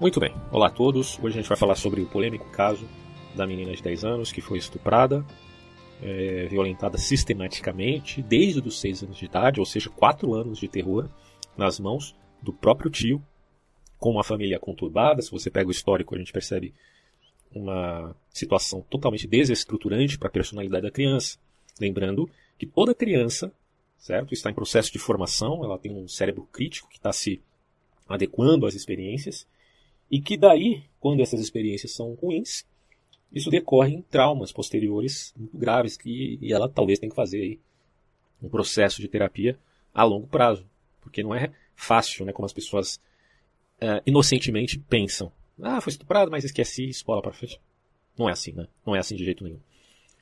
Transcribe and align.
Muito 0.00 0.18
bem, 0.18 0.34
olá 0.50 0.66
a 0.66 0.70
todos. 0.70 1.20
Hoje 1.20 1.38
a 1.38 1.40
gente 1.40 1.48
vai 1.48 1.56
falar 1.56 1.76
sobre 1.76 2.00
o 2.00 2.06
polêmico 2.06 2.50
caso 2.50 2.84
da 3.36 3.46
menina 3.46 3.72
de 3.72 3.80
10 3.80 4.04
anos 4.04 4.32
que 4.32 4.40
foi 4.40 4.58
estuprada, 4.58 5.24
é, 6.02 6.46
violentada 6.46 6.98
sistematicamente 6.98 8.20
desde 8.20 8.58
os 8.58 8.80
6 8.80 9.04
anos 9.04 9.16
de 9.16 9.24
idade, 9.24 9.60
ou 9.60 9.66
seja, 9.66 9.88
4 9.90 10.34
anos 10.34 10.58
de 10.58 10.66
terror 10.66 11.08
nas 11.56 11.78
mãos 11.78 12.12
do 12.42 12.52
próprio 12.52 12.90
tio, 12.90 13.22
com 13.96 14.10
uma 14.10 14.24
família 14.24 14.58
conturbada. 14.58 15.22
Se 15.22 15.30
você 15.30 15.48
pega 15.48 15.68
o 15.68 15.72
histórico, 15.72 16.16
a 16.16 16.18
gente 16.18 16.32
percebe 16.32 16.74
uma 17.54 18.16
situação 18.30 18.84
totalmente 18.90 19.28
desestruturante 19.28 20.18
para 20.18 20.26
a 20.26 20.32
personalidade 20.32 20.82
da 20.82 20.90
criança. 20.90 21.38
Lembrando 21.80 22.28
que 22.58 22.66
toda 22.66 22.96
criança, 22.96 23.52
certo, 23.96 24.34
está 24.34 24.50
em 24.50 24.54
processo 24.54 24.92
de 24.92 24.98
formação, 24.98 25.64
ela 25.64 25.78
tem 25.78 25.96
um 25.96 26.08
cérebro 26.08 26.48
crítico 26.52 26.88
que 26.88 26.96
está 26.96 27.12
se 27.12 27.40
adequando 28.08 28.66
às 28.66 28.74
experiências 28.74 29.46
e 30.14 30.20
que 30.20 30.36
daí, 30.36 30.84
quando 31.00 31.22
essas 31.22 31.40
experiências 31.40 31.90
são 31.90 32.14
ruins, 32.14 32.64
isso 33.32 33.50
decorre 33.50 33.94
em 33.94 34.00
traumas 34.00 34.52
posteriores 34.52 35.34
muito 35.36 35.58
graves 35.58 35.96
que 35.96 36.38
e 36.40 36.52
ela 36.52 36.68
talvez 36.68 37.00
tenha 37.00 37.10
que 37.10 37.16
fazer 37.16 37.42
aí 37.42 37.58
um 38.40 38.48
processo 38.48 39.02
de 39.02 39.08
terapia 39.08 39.58
a 39.92 40.04
longo 40.04 40.28
prazo, 40.28 40.64
porque 41.00 41.20
não 41.20 41.34
é 41.34 41.50
fácil, 41.74 42.24
né, 42.24 42.32
como 42.32 42.46
as 42.46 42.52
pessoas 42.52 43.00
uh, 43.82 44.00
inocentemente 44.06 44.78
pensam. 44.78 45.32
Ah, 45.60 45.80
foi 45.80 45.90
estuprado, 45.90 46.30
mas 46.30 46.44
esqueci, 46.44 46.84
escola 46.84 47.20
para 47.20 47.32
frente. 47.32 47.60
Não 48.16 48.28
é 48.28 48.32
assim, 48.32 48.52
né? 48.52 48.68
Não 48.86 48.94
é 48.94 49.00
assim 49.00 49.16
de 49.16 49.24
jeito 49.24 49.42
nenhum. 49.42 49.58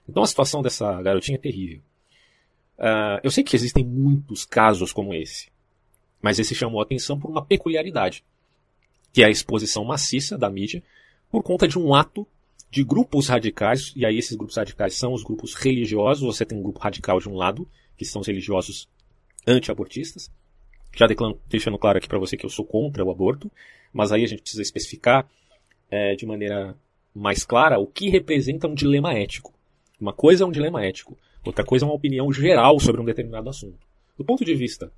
Então 0.08 0.22
a 0.22 0.26
situação 0.26 0.62
dessa 0.62 1.02
garotinha 1.02 1.36
é 1.36 1.38
terrível. 1.38 1.82
Uh, 2.78 3.20
eu 3.22 3.30
sei 3.30 3.44
que 3.44 3.54
existem 3.54 3.84
muitos 3.84 4.46
casos 4.46 4.90
como 4.90 5.12
esse, 5.12 5.50
mas 6.22 6.38
esse 6.38 6.54
chamou 6.54 6.80
a 6.80 6.82
atenção 6.82 7.20
por 7.20 7.30
uma 7.30 7.44
peculiaridade, 7.44 8.24
que 9.12 9.22
é 9.22 9.26
a 9.26 9.30
exposição 9.30 9.84
maciça 9.84 10.38
da 10.38 10.48
mídia 10.48 10.82
por 11.30 11.42
conta 11.42 11.68
de 11.68 11.78
um 11.78 11.94
ato 11.94 12.26
de 12.70 12.82
grupos 12.82 13.28
radicais, 13.28 13.92
e 13.94 14.06
aí 14.06 14.16
esses 14.16 14.34
grupos 14.34 14.56
radicais 14.56 14.94
são 14.94 15.12
os 15.12 15.22
grupos 15.22 15.54
religiosos, 15.54 16.24
você 16.24 16.44
tem 16.44 16.56
um 16.56 16.62
grupo 16.62 16.80
radical 16.80 17.20
de 17.20 17.28
um 17.28 17.34
lado, 17.34 17.68
que 17.96 18.04
são 18.04 18.22
os 18.22 18.26
religiosos 18.26 18.88
anti-abortistas, 19.46 20.30
já 20.94 21.06
deixando 21.48 21.78
claro 21.78 21.98
aqui 21.98 22.08
para 22.08 22.18
você 22.18 22.36
que 22.36 22.46
eu 22.46 22.50
sou 22.50 22.64
contra 22.64 23.04
o 23.04 23.10
aborto, 23.10 23.50
mas 23.92 24.10
aí 24.10 24.24
a 24.24 24.26
gente 24.26 24.40
precisa 24.40 24.62
especificar 24.62 25.28
é, 25.90 26.14
de 26.14 26.24
maneira 26.24 26.74
mais 27.14 27.44
clara 27.44 27.78
o 27.78 27.86
que 27.86 28.08
representa 28.08 28.66
um 28.66 28.74
dilema 28.74 29.12
ético. 29.12 29.52
Uma 30.00 30.12
coisa 30.12 30.44
é 30.44 30.46
um 30.46 30.50
dilema 30.50 30.84
ético, 30.84 31.16
outra 31.44 31.64
coisa 31.64 31.84
é 31.84 31.88
uma 31.88 31.94
opinião 31.94 32.32
geral 32.32 32.80
sobre 32.80 33.00
um 33.00 33.04
determinado 33.04 33.50
assunto. 33.50 33.86
Do 34.16 34.24
ponto 34.24 34.44
de 34.44 34.54
vista 34.54 34.90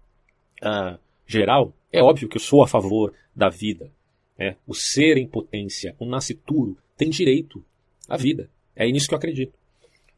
uh, 0.62 0.98
geral, 1.26 1.72
é 1.92 2.02
óbvio 2.02 2.28
que 2.28 2.36
eu 2.36 2.40
sou 2.40 2.62
a 2.62 2.68
favor 2.68 3.12
da 3.34 3.48
vida. 3.48 3.90
Né? 4.38 4.56
O 4.66 4.74
ser 4.74 5.16
em 5.16 5.26
potência, 5.26 5.94
o 5.98 6.06
nascituro, 6.06 6.76
tem 6.96 7.10
direito 7.10 7.64
à 8.08 8.16
vida. 8.16 8.48
É 8.74 8.90
nisso 8.90 9.08
que 9.08 9.14
eu 9.14 9.18
acredito. 9.18 9.52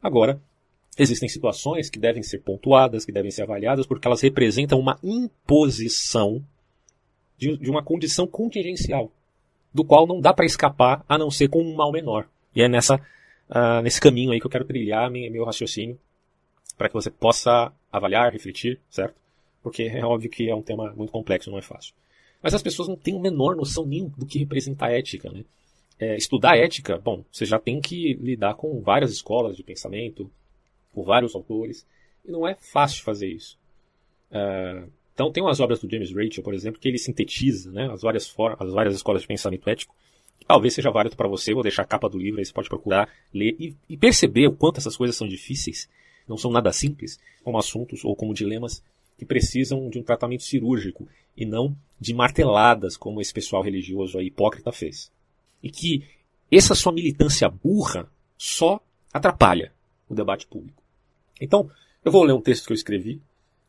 Agora, 0.02 0.40
Existem 0.98 1.28
situações 1.28 1.90
que 1.90 1.98
devem 1.98 2.22
ser 2.22 2.38
pontuadas, 2.38 3.04
que 3.04 3.12
devem 3.12 3.30
ser 3.30 3.42
avaliadas, 3.42 3.86
porque 3.86 4.08
elas 4.08 4.22
representam 4.22 4.80
uma 4.80 4.98
imposição 5.02 6.42
de, 7.36 7.54
de 7.58 7.70
uma 7.70 7.82
condição 7.82 8.26
contingencial, 8.26 9.12
do 9.74 9.84
qual 9.84 10.06
não 10.06 10.20
dá 10.20 10.32
para 10.32 10.46
escapar 10.46 11.04
a 11.06 11.18
não 11.18 11.30
ser 11.30 11.48
com 11.48 11.62
um 11.62 11.74
mal 11.74 11.92
menor. 11.92 12.26
E 12.54 12.62
é 12.62 12.68
nessa, 12.68 12.96
uh, 12.96 13.82
nesse 13.82 14.00
caminho 14.00 14.32
aí 14.32 14.40
que 14.40 14.46
eu 14.46 14.50
quero 14.50 14.64
trilhar 14.64 15.10
meu, 15.10 15.30
meu 15.30 15.44
raciocínio, 15.44 15.98
para 16.78 16.88
que 16.88 16.94
você 16.94 17.10
possa 17.10 17.70
avaliar, 17.92 18.32
refletir, 18.32 18.80
certo? 18.88 19.14
Porque 19.62 19.82
é 19.82 20.02
óbvio 20.02 20.30
que 20.30 20.48
é 20.48 20.54
um 20.54 20.62
tema 20.62 20.94
muito 20.96 21.12
complexo, 21.12 21.50
não 21.50 21.58
é 21.58 21.62
fácil. 21.62 21.92
Mas 22.46 22.54
as 22.54 22.62
pessoas 22.62 22.86
não 22.86 22.94
têm 22.94 23.18
a 23.18 23.20
menor 23.20 23.56
noção 23.56 23.84
nem 23.84 24.06
do 24.06 24.24
que 24.24 24.38
representa 24.38 24.86
a 24.86 24.92
ética, 24.92 25.28
né? 25.28 25.44
É, 25.98 26.16
estudar 26.16 26.56
ética, 26.56 26.96
bom, 26.96 27.24
você 27.28 27.44
já 27.44 27.58
tem 27.58 27.80
que 27.80 28.14
lidar 28.14 28.54
com 28.54 28.80
várias 28.80 29.10
escolas 29.10 29.56
de 29.56 29.64
pensamento, 29.64 30.30
por 30.94 31.04
vários 31.04 31.34
autores, 31.34 31.84
e 32.24 32.30
não 32.30 32.46
é 32.46 32.54
fácil 32.54 33.02
fazer 33.02 33.26
isso. 33.26 33.58
Uh, 34.30 34.88
então 35.12 35.32
tem 35.32 35.42
umas 35.42 35.58
obras 35.58 35.80
do 35.80 35.90
James 35.90 36.14
Rachel, 36.14 36.44
por 36.44 36.54
exemplo, 36.54 36.80
que 36.80 36.86
ele 36.86 36.98
sintetiza 36.98 37.72
né, 37.72 37.90
as, 37.90 38.02
várias 38.02 38.32
as 38.60 38.72
várias 38.72 38.94
escolas 38.94 39.22
de 39.22 39.26
pensamento 39.26 39.68
ético, 39.68 39.92
talvez 40.46 40.72
seja 40.72 40.92
válido 40.92 41.16
para 41.16 41.26
você, 41.26 41.52
vou 41.52 41.64
deixar 41.64 41.82
a 41.82 41.86
capa 41.86 42.08
do 42.08 42.16
livro, 42.16 42.38
aí 42.38 42.44
você 42.44 42.52
pode 42.52 42.68
procurar, 42.68 43.12
ler 43.34 43.56
e, 43.58 43.74
e 43.88 43.96
perceber 43.96 44.46
o 44.46 44.52
quanto 44.52 44.78
essas 44.78 44.96
coisas 44.96 45.16
são 45.16 45.26
difíceis, 45.26 45.88
não 46.28 46.36
são 46.36 46.52
nada 46.52 46.72
simples, 46.72 47.18
como 47.42 47.58
assuntos 47.58 48.04
ou 48.04 48.14
como 48.14 48.32
dilemas 48.32 48.84
que 49.18 49.24
precisam 49.24 49.88
de 49.88 49.98
um 49.98 50.02
tratamento 50.02 50.42
cirúrgico 50.42 51.08
e 51.36 51.44
não 51.44 51.76
de 51.98 52.14
marteladas, 52.14 52.96
como 52.96 53.20
esse 53.20 53.32
pessoal 53.32 53.62
religioso 53.62 54.18
aí, 54.18 54.26
hipócrita 54.26 54.70
fez. 54.70 55.10
E 55.62 55.70
que 55.70 56.04
essa 56.50 56.74
sua 56.74 56.92
militância 56.92 57.48
burra 57.48 58.08
só 58.36 58.80
atrapalha 59.12 59.72
o 60.08 60.14
debate 60.14 60.46
público. 60.46 60.82
Então, 61.40 61.70
eu 62.04 62.12
vou 62.12 62.22
ler 62.22 62.32
um 62.32 62.40
texto 62.40 62.66
que 62.66 62.72
eu 62.72 62.76
escrevi 62.76 63.20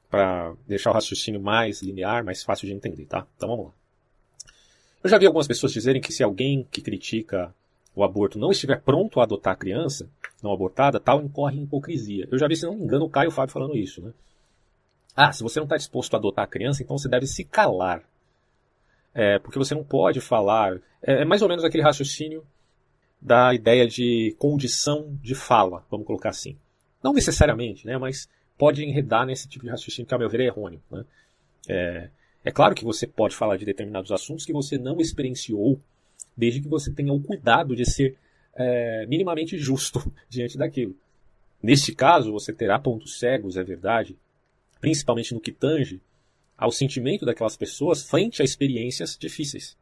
para 0.10 0.54
deixar 0.68 0.92
o 0.92 0.94
raciocínio 0.94 1.42
mais 1.42 1.82
linear, 1.82 2.24
mais 2.24 2.44
fácil 2.44 2.68
de 2.68 2.74
entender, 2.74 3.06
tá? 3.06 3.26
Então 3.36 3.50
vamos 3.50 3.66
lá. 3.68 3.72
Eu 5.04 5.10
já 5.10 5.18
vi 5.18 5.26
algumas 5.26 5.48
pessoas 5.48 5.74
dizerem 5.74 6.02
que 6.02 6.14
se 6.14 6.24
alguém 6.24 6.68
que 6.70 6.82
critica 6.82 7.54
o 7.96 8.04
aborto 8.04 8.38
não 8.38 8.52
estiver 8.52 8.82
pronto 8.82 9.20
a 9.20 9.24
adotar 9.24 9.54
a 9.54 9.58
criança 9.58 10.10
não 10.42 10.54
abortada, 10.54 11.00
tal 11.00 11.22
incorre 11.22 11.58
em 11.58 11.64
hipocrisia. 11.64 12.28
Eu 12.32 12.38
já 12.38 12.48
vi, 12.48 12.56
se 12.56 12.66
não 12.66 12.76
me 12.76 12.84
engano, 12.84 13.06
o 13.06 13.10
Caio 13.10 13.32
Fábio 13.32 13.54
falando 13.54 13.76
isso, 13.76 14.02
né? 14.02 14.14
Ah, 15.20 15.32
se 15.32 15.42
você 15.42 15.60
não 15.60 15.66
está 15.66 15.76
disposto 15.76 16.14
a 16.14 16.18
adotar 16.18 16.46
a 16.46 16.48
criança, 16.48 16.84
então 16.84 16.96
você 16.96 17.10
deve 17.10 17.26
se 17.26 17.44
calar. 17.44 18.04
É, 19.16 19.40
porque 19.40 19.58
você 19.58 19.74
não 19.74 19.84
pode 19.84 20.22
falar. 20.22 20.80
É, 21.02 21.24
é 21.24 21.26
mais 21.26 21.42
ou 21.42 21.50
menos 21.50 21.66
aquele 21.66 21.82
raciocínio 21.82 22.46
da 23.20 23.52
ideia 23.52 23.88
de 23.88 24.36
condição 24.38 25.18
de 25.20 25.34
fala, 25.34 25.84
vamos 25.90 26.06
colocar 26.06 26.30
assim. 26.30 26.56
Não 27.04 27.14
necessariamente, 27.14 27.88
né, 27.88 27.98
mas 27.98 28.30
pode 28.60 28.84
enredar 28.84 29.26
nesse 29.26 29.48
tipo 29.48 29.66
de 29.66 29.72
raciocínio 29.72 30.08
que, 30.08 30.14
a 30.14 30.20
meu 30.20 30.30
ver, 30.30 30.42
é 30.42 30.46
errôneo. 30.46 30.80
Né? 30.92 31.04
É, 31.68 32.10
é 32.46 32.52
claro 32.52 32.76
que 32.76 32.86
você 32.86 33.08
pode 33.08 33.36
falar 33.36 33.58
de 33.58 33.66
determinados 33.66 34.12
assuntos 34.12 34.46
que 34.46 34.54
você 34.54 34.78
não 34.78 35.02
experienciou, 35.02 35.82
desde 36.36 36.62
que 36.62 36.68
você 36.68 36.94
tenha 36.94 37.12
o 37.12 37.20
cuidado 37.20 37.76
de 37.76 37.90
ser 37.90 38.16
é, 38.56 39.04
minimamente 39.08 39.58
justo 39.58 40.12
diante 40.30 40.60
daquilo. 40.60 40.96
Neste 41.62 41.96
caso, 41.96 42.32
você 42.32 42.54
terá 42.54 42.78
pontos 42.78 43.18
cegos, 43.18 43.58
é 43.58 43.64
verdade, 43.64 44.16
principalmente 44.80 45.34
no 45.34 45.40
que 45.40 45.52
tange 45.52 46.02
ao 46.58 46.72
sentimento 46.72 47.26
daquelas 47.26 47.56
pessoas 47.56 48.04
frente 48.04 48.42
a 48.42 48.46
experiências 48.46 49.18
difíceis. 49.18 49.78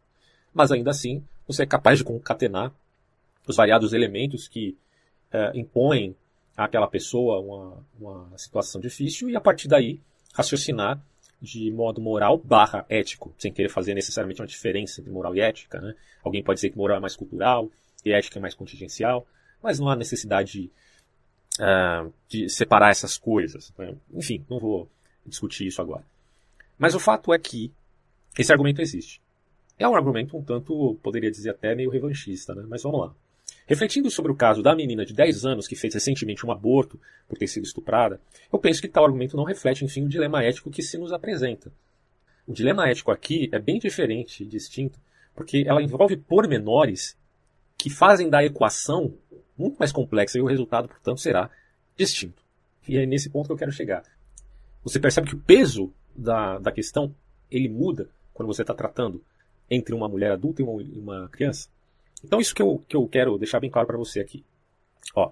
Mas 0.54 0.72
ainda 0.72 0.92
assim, 0.92 1.24
você 1.48 1.64
é 1.64 1.66
capaz 1.66 2.00
de 2.00 2.04
concatenar 2.04 2.74
os 3.48 3.56
variados 3.56 3.94
elementos 3.94 4.48
que 4.48 4.78
é, 5.32 5.52
impõem 5.56 6.16
àquela 6.56 6.88
pessoa 6.88 7.40
uma, 7.40 7.86
uma 8.00 8.38
situação 8.38 8.82
difícil 8.82 9.30
e 9.30 9.36
a 9.36 9.42
partir 9.42 9.68
daí 9.68 10.00
raciocinar 10.34 11.02
de 11.42 11.70
modo 11.72 12.02
moral 12.02 12.38
barra 12.38 12.86
ético, 12.90 13.34
sem 13.38 13.52
querer 13.52 13.70
fazer 13.70 13.94
necessariamente 13.94 14.42
uma 14.42 14.48
diferença 14.48 15.00
entre 15.00 15.12
moral 15.12 15.36
e 15.36 15.42
ética. 15.42 15.80
Né? 15.80 15.94
Alguém 16.24 16.44
pode 16.44 16.58
dizer 16.58 16.72
que 16.72 16.78
moral 16.78 16.98
é 16.98 17.00
mais 17.00 17.16
cultural 17.16 17.70
e 18.04 18.12
ética 18.12 18.40
é 18.40 18.42
mais 18.42 18.56
contingencial, 18.56 19.28
mas 19.62 19.80
não 19.80 19.90
há 19.90 19.96
necessidade 19.96 20.52
de, 20.54 20.72
uh, 21.60 22.12
de 22.28 22.50
separar 22.50 22.92
essas 22.92 23.18
coisas. 23.18 23.74
Né? 23.78 23.96
Enfim, 24.14 24.46
não 24.50 24.60
vou 24.60 24.90
discutir 25.26 25.68
isso 25.68 25.82
agora. 25.82 26.04
Mas 26.78 26.96
o 26.96 27.00
fato 27.00 27.34
é 27.34 27.40
que 27.40 27.72
esse 28.38 28.52
argumento 28.52 28.82
existe. 28.82 29.22
É 29.78 29.88
um 29.88 29.96
argumento 29.96 30.38
um 30.38 30.44
tanto, 30.44 30.98
poderia 31.02 31.32
dizer 31.32 31.52
até 31.52 31.76
meio 31.76 31.90
revanchista, 31.90 32.54
né? 32.54 32.64
mas 32.68 32.84
vamos 32.84 33.00
lá. 33.02 33.16
Refletindo 33.68 34.10
sobre 34.12 34.32
o 34.32 34.36
caso 34.36 34.62
da 34.62 34.76
menina 34.76 35.06
de 35.06 35.14
10 35.14 35.46
anos 35.46 35.68
que 35.68 35.76
fez 35.76 35.94
recentemente 35.94 36.46
um 36.46 36.52
aborto 36.52 37.00
por 37.28 37.38
ter 37.38 37.48
sido 37.48 37.64
estuprada, 37.64 38.22
eu 38.52 38.60
penso 38.60 38.82
que 38.82 38.88
tal 38.88 39.06
argumento 39.06 39.36
não 39.36 39.44
reflete, 39.44 39.84
enfim, 39.84 40.06
o 40.06 40.10
dilema 40.10 40.44
ético 40.44 40.70
que 40.70 40.84
se 40.84 40.98
nos 40.98 41.12
apresenta. 41.12 41.72
O 42.48 42.54
dilema 42.54 42.88
ético 42.88 43.12
aqui 43.12 43.50
é 43.52 43.60
bem 43.60 43.80
diferente 43.80 44.44
e 44.44 44.46
distinto, 44.46 45.00
porque 45.34 45.64
ela 45.68 45.82
envolve 45.82 46.16
pormenores 46.16 47.18
que 47.78 47.90
fazem 47.90 48.30
da 48.30 48.44
equação 48.44 49.16
muito 49.58 49.78
mais 49.78 49.92
complexa 49.92 50.38
e 50.38 50.42
o 50.42 50.46
resultado, 50.46 50.88
portanto, 50.88 51.20
será 51.20 51.50
distinto. 51.98 52.44
E 52.88 52.98
é 52.98 53.06
nesse 53.06 53.30
ponto 53.30 53.48
que 53.48 53.54
eu 53.54 53.58
quero 53.58 53.72
chegar. 53.72 54.04
Você 54.84 55.00
percebe 55.00 55.28
que 55.28 55.36
o 55.36 55.40
peso 55.40 55.92
da, 56.16 56.60
da 56.60 56.72
questão 56.72 57.14
ele 57.50 57.70
muda 57.70 58.10
quando 58.34 58.48
você 58.48 58.62
está 58.62 58.74
tratando 58.74 59.24
entre 59.70 59.96
uma 59.96 60.08
mulher 60.08 60.32
adulta 60.32 60.62
e 60.62 60.66
uma, 60.66 60.74
uma 60.74 61.30
criança? 61.30 61.70
Então, 62.24 62.40
isso 62.40 62.54
que 62.54 62.62
eu, 62.62 62.84
que 62.88 62.96
eu 62.96 63.08
quero 63.08 63.38
deixar 63.38 63.60
bem 63.60 63.70
claro 63.70 63.88
para 63.88 63.98
você 63.98 64.20
aqui. 64.20 64.44
Ó, 65.16 65.32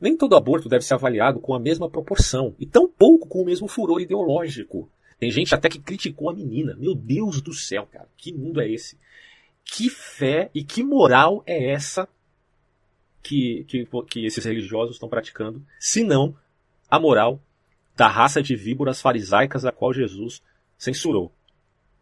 nem 0.00 0.16
todo 0.16 0.36
aborto 0.36 0.68
deve 0.68 0.84
ser 0.84 0.94
avaliado 0.94 1.40
com 1.40 1.54
a 1.54 1.60
mesma 1.60 1.88
proporção, 1.88 2.54
e 2.58 2.66
tão 2.66 2.88
pouco 2.88 3.26
com 3.28 3.42
o 3.42 3.44
mesmo 3.44 3.68
furor 3.68 4.00
ideológico. 4.00 4.88
Tem 5.18 5.30
gente 5.30 5.54
até 5.54 5.68
que 5.68 5.78
criticou 5.78 6.28
a 6.28 6.34
menina. 6.34 6.76
Meu 6.76 6.94
Deus 6.94 7.40
do 7.40 7.54
céu, 7.54 7.86
cara, 7.90 8.08
que 8.16 8.32
mundo 8.32 8.60
é 8.60 8.68
esse? 8.68 8.98
Que 9.64 9.88
fé 9.88 10.50
e 10.54 10.62
que 10.62 10.82
moral 10.82 11.42
é 11.46 11.72
essa 11.72 12.08
que, 13.24 13.64
que, 13.64 13.88
que 14.08 14.26
esses 14.26 14.44
religiosos 14.44 14.96
estão 14.96 15.08
praticando, 15.08 15.64
se 15.80 16.04
não 16.04 16.36
a 16.88 17.00
moral 17.00 17.40
da 17.96 18.06
raça 18.06 18.42
de 18.42 18.54
víboras 18.54 19.00
farisaicas 19.00 19.64
a 19.64 19.72
qual 19.72 19.94
Jesus 19.94 20.42
censurou? 20.76 21.32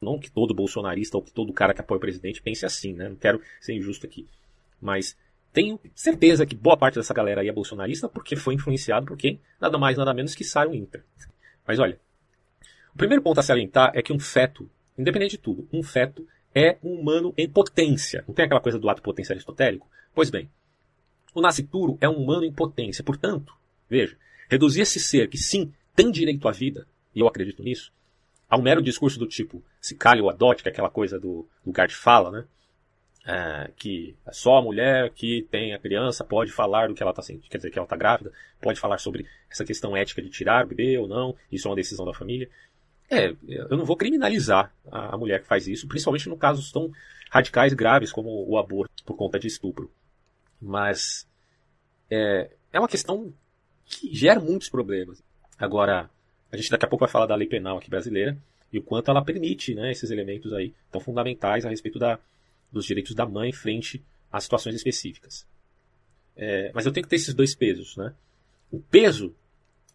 Não 0.00 0.18
que 0.18 0.28
todo 0.28 0.52
bolsonarista 0.52 1.16
ou 1.16 1.22
que 1.22 1.30
todo 1.30 1.52
cara 1.52 1.72
que 1.72 1.80
apoia 1.80 1.98
o 1.98 2.00
presidente 2.00 2.42
pense 2.42 2.66
assim, 2.66 2.92
né? 2.92 3.08
Não 3.08 3.14
quero 3.14 3.40
ser 3.60 3.72
injusto 3.72 4.04
aqui. 4.04 4.26
Mas 4.80 5.16
tenho 5.52 5.78
certeza 5.94 6.44
que 6.44 6.56
boa 6.56 6.76
parte 6.76 6.96
dessa 6.96 7.14
galera 7.14 7.40
aí 7.40 7.48
é 7.48 7.52
bolsonarista 7.52 8.08
porque 8.08 8.34
foi 8.34 8.54
influenciado 8.54 9.06
por 9.06 9.16
quem? 9.16 9.40
Nada 9.60 9.78
mais, 9.78 9.96
nada 9.96 10.12
menos 10.12 10.34
que 10.34 10.42
Sarah 10.42 10.70
Winter. 10.70 11.04
Mas 11.64 11.78
olha, 11.78 12.00
o 12.92 12.98
primeiro 12.98 13.22
ponto 13.22 13.38
a 13.38 13.44
salientar 13.44 13.92
é 13.94 14.02
que 14.02 14.12
um 14.12 14.18
feto, 14.18 14.68
independente 14.98 15.32
de 15.32 15.38
tudo, 15.38 15.68
um 15.72 15.84
feto 15.84 16.26
é 16.52 16.78
um 16.82 16.94
humano 16.94 17.32
em 17.38 17.48
potência. 17.48 18.24
Não 18.26 18.34
tem 18.34 18.44
aquela 18.44 18.60
coisa 18.60 18.78
do 18.78 18.90
ato 18.90 19.00
potência 19.00 19.32
aristotélico? 19.32 19.88
Pois 20.12 20.28
bem, 20.28 20.50
o 21.34 21.40
nascituro 21.40 21.98
é 22.00 22.08
um 22.08 22.16
humano 22.16 22.44
em 22.44 22.52
potência. 22.52 23.04
Portanto, 23.04 23.54
veja, 23.88 24.16
reduzir 24.48 24.82
esse 24.82 25.00
ser 25.00 25.28
que 25.28 25.38
sim 25.38 25.72
tem 25.94 26.10
direito 26.10 26.46
à 26.48 26.52
vida, 26.52 26.86
e 27.14 27.20
eu 27.20 27.28
acredito 27.28 27.62
nisso, 27.62 27.92
a 28.48 28.56
um 28.56 28.62
mero 28.62 28.82
discurso 28.82 29.18
do 29.18 29.26
tipo 29.26 29.62
se 29.80 29.94
calhe 29.94 30.20
ou 30.20 30.30
adote, 30.30 30.62
que 30.62 30.68
é 30.68 30.72
aquela 30.72 30.90
coisa 30.90 31.18
do 31.18 31.48
lugar 31.64 31.88
de 31.88 31.94
fala, 31.94 32.30
né? 32.30 32.44
É, 33.24 33.70
que 33.76 34.16
só 34.32 34.56
a 34.56 34.62
mulher 34.62 35.10
que 35.10 35.46
tem 35.48 35.72
a 35.72 35.78
criança 35.78 36.24
pode 36.24 36.50
falar 36.50 36.88
do 36.88 36.94
que 36.94 37.02
ela 37.02 37.12
está 37.12 37.22
sentindo, 37.22 37.48
quer 37.48 37.58
dizer, 37.58 37.70
que 37.70 37.78
ela 37.78 37.86
está 37.86 37.96
grávida, 37.96 38.32
pode 38.60 38.80
falar 38.80 38.98
sobre 38.98 39.26
essa 39.48 39.64
questão 39.64 39.96
ética 39.96 40.20
de 40.20 40.28
tirar 40.28 40.64
o 40.64 40.68
bebê 40.68 40.98
ou 40.98 41.06
não, 41.06 41.36
isso 41.50 41.68
é 41.68 41.70
uma 41.70 41.76
decisão 41.76 42.04
da 42.04 42.12
família. 42.12 42.50
É, 43.08 43.32
eu 43.46 43.76
não 43.76 43.84
vou 43.84 43.96
criminalizar 43.96 44.74
a 44.90 45.16
mulher 45.16 45.40
que 45.40 45.46
faz 45.46 45.68
isso, 45.68 45.86
principalmente 45.86 46.28
no 46.28 46.36
casos 46.36 46.72
tão 46.72 46.90
radicais 47.30 47.72
graves 47.74 48.10
como 48.10 48.44
o 48.48 48.58
aborto 48.58 49.04
por 49.04 49.16
conta 49.16 49.38
de 49.38 49.46
estupro. 49.46 49.90
Mas 50.62 51.26
é, 52.08 52.50
é 52.72 52.78
uma 52.78 52.88
questão 52.88 53.34
que 53.84 54.14
gera 54.14 54.38
muitos 54.38 54.68
problemas. 54.68 55.22
Agora, 55.58 56.08
a 56.50 56.56
gente 56.56 56.70
daqui 56.70 56.84
a 56.84 56.88
pouco 56.88 57.04
vai 57.04 57.10
falar 57.10 57.26
da 57.26 57.34
lei 57.34 57.48
penal 57.48 57.78
aqui 57.78 57.90
brasileira 57.90 58.38
e 58.72 58.78
o 58.78 58.82
quanto 58.82 59.10
ela 59.10 59.24
permite 59.24 59.74
né, 59.74 59.90
esses 59.90 60.10
elementos 60.10 60.52
aí 60.52 60.72
tão 60.90 61.00
fundamentais 61.00 61.66
a 61.66 61.68
respeito 61.68 61.98
da, 61.98 62.18
dos 62.70 62.84
direitos 62.84 63.14
da 63.14 63.26
mãe 63.26 63.52
frente 63.52 64.02
a 64.30 64.40
situações 64.40 64.76
específicas. 64.76 65.46
É, 66.36 66.70
mas 66.74 66.86
eu 66.86 66.92
tenho 66.92 67.04
que 67.04 67.10
ter 67.10 67.16
esses 67.16 67.34
dois 67.34 67.54
pesos. 67.54 67.96
Né? 67.96 68.14
O 68.70 68.80
peso 68.80 69.34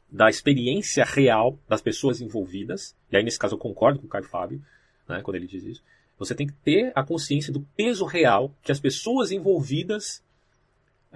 da 0.10 0.30
experiência 0.30 1.04
real 1.04 1.58
das 1.68 1.82
pessoas 1.82 2.22
envolvidas, 2.22 2.96
e 3.12 3.18
aí 3.18 3.24
nesse 3.24 3.40
caso 3.40 3.56
eu 3.56 3.60
concordo 3.60 4.00
com 4.00 4.06
o 4.06 4.10
Caio 4.10 4.26
Fábio, 4.26 4.62
né, 5.08 5.22
quando 5.22 5.36
ele 5.36 5.48
diz 5.48 5.64
isso, 5.64 5.84
você 6.18 6.34
tem 6.34 6.48
que 6.48 6.54
ter 6.54 6.92
a 6.96 7.04
consciência 7.04 7.54
do 7.54 7.62
peso 7.76 8.06
real 8.06 8.54
que 8.64 8.72
as 8.72 8.80
pessoas 8.80 9.32
envolvidas 9.32 10.24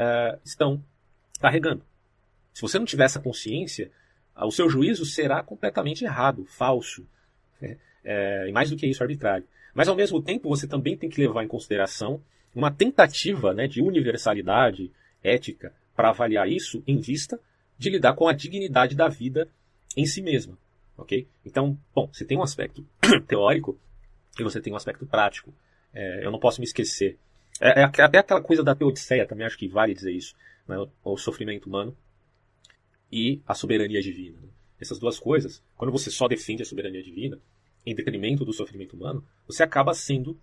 uh, 0.02 0.40
estão 0.44 0.84
carregando. 1.40 1.84
Se 2.54 2.62
você 2.62 2.78
não 2.78 2.86
tiver 2.86 3.06
essa 3.06 3.20
consciência, 3.20 3.92
o 4.36 4.52
seu 4.52 4.70
juízo 4.70 5.06
será 5.06 5.44
completamente 5.44 6.04
errado, 6.04 6.46
falso, 6.46 7.08
né? 7.60 7.78
é, 8.04 8.48
e 8.50 8.52
mais 8.52 8.70
do 8.70 8.76
que 8.76 8.88
isso, 8.88 9.04
arbitrário. 9.04 9.46
Mas 9.74 9.88
ao 9.88 9.96
mesmo 9.96 10.22
tempo, 10.22 10.50
você 10.50 10.68
também 10.68 10.98
tem 10.98 11.10
que 11.10 11.22
levar 11.22 11.44
em 11.44 11.48
consideração 11.48 12.22
uma 12.54 12.72
tentativa 12.72 13.54
né, 13.54 13.68
de 13.68 13.82
universalidade 13.82 14.92
ética 15.24 15.74
para 15.96 16.10
avaliar 16.10 16.50
isso 16.50 16.84
em 16.86 17.00
vista 17.00 17.40
de 17.78 17.90
lidar 17.90 18.14
com 18.14 18.28
a 18.28 18.34
dignidade 18.34 18.96
da 18.96 19.08
vida 19.08 19.48
em 19.96 20.06
si 20.06 20.22
mesma. 20.22 20.58
ok? 20.98 21.28
Então, 21.46 21.78
bom, 21.96 22.10
você 22.12 22.26
tem 22.26 22.38
um 22.38 22.44
aspecto 22.44 22.86
teórico 23.28 23.80
e 24.40 24.44
você 24.44 24.60
tem 24.60 24.74
um 24.74 24.76
aspecto 24.76 25.06
prático. 25.06 25.54
É, 25.94 26.26
eu 26.26 26.32
não 26.32 26.40
posso 26.40 26.60
me 26.60 26.66
esquecer. 26.66 27.18
É, 27.62 27.82
é, 27.82 27.84
até 27.84 28.18
aquela 28.18 28.42
coisa 28.42 28.64
da 28.64 28.74
teodiceia 28.74 29.28
também 29.28 29.46
acho 29.46 29.58
que 29.58 29.68
vale 29.68 29.94
dizer 29.94 30.12
isso. 30.12 30.34
Né? 30.68 30.76
O, 31.04 31.16
sofrimento 31.16 31.68
humano 31.68 31.96
e 33.12 33.40
a 33.48 33.54
soberania 33.54 34.02
divina. 34.02 34.40
Né? 34.42 34.48
Essas 34.80 34.98
duas 34.98 35.20
coisas, 35.20 35.64
quando 35.78 35.92
você 35.92 36.10
só 36.10 36.28
defende 36.28 36.64
a 36.64 36.66
soberania 36.66 37.04
divina, 37.04 37.38
em 37.86 37.94
detrimento 37.94 38.44
do 38.44 38.52
sofrimento 38.52 38.96
humano, 38.96 39.24
você 39.48 39.62
acaba 39.62 39.94
sendo 39.94 40.40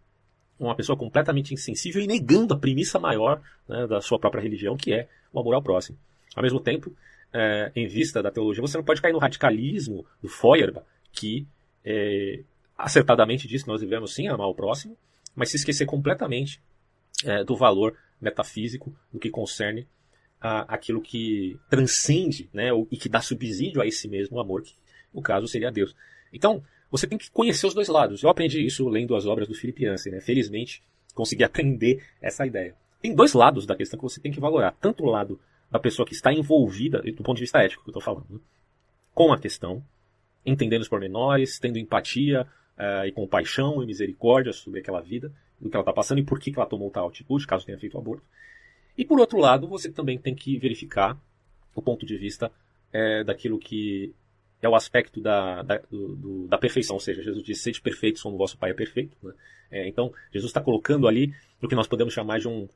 uma 0.59 0.77
pessoa 0.77 0.97
completamente 0.97 1.53
insensível 1.53 2.03
e 2.03 2.07
negando 2.07 2.55
a 2.55 2.59
premissa 2.59 2.99
maior 2.99 3.43
né, 3.69 3.87
da 3.87 4.01
sua 4.01 4.19
própria 4.19 4.43
religião, 4.43 4.77
que 4.77 4.93
é 4.93 5.09
o 5.33 5.41
amor 5.41 5.55
ao 5.55 5.63
próximo. 5.63 5.99
Ao 6.35 6.43
mesmo 6.43 6.61
tempo, 6.61 6.95
é, 7.33 7.73
em 7.75 7.87
vista 7.87 8.23
da 8.23 8.31
teologia, 8.31 8.61
você 8.61 8.77
não 8.77 8.85
pode 8.85 9.01
cair 9.01 9.13
no 9.13 9.19
radicalismo 9.19 10.05
do 10.21 10.29
Feuerbach, 10.29 10.85
que 11.13 11.47
é, 11.85 12.43
acertadamente 12.77 13.47
diz 13.47 13.63
que 13.63 13.69
nós 13.69 13.81
devemos 13.81 14.15
sim 14.15 14.29
amar 14.29 14.49
o 14.49 14.55
próximo, 14.55 14.97
mas 15.35 15.51
se 15.51 15.57
esquecer 15.57 15.87
completamente 15.87 16.61
é, 17.25 17.45
do 17.45 17.57
valor 17.57 17.97
metafísico 18.21 18.95
no 19.13 19.19
que 19.19 19.31
concerne 19.31 19.87
a, 20.41 20.75
aquilo 20.75 21.01
que 21.01 21.59
transcende 21.69 22.49
né, 22.53 22.71
e 22.91 22.97
que 22.97 23.09
dá 23.09 23.21
subsídio 23.21 23.81
a 23.81 23.87
esse 23.87 24.09
mesmo 24.09 24.41
amor, 24.41 24.63
que 24.63 24.75
no 25.13 25.23
caso 25.23 25.47
seria 25.49 25.71
Deus. 25.71 25.95
Então, 26.33 26.63
você 26.91 27.07
tem 27.07 27.19
que 27.19 27.31
conhecer 27.31 27.67
os 27.67 27.75
dois 27.75 27.89
lados. 27.89 28.23
Eu 28.23 28.31
aprendi 28.31 28.65
isso 28.65 28.89
lendo 28.89 29.15
as 29.15 29.27
obras 29.27 29.49
do 29.49 29.55
Philip 29.55 29.85
Yancey, 29.85 30.13
né? 30.13 30.21
Felizmente, 30.21 30.83
consegui 31.15 31.45
aprender 31.45 32.03
essa 32.21 32.47
ideia. 32.47 32.75
Tem 33.01 33.15
dois 33.15 33.33
lados 33.33 33.67
da 33.67 33.77
questão 33.77 33.99
que 33.99 34.03
você 34.03 34.21
tem 34.21 34.33
que 34.33 34.41
valorar. 34.41 34.77
Tanto 34.81 35.05
o 35.05 35.11
lado 35.11 35.41
da 35.71 35.79
pessoa 35.79 36.07
que 36.07 36.15
está 36.15 36.33
envolvida, 36.33 37.01
do 37.03 37.23
ponto 37.23 37.37
de 37.37 37.43
vista 37.43 37.63
ético 37.63 37.83
que 37.83 37.91
eu 37.91 37.93
estou 37.93 38.03
falando, 38.03 38.27
né? 38.31 38.41
com 39.15 39.33
a 39.33 39.39
questão, 39.39 39.83
entendendo 40.47 40.83
os 40.83 40.89
pormenores, 40.89 41.59
tendo 41.59 41.79
empatia 41.79 42.47
uh, 42.79 43.07
e 43.07 43.13
compaixão 43.13 43.83
e 43.83 43.87
misericórdia 43.87 44.53
sobre 44.53 44.81
aquela 44.81 45.01
vida, 45.01 45.33
do 45.61 45.69
que 45.69 45.77
ela 45.77 45.83
está 45.83 45.93
passando 45.93 46.19
e 46.19 46.25
por 46.25 46.39
que, 46.39 46.53
que 46.53 46.59
ela 46.59 46.69
tomou 46.69 46.91
tal 46.91 47.09
atitude, 47.09 47.47
caso 47.47 47.67
tenha 47.67 47.79
feito 47.79 47.99
aborto. 47.99 48.25
E 48.97 49.05
por 49.05 49.19
outro 49.21 49.39
lado, 49.39 49.67
você 49.67 49.91
também 49.91 50.19
tem 50.19 50.35
que 50.35 50.59
verificar 50.59 51.19
o 51.75 51.83
ponto 51.83 52.07
de 52.07 52.17
vista 52.17 52.51
é, 52.93 53.23
daquilo 53.25 53.59
que 53.59 54.13
é 54.61 54.69
o 54.69 54.75
aspecto 54.75 55.21
da, 55.21 55.63
da, 55.63 55.81
do, 55.91 56.49
da 56.49 56.59
perfeição, 56.59 56.97
ou 56.97 57.01
seja, 57.01 57.23
Jesus 57.23 57.45
disse, 57.45 57.63
sede 57.63 57.81
perfeitos 57.81 58.23
como 58.23 58.35
o 58.35 58.39
vosso 58.39 58.59
Pai 58.59 58.71
é 58.71 58.75
perfeito. 58.75 59.17
Né? 59.23 59.33
É, 59.71 59.89
então, 59.89 60.13
Jesus 60.33 60.51
está 60.51 60.61
colocando 60.61 61.07
ali 61.07 61.33
o 61.63 61.69
que 61.69 61.77
nós 61.77 61.87
podemos 61.87 62.13
chamar 62.13 62.41
de 62.41 62.49
um, 62.49 62.69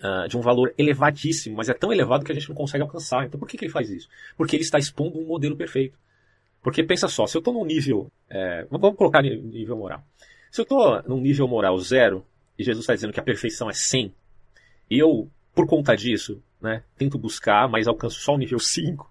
uh, 0.00 0.28
de 0.28 0.36
um 0.36 0.40
valor 0.40 0.72
elevadíssimo, 0.78 1.56
mas 1.56 1.68
é 1.68 1.74
tão 1.74 1.92
elevado 1.92 2.24
que 2.24 2.32
a 2.32 2.34
gente 2.34 2.48
não 2.48 2.56
consegue 2.56 2.82
alcançar. 2.82 3.26
Então 3.26 3.38
por 3.38 3.48
que, 3.48 3.56
que 3.56 3.64
ele 3.64 3.72
faz 3.72 3.90
isso? 3.90 4.08
Porque 4.36 4.56
ele 4.56 4.62
está 4.62 4.78
expondo 4.78 5.18
um 5.18 5.26
modelo 5.26 5.56
perfeito. 5.56 5.98
Porque 6.62 6.82
pensa 6.82 7.08
só, 7.08 7.26
se 7.26 7.36
eu 7.36 7.40
estou 7.40 7.54
num 7.54 7.64
nível. 7.64 8.10
É, 8.28 8.66
vamos 8.70 8.96
colocar 8.96 9.22
nível 9.22 9.76
moral. 9.76 10.02
Se 10.50 10.60
eu 10.60 10.64
estou 10.64 11.02
num 11.04 11.20
nível 11.20 11.48
moral 11.48 11.78
zero, 11.78 12.24
e 12.58 12.64
Jesus 12.64 12.82
está 12.82 12.94
dizendo 12.94 13.12
que 13.12 13.20
a 13.20 13.22
perfeição 13.22 13.70
é 13.70 13.72
100, 13.72 14.12
e 14.90 14.98
eu, 14.98 15.28
por 15.54 15.66
conta 15.66 15.96
disso, 15.96 16.42
né, 16.60 16.82
tento 16.96 17.16
buscar, 17.16 17.68
mas 17.68 17.86
alcanço 17.86 18.20
só 18.20 18.34
o 18.34 18.38
nível 18.38 18.58
5, 18.58 19.10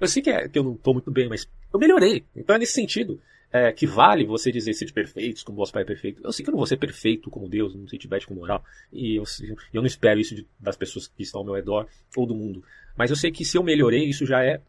eu 0.00 0.08
sei 0.08 0.22
que, 0.22 0.30
é, 0.30 0.48
que 0.48 0.58
eu 0.58 0.64
não 0.64 0.72
estou 0.74 0.94
muito 0.94 1.10
bem, 1.10 1.28
mas 1.28 1.48
eu 1.72 1.78
melhorei. 1.78 2.24
Então 2.34 2.56
é 2.56 2.58
nesse 2.58 2.72
sentido 2.72 3.20
é, 3.52 3.70
que 3.72 3.86
vale 3.86 4.24
você 4.24 4.50
dizer 4.50 4.72
ser 4.74 4.86
de 4.86 4.92
perfeitos, 4.92 5.42
como 5.42 5.58
vosso 5.58 5.72
pai 5.72 5.82
é 5.82 5.86
perfeito. 5.86 6.22
Eu 6.24 6.32
sei 6.32 6.42
que 6.42 6.50
eu 6.50 6.52
não 6.52 6.58
vou 6.58 6.66
ser 6.66 6.78
perfeito 6.78 7.30
como 7.30 7.48
Deus, 7.48 7.74
não 7.74 7.86
sei 7.86 7.98
Tibete 7.98 8.26
com 8.26 8.34
moral, 8.34 8.64
e 8.92 9.16
eu, 9.16 9.24
eu 9.72 9.82
não 9.82 9.86
espero 9.86 10.18
isso 10.18 10.34
de, 10.34 10.46
das 10.58 10.76
pessoas 10.76 11.06
que 11.06 11.22
estão 11.22 11.40
ao 11.40 11.44
meu 11.44 11.54
redor 11.54 11.86
ou 12.16 12.26
do 12.26 12.34
mundo. 12.34 12.64
Mas 12.96 13.10
eu 13.10 13.16
sei 13.16 13.30
que 13.30 13.44
se 13.44 13.56
eu 13.56 13.62
melhorei, 13.62 14.04
isso 14.04 14.26
já 14.26 14.42
é 14.42 14.60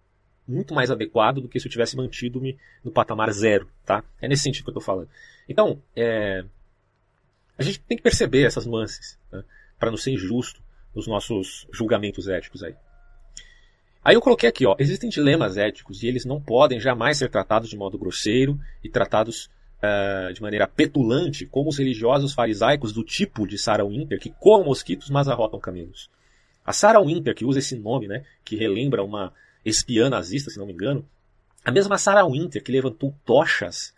muito 0.49 0.73
mais 0.73 0.89
adequado 0.89 1.41
do 1.41 1.47
que 1.47 1.59
se 1.59 1.67
eu 1.67 1.71
tivesse 1.71 1.95
mantido-me 1.95 2.57
no 2.83 2.91
patamar 2.91 3.31
zero, 3.31 3.69
tá? 3.85 4.03
É 4.21 4.27
nesse 4.27 4.43
sentido 4.43 4.63
que 4.65 4.69
eu 4.69 4.79
estou 4.79 4.83
falando. 4.83 5.09
Então, 5.47 5.81
é, 5.95 6.43
a 7.57 7.63
gente 7.63 7.79
tem 7.81 7.97
que 7.97 8.03
perceber 8.03 8.45
essas 8.45 8.65
nuances, 8.65 9.17
né? 9.31 9.43
para 9.77 9.91
não 9.91 9.97
ser 9.97 10.11
injusto 10.11 10.61
nos 10.95 11.07
nossos 11.07 11.67
julgamentos 11.71 12.27
éticos 12.27 12.63
aí. 12.63 12.75
Aí 14.03 14.15
eu 14.15 14.21
coloquei 14.21 14.47
aqui, 14.47 14.65
ó, 14.65 14.75
existem 14.79 15.09
dilemas 15.09 15.57
éticos 15.57 16.01
e 16.01 16.07
eles 16.07 16.25
não 16.25 16.41
podem 16.41 16.79
jamais 16.79 17.17
ser 17.17 17.29
tratados 17.29 17.69
de 17.69 17.77
modo 17.77 17.97
grosseiro 17.97 18.59
e 18.83 18.89
tratados 18.89 19.49
uh, 19.83 20.33
de 20.33 20.41
maneira 20.41 20.67
petulante 20.67 21.45
como 21.45 21.69
os 21.69 21.77
religiosos 21.77 22.33
farisaicos 22.33 22.93
do 22.93 23.03
tipo 23.03 23.45
de 23.45 23.57
Sarah 23.57 23.85
Winter 23.85 24.19
que 24.19 24.29
coam 24.39 24.63
mosquitos 24.63 25.09
mas 25.09 25.27
arrotam 25.27 25.59
camelos. 25.59 26.09
A 26.65 26.71
Sarah 26.71 27.01
Winter, 27.01 27.35
que 27.35 27.45
usa 27.45 27.59
esse 27.59 27.75
nome, 27.75 28.07
né, 28.07 28.23
que 28.45 28.55
relembra 28.55 29.03
uma 29.03 29.33
espiã 29.65 30.09
nazista, 30.09 30.49
se 30.49 30.57
não 30.57 30.65
me 30.65 30.73
engano, 30.73 31.07
a 31.63 31.71
mesma 31.71 31.97
Sarah 31.97 32.25
Winter 32.25 32.63
que 32.63 32.71
levantou 32.71 33.13
tochas 33.25 33.93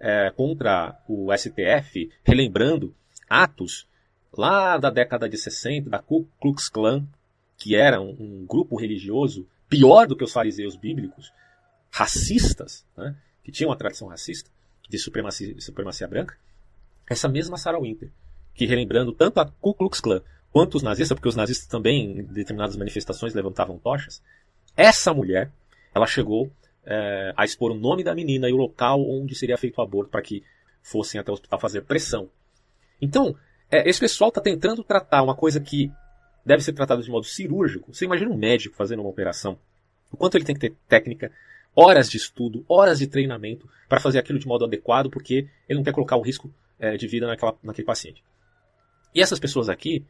uh, 0.00 0.34
contra 0.34 0.98
o 1.08 1.32
STF, 1.34 2.10
relembrando 2.24 2.94
atos 3.28 3.86
lá 4.32 4.76
da 4.76 4.90
década 4.90 5.28
de 5.28 5.36
60 5.36 5.88
da 5.88 5.98
Ku 5.98 6.28
Klux 6.40 6.68
Klan, 6.68 7.06
que 7.56 7.74
era 7.74 8.00
um, 8.00 8.16
um 8.18 8.46
grupo 8.46 8.76
religioso 8.76 9.46
pior 9.68 10.06
do 10.06 10.16
que 10.16 10.24
os 10.24 10.32
fariseus 10.32 10.76
bíblicos, 10.76 11.32
racistas, 11.90 12.84
né, 12.96 13.16
que 13.42 13.50
tinham 13.50 13.70
uma 13.70 13.76
tradição 13.76 14.08
racista 14.08 14.50
de 14.88 14.98
supremacia, 14.98 15.58
supremacia 15.60 16.06
branca, 16.06 16.36
essa 17.08 17.28
mesma 17.28 17.56
Sarah 17.56 17.80
Winter, 17.80 18.10
que 18.54 18.66
relembrando 18.66 19.12
tanto 19.12 19.40
a 19.40 19.46
Ku 19.46 19.74
Klux 19.74 20.00
Klan 20.00 20.22
quanto 20.52 20.76
os 20.76 20.82
nazistas, 20.82 21.14
porque 21.14 21.28
os 21.28 21.36
nazistas 21.36 21.66
também 21.66 22.18
em 22.18 22.22
determinadas 22.24 22.76
manifestações 22.76 23.34
levantavam 23.34 23.78
tochas, 23.78 24.22
essa 24.76 25.14
mulher, 25.14 25.50
ela 25.94 26.06
chegou 26.06 26.50
é, 26.84 27.32
a 27.36 27.44
expor 27.44 27.72
o 27.72 27.74
nome 27.74 28.04
da 28.04 28.14
menina 28.14 28.48
e 28.48 28.52
o 28.52 28.56
local 28.56 29.00
onde 29.08 29.34
seria 29.34 29.56
feito 29.56 29.78
o 29.78 29.82
aborto 29.82 30.10
para 30.10 30.22
que 30.22 30.44
fossem 30.82 31.20
até 31.20 31.30
o 31.30 31.34
hospital 31.34 31.58
fazer 31.58 31.82
pressão. 31.82 32.28
Então, 33.00 33.36
é, 33.70 33.88
esse 33.88 33.98
pessoal 33.98 34.28
está 34.28 34.40
tentando 34.40 34.84
tratar 34.84 35.22
uma 35.22 35.34
coisa 35.34 35.58
que 35.58 35.90
deve 36.44 36.62
ser 36.62 36.72
tratado 36.72 37.02
de 37.02 37.10
modo 37.10 37.26
cirúrgico. 37.26 37.92
Você 37.92 38.04
imagina 38.04 38.30
um 38.30 38.36
médico 38.36 38.76
fazendo 38.76 39.00
uma 39.00 39.10
operação. 39.10 39.58
O 40.12 40.16
quanto 40.16 40.36
ele 40.36 40.44
tem 40.44 40.54
que 40.54 40.60
ter 40.60 40.76
técnica, 40.88 41.32
horas 41.74 42.08
de 42.08 42.16
estudo, 42.16 42.64
horas 42.68 43.00
de 43.00 43.06
treinamento 43.08 43.68
para 43.88 44.00
fazer 44.00 44.18
aquilo 44.18 44.38
de 44.38 44.46
modo 44.46 44.64
adequado, 44.64 45.10
porque 45.10 45.48
ele 45.68 45.78
não 45.78 45.82
quer 45.82 45.92
colocar 45.92 46.16
um 46.16 46.22
risco 46.22 46.52
é, 46.78 46.96
de 46.96 47.08
vida 47.08 47.26
naquela, 47.26 47.56
naquele 47.62 47.86
paciente. 47.86 48.22
E 49.14 49.20
essas 49.20 49.40
pessoas 49.40 49.68
aqui, 49.68 50.04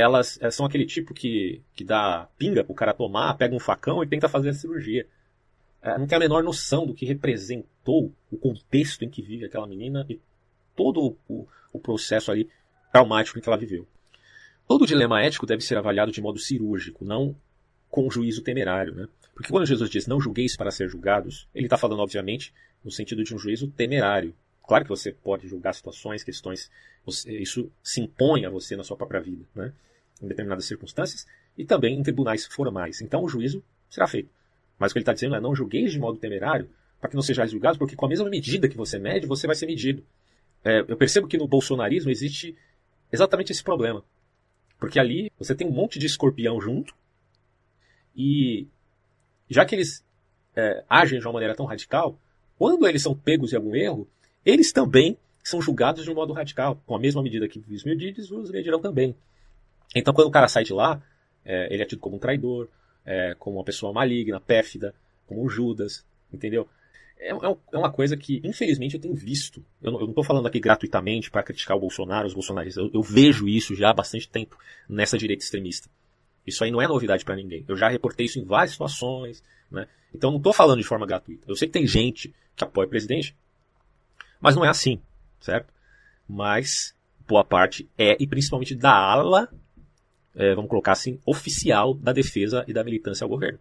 elas, 0.00 0.38
elas 0.40 0.54
são 0.54 0.66
aquele 0.66 0.86
tipo 0.86 1.14
que, 1.14 1.62
que 1.74 1.84
dá 1.84 2.28
pinga 2.36 2.64
pro 2.64 2.74
cara 2.74 2.94
tomar, 2.94 3.34
pega 3.34 3.54
um 3.54 3.60
facão 3.60 4.02
e 4.02 4.06
tenta 4.06 4.28
fazer 4.28 4.50
a 4.50 4.54
cirurgia. 4.54 5.06
É, 5.82 5.96
não 5.98 6.06
tem 6.06 6.16
a 6.16 6.20
menor 6.20 6.42
noção 6.42 6.86
do 6.86 6.94
que 6.94 7.06
representou 7.06 8.12
o 8.30 8.36
contexto 8.36 9.02
em 9.04 9.08
que 9.08 9.22
vive 9.22 9.44
aquela 9.44 9.66
menina 9.66 10.04
e 10.08 10.20
todo 10.76 11.16
o, 11.28 11.46
o 11.72 11.78
processo 11.78 12.30
ali 12.30 12.48
traumático 12.92 13.38
em 13.38 13.42
que 13.42 13.48
ela 13.48 13.58
viveu. 13.58 13.86
Todo 14.68 14.86
dilema 14.86 15.22
ético 15.22 15.46
deve 15.46 15.62
ser 15.62 15.76
avaliado 15.76 16.12
de 16.12 16.20
modo 16.20 16.38
cirúrgico, 16.38 17.04
não 17.04 17.34
com 17.88 18.10
juízo 18.10 18.42
temerário. 18.42 18.94
Né? 18.94 19.08
Porque 19.34 19.50
quando 19.50 19.66
Jesus 19.66 19.90
diz 19.90 20.06
não 20.06 20.20
julgueis 20.20 20.56
para 20.56 20.70
ser 20.70 20.88
julgados, 20.88 21.48
ele 21.54 21.66
está 21.66 21.76
falando, 21.76 22.00
obviamente, 22.00 22.54
no 22.84 22.90
sentido 22.90 23.24
de 23.24 23.34
um 23.34 23.38
juízo 23.38 23.68
temerário. 23.68 24.34
Claro 24.70 24.84
que 24.84 24.88
você 24.88 25.10
pode 25.10 25.48
julgar 25.48 25.74
situações, 25.74 26.22
questões, 26.22 26.70
isso 27.26 27.72
se 27.82 28.00
impõe 28.00 28.46
a 28.46 28.50
você 28.50 28.76
na 28.76 28.84
sua 28.84 28.96
própria 28.96 29.20
vida, 29.20 29.44
né? 29.52 29.72
em 30.22 30.28
determinadas 30.28 30.64
circunstâncias, 30.64 31.26
e 31.58 31.64
também 31.64 31.98
em 31.98 32.02
tribunais 32.04 32.46
formais. 32.46 33.00
Então 33.00 33.24
o 33.24 33.28
juízo 33.28 33.64
será 33.88 34.06
feito. 34.06 34.30
Mas 34.78 34.92
o 34.92 34.94
que 34.94 35.00
ele 35.00 35.02
está 35.02 35.12
dizendo 35.12 35.34
é 35.34 35.40
não 35.40 35.56
julgueis 35.56 35.90
de 35.90 35.98
modo 35.98 36.20
temerário, 36.20 36.70
para 37.00 37.10
que 37.10 37.16
não 37.16 37.22
sejais 37.22 37.50
julgados, 37.50 37.78
porque 37.78 37.96
com 37.96 38.06
a 38.06 38.08
mesma 38.08 38.30
medida 38.30 38.68
que 38.68 38.76
você 38.76 38.96
mede, 38.96 39.26
você 39.26 39.44
vai 39.44 39.56
ser 39.56 39.66
medido. 39.66 40.04
É, 40.62 40.84
eu 40.86 40.96
percebo 40.96 41.26
que 41.26 41.36
no 41.36 41.48
bolsonarismo 41.48 42.08
existe 42.08 42.56
exatamente 43.10 43.50
esse 43.50 43.64
problema. 43.64 44.04
Porque 44.78 45.00
ali 45.00 45.32
você 45.36 45.52
tem 45.52 45.66
um 45.66 45.72
monte 45.72 45.98
de 45.98 46.06
escorpião 46.06 46.60
junto. 46.60 46.94
E 48.14 48.68
já 49.48 49.64
que 49.64 49.74
eles 49.74 50.04
é, 50.54 50.84
agem 50.88 51.18
de 51.18 51.26
uma 51.26 51.32
maneira 51.32 51.56
tão 51.56 51.66
radical, 51.66 52.16
quando 52.56 52.86
eles 52.86 53.02
são 53.02 53.16
pegos 53.16 53.52
em 53.52 53.56
algum 53.56 53.74
erro, 53.74 54.08
eles 54.44 54.72
também 54.72 55.16
são 55.42 55.60
julgados 55.60 56.04
de 56.04 56.10
um 56.10 56.14
modo 56.14 56.32
radical. 56.32 56.80
Com 56.86 56.94
a 56.94 56.98
mesma 56.98 57.22
medida 57.22 57.48
que 57.48 57.62
os 57.70 57.84
medidos, 57.84 58.30
os 58.30 58.50
medirão 58.50 58.80
também. 58.80 59.14
Então, 59.94 60.14
quando 60.14 60.28
o 60.28 60.30
cara 60.30 60.48
sai 60.48 60.64
de 60.64 60.72
lá, 60.72 61.02
é, 61.44 61.72
ele 61.72 61.82
é 61.82 61.86
tido 61.86 61.98
como 61.98 62.16
um 62.16 62.18
traidor, 62.18 62.68
é, 63.04 63.34
como 63.38 63.56
uma 63.56 63.64
pessoa 63.64 63.92
maligna, 63.92 64.40
pérfida, 64.40 64.94
como 65.26 65.44
um 65.44 65.48
Judas, 65.48 66.04
entendeu? 66.32 66.68
É, 67.18 67.32
é, 67.32 67.56
é, 67.72 67.78
uma 67.78 67.92
coisa 67.92 68.16
que, 68.16 68.40
infelizmente, 68.44 68.94
eu 68.94 69.00
tenho 69.00 69.14
visto. 69.14 69.64
Eu 69.82 69.92
não 69.92 70.08
estou 70.08 70.24
falando 70.24 70.46
aqui 70.46 70.58
gratuitamente 70.58 71.30
para 71.30 71.42
criticar 71.42 71.76
o 71.76 71.80
Bolsonaro, 71.80 72.26
os 72.26 72.34
bolsonaristas. 72.34 72.82
Eu, 72.82 72.90
eu, 72.94 73.02
vejo 73.02 73.48
isso 73.48 73.74
já 73.74 73.90
há 73.90 73.92
bastante 73.92 74.28
tempo 74.28 74.56
nessa 74.88 75.18
direita 75.18 75.44
extremista. 75.44 75.88
Isso 76.46 76.64
aí 76.64 76.70
não 76.70 76.80
é 76.80 76.88
novidade 76.88 77.24
para 77.24 77.36
ninguém. 77.36 77.64
Eu 77.68 77.76
já 77.76 77.88
reportei 77.88 78.26
isso 78.26 78.38
em 78.38 78.44
várias 78.44 78.72
situações. 78.72 79.42
Né? 79.70 79.86
Então 80.14 80.30
não 80.30 80.38
estou 80.38 80.52
falando 80.52 80.80
de 80.80 80.86
forma 80.86 81.06
gratuita. 81.06 81.44
Eu 81.46 81.56
sei 81.56 81.68
que 81.68 81.74
tem 81.74 81.86
gente 81.86 82.34
que 82.56 82.64
apoia 82.64 82.86
o 82.86 82.90
presidente, 82.90 83.36
mas 84.40 84.56
não 84.56 84.64
é 84.64 84.68
assim, 84.68 85.00
certo? 85.40 85.72
Mas 86.28 86.94
boa 87.26 87.44
parte 87.44 87.88
é, 87.96 88.16
e 88.20 88.26
principalmente 88.26 88.74
da 88.74 88.92
ala, 88.92 89.48
é, 90.34 90.54
vamos 90.54 90.70
colocar 90.70 90.92
assim, 90.92 91.20
oficial 91.24 91.94
da 91.94 92.12
defesa 92.12 92.64
e 92.66 92.72
da 92.72 92.82
militância 92.82 93.24
ao 93.24 93.28
governo. 93.28 93.58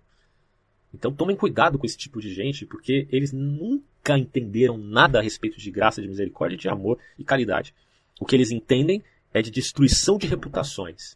Então 0.93 1.13
tomem 1.13 1.35
cuidado 1.35 1.77
com 1.77 1.85
esse 1.85 1.97
tipo 1.97 2.19
de 2.19 2.33
gente, 2.33 2.65
porque 2.65 3.07
eles 3.11 3.31
nunca 3.31 4.17
entenderam 4.17 4.77
nada 4.77 5.19
a 5.19 5.21
respeito 5.21 5.59
de 5.59 5.69
graça, 5.69 6.01
de 6.01 6.07
misericórdia, 6.07 6.57
de 6.57 6.67
amor 6.67 6.97
e 7.17 7.23
caridade. 7.23 7.73
O 8.19 8.25
que 8.25 8.35
eles 8.35 8.51
entendem 8.51 9.03
é 9.33 9.41
de 9.41 9.51
destruição 9.51 10.17
de 10.17 10.25
reputações. 10.25 11.15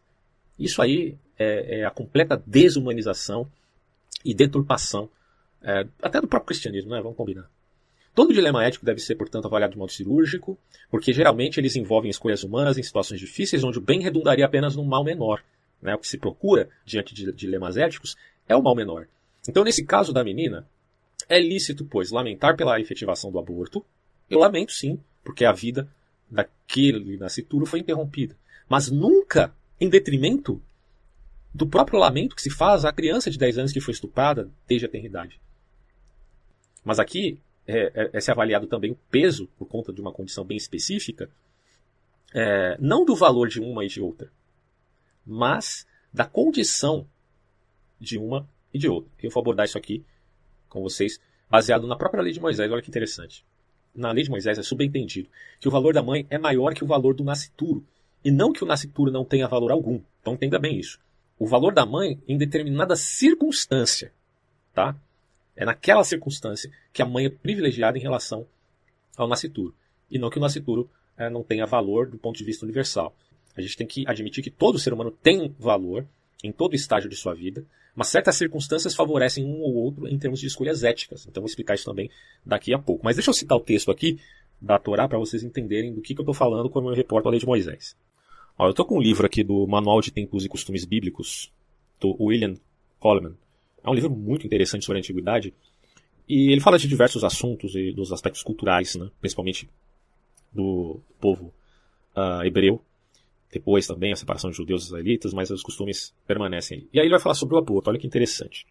Isso 0.58 0.82
aí 0.82 1.18
é, 1.38 1.80
é 1.80 1.86
a 1.86 1.92
completa 1.92 2.42
desumanização 2.46 3.50
e 4.24 4.34
deturpação, 4.34 5.10
é, 5.62 5.88
até 6.02 6.22
do 6.22 6.28
próprio 6.28 6.48
cristianismo, 6.48 6.92
né? 6.92 7.02
Vamos 7.02 7.18
combinar. 7.18 7.50
Todo 8.14 8.34
dilema 8.34 8.64
ético 8.64 8.86
deve 8.86 9.00
ser, 9.00 9.16
portanto, 9.16 9.46
avaliado 9.46 9.74
de 9.74 9.80
modo 9.80 9.92
cirúrgico, 9.92 10.58
porque 10.90 11.12
geralmente 11.12 11.60
eles 11.60 11.76
envolvem 11.76 12.12
escolhas 12.12 12.44
humanas 12.44 12.78
em 12.78 12.84
situações 12.84 13.20
difíceis 13.20 13.64
onde 13.64 13.80
o 13.80 13.82
bem 13.82 14.02
redundaria 14.02 14.46
apenas 14.46 14.76
num 14.76 14.86
mal 14.86 15.04
menor. 15.04 15.44
Né? 15.82 15.96
O 15.96 15.98
que 15.98 16.08
se 16.08 16.18
procura 16.18 16.70
diante 16.86 17.14
de 17.14 17.32
dilemas 17.32 17.76
éticos 17.76 18.16
é 18.48 18.56
o 18.56 18.62
mal 18.62 18.76
menor. 18.76 19.08
Então, 19.50 19.64
nesse 19.64 19.84
caso 19.84 20.14
da 20.14 20.24
menina, 20.24 20.68
é 21.28 21.40
lícito, 21.40 21.86
pois, 21.86 22.12
lamentar 22.12 22.56
pela 22.56 22.80
efetivação 22.80 23.32
do 23.32 23.40
aborto. 23.40 23.84
Eu 24.30 24.40
lamento 24.40 24.72
sim, 24.72 25.00
porque 25.24 25.44
a 25.44 25.52
vida 25.52 25.90
daquele 26.30 27.18
nascituro 27.18 27.66
foi 27.66 27.80
interrompida. 27.80 28.36
Mas 28.70 28.92
nunca 28.92 29.54
em 29.80 29.90
detrimento 29.90 30.62
do 31.54 31.68
próprio 31.68 32.00
lamento 32.00 32.36
que 32.36 32.42
se 32.42 32.50
faz 32.50 32.86
à 32.86 32.94
criança 32.94 33.30
de 33.30 33.38
10 33.38 33.58
anos 33.58 33.72
que 33.72 33.82
foi 33.82 33.94
estuprada 33.94 34.50
desde 34.68 34.86
a 34.86 34.90
tenridade. 34.90 35.40
Mas 36.84 37.00
aqui 37.00 37.40
é, 37.68 37.92
é, 37.94 38.10
é 38.14 38.22
se 38.22 38.32
avaliado 38.32 38.68
também 38.68 38.92
o 38.92 38.98
peso, 39.10 39.48
por 39.58 39.68
conta 39.68 39.94
de 39.94 40.02
uma 40.02 40.12
condição 40.12 40.44
bem 40.44 40.58
específica, 40.58 41.30
é, 42.34 42.78
não 42.80 43.06
do 43.06 43.16
valor 43.16 43.48
de 43.48 43.62
uma 43.62 43.86
e 43.86 43.88
de 43.88 44.02
outra, 44.02 44.32
mas 45.26 45.88
da 46.12 46.26
condição 46.26 47.08
de 48.00 48.18
uma 48.18 48.48
e 48.74 48.80
de 48.80 48.90
outro. 48.90 49.12
Eu 49.22 49.30
vou 49.30 49.42
abordar 49.42 49.66
isso 49.66 49.78
aqui 49.78 50.04
com 50.68 50.82
vocês, 50.82 51.20
baseado 51.50 51.88
na 51.88 51.96
própria 51.96 52.24
lei 52.24 52.34
de 52.34 52.40
Moisés. 52.40 52.72
Olha 52.72 52.82
que 52.82 52.90
interessante. 52.90 53.46
Na 53.96 54.12
lei 54.12 54.24
de 54.24 54.30
Moisés 54.30 54.58
é 54.58 54.64
subentendido 54.64 55.30
que 55.60 55.68
o 55.68 55.72
valor 55.72 55.94
da 55.94 56.02
mãe 56.02 56.26
é 56.30 56.38
maior 56.38 56.74
que 56.74 56.84
o 56.84 56.88
valor 56.88 57.14
do 57.14 57.24
nascituro. 57.24 57.86
E 58.26 58.32
não 58.32 58.52
que 58.52 58.64
o 58.64 58.68
nascituro 58.68 59.12
não 59.12 59.24
tenha 59.24 59.48
valor 59.48 59.72
algum. 59.72 60.02
Então 60.22 60.34
entenda 60.34 60.58
bem 60.58 60.80
isso. 60.80 61.00
O 61.38 61.46
valor 61.46 61.74
da 61.74 61.86
mãe 61.86 62.20
em 62.28 62.38
determinada 62.38 62.96
circunstância, 62.96 64.12
tá? 64.74 64.96
É 65.56 65.66
naquela 65.66 66.04
circunstância 66.04 66.72
que 66.92 67.02
a 67.02 67.06
mãe 67.06 67.26
é 67.26 67.30
privilegiada 67.30 67.98
em 67.98 68.02
relação 68.02 68.46
ao 69.16 69.28
nascituro. 69.28 69.74
E 70.10 70.18
não 70.18 70.30
que 70.30 70.38
o 70.38 70.42
nascituro 70.42 70.90
é, 71.18 71.30
não 71.30 71.44
tenha 71.44 71.66
valor 71.66 72.08
do 72.08 72.18
ponto 72.18 72.38
de 72.38 72.44
vista 72.44 72.66
universal. 72.66 73.16
A 73.56 73.62
gente 73.62 73.78
tem 73.78 73.86
que 73.86 74.04
admitir 74.08 74.44
que 74.44 74.50
todo 74.50 74.80
ser 74.80 74.94
humano 74.94 75.12
tem 75.12 75.54
valor 75.60 76.06
em 76.44 76.52
todo 76.52 76.76
estágio 76.76 77.10
de 77.10 77.16
sua 77.16 77.34
vida, 77.34 77.66
mas 77.96 78.08
certas 78.08 78.36
circunstâncias 78.36 78.96
favorecem 78.96 79.46
um 79.46 79.62
ou 79.62 79.76
outro 79.76 80.08
em 80.08 80.18
termos 80.18 80.40
de 80.40 80.48
escolhas 80.48 80.84
éticas. 80.84 81.26
Então 81.28 81.42
vou 81.42 81.48
explicar 81.48 81.76
isso 81.76 81.86
também 81.86 82.10
daqui 82.46 82.74
a 82.74 82.80
pouco. 82.80 83.06
Mas 83.06 83.16
deixa 83.16 83.30
eu 83.30 83.34
citar 83.34 83.58
o 83.58 83.62
texto 83.62 83.92
aqui 83.92 84.20
da 84.60 84.80
Torá 84.80 85.08
para 85.08 85.20
vocês 85.20 85.44
entenderem 85.44 85.94
do 85.94 86.02
que, 86.02 86.16
que 86.16 86.20
eu 86.20 86.24
estou 86.24 86.34
falando 86.34 86.70
quando 86.70 86.90
eu 86.90 86.96
reporto 86.96 87.28
a 87.28 87.32
lei 87.32 87.40
de 87.40 87.46
Moisés. 87.46 87.96
Ó, 88.58 88.68
eu 88.68 88.72
estou 88.72 88.86
com 88.86 88.98
um 88.98 89.02
livro 89.02 89.26
aqui 89.26 89.44
do 89.44 89.68
Manual 89.68 90.02
de 90.02 90.12
Tempos 90.12 90.46
e 90.46 90.50
Costumes 90.50 90.86
Bíblicos, 90.86 91.52
do 92.00 92.16
William 92.20 92.56
Coleman. 93.00 93.36
É 93.84 93.90
um 93.90 93.94
livro 93.94 94.10
muito 94.10 94.46
interessante 94.46 94.86
sobre 94.86 95.00
a 95.00 95.02
antiguidade. 95.02 95.54
E 96.28 96.52
ele 96.52 96.62
fala 96.62 96.78
de 96.78 96.88
diversos 96.88 97.24
assuntos 97.24 97.76
e 97.76 97.92
dos 97.92 98.12
aspectos 98.12 98.42
culturais, 98.42 98.96
né? 98.96 99.10
principalmente 99.20 99.70
do 100.54 101.00
povo 101.20 101.54
uh, 102.16 102.44
hebreu 102.46 102.82
depois 103.54 103.86
também 103.86 104.12
a 104.12 104.16
separação 104.16 104.50
de 104.50 104.58
judeus 104.58 104.84
e 104.84 104.86
israelitas, 104.88 105.32
mas 105.32 105.52
os 105.52 105.62
costumes 105.62 106.12
permanecem. 106.26 106.88
E 106.92 107.00
aí 107.00 107.06
ele 107.06 107.12
vai 107.12 107.20
falar 107.20 107.36
sobre 107.36 107.54
o 107.54 107.58
aborto, 107.60 107.90
olha 107.90 108.00
que 108.00 108.08
interessante. 108.08 108.66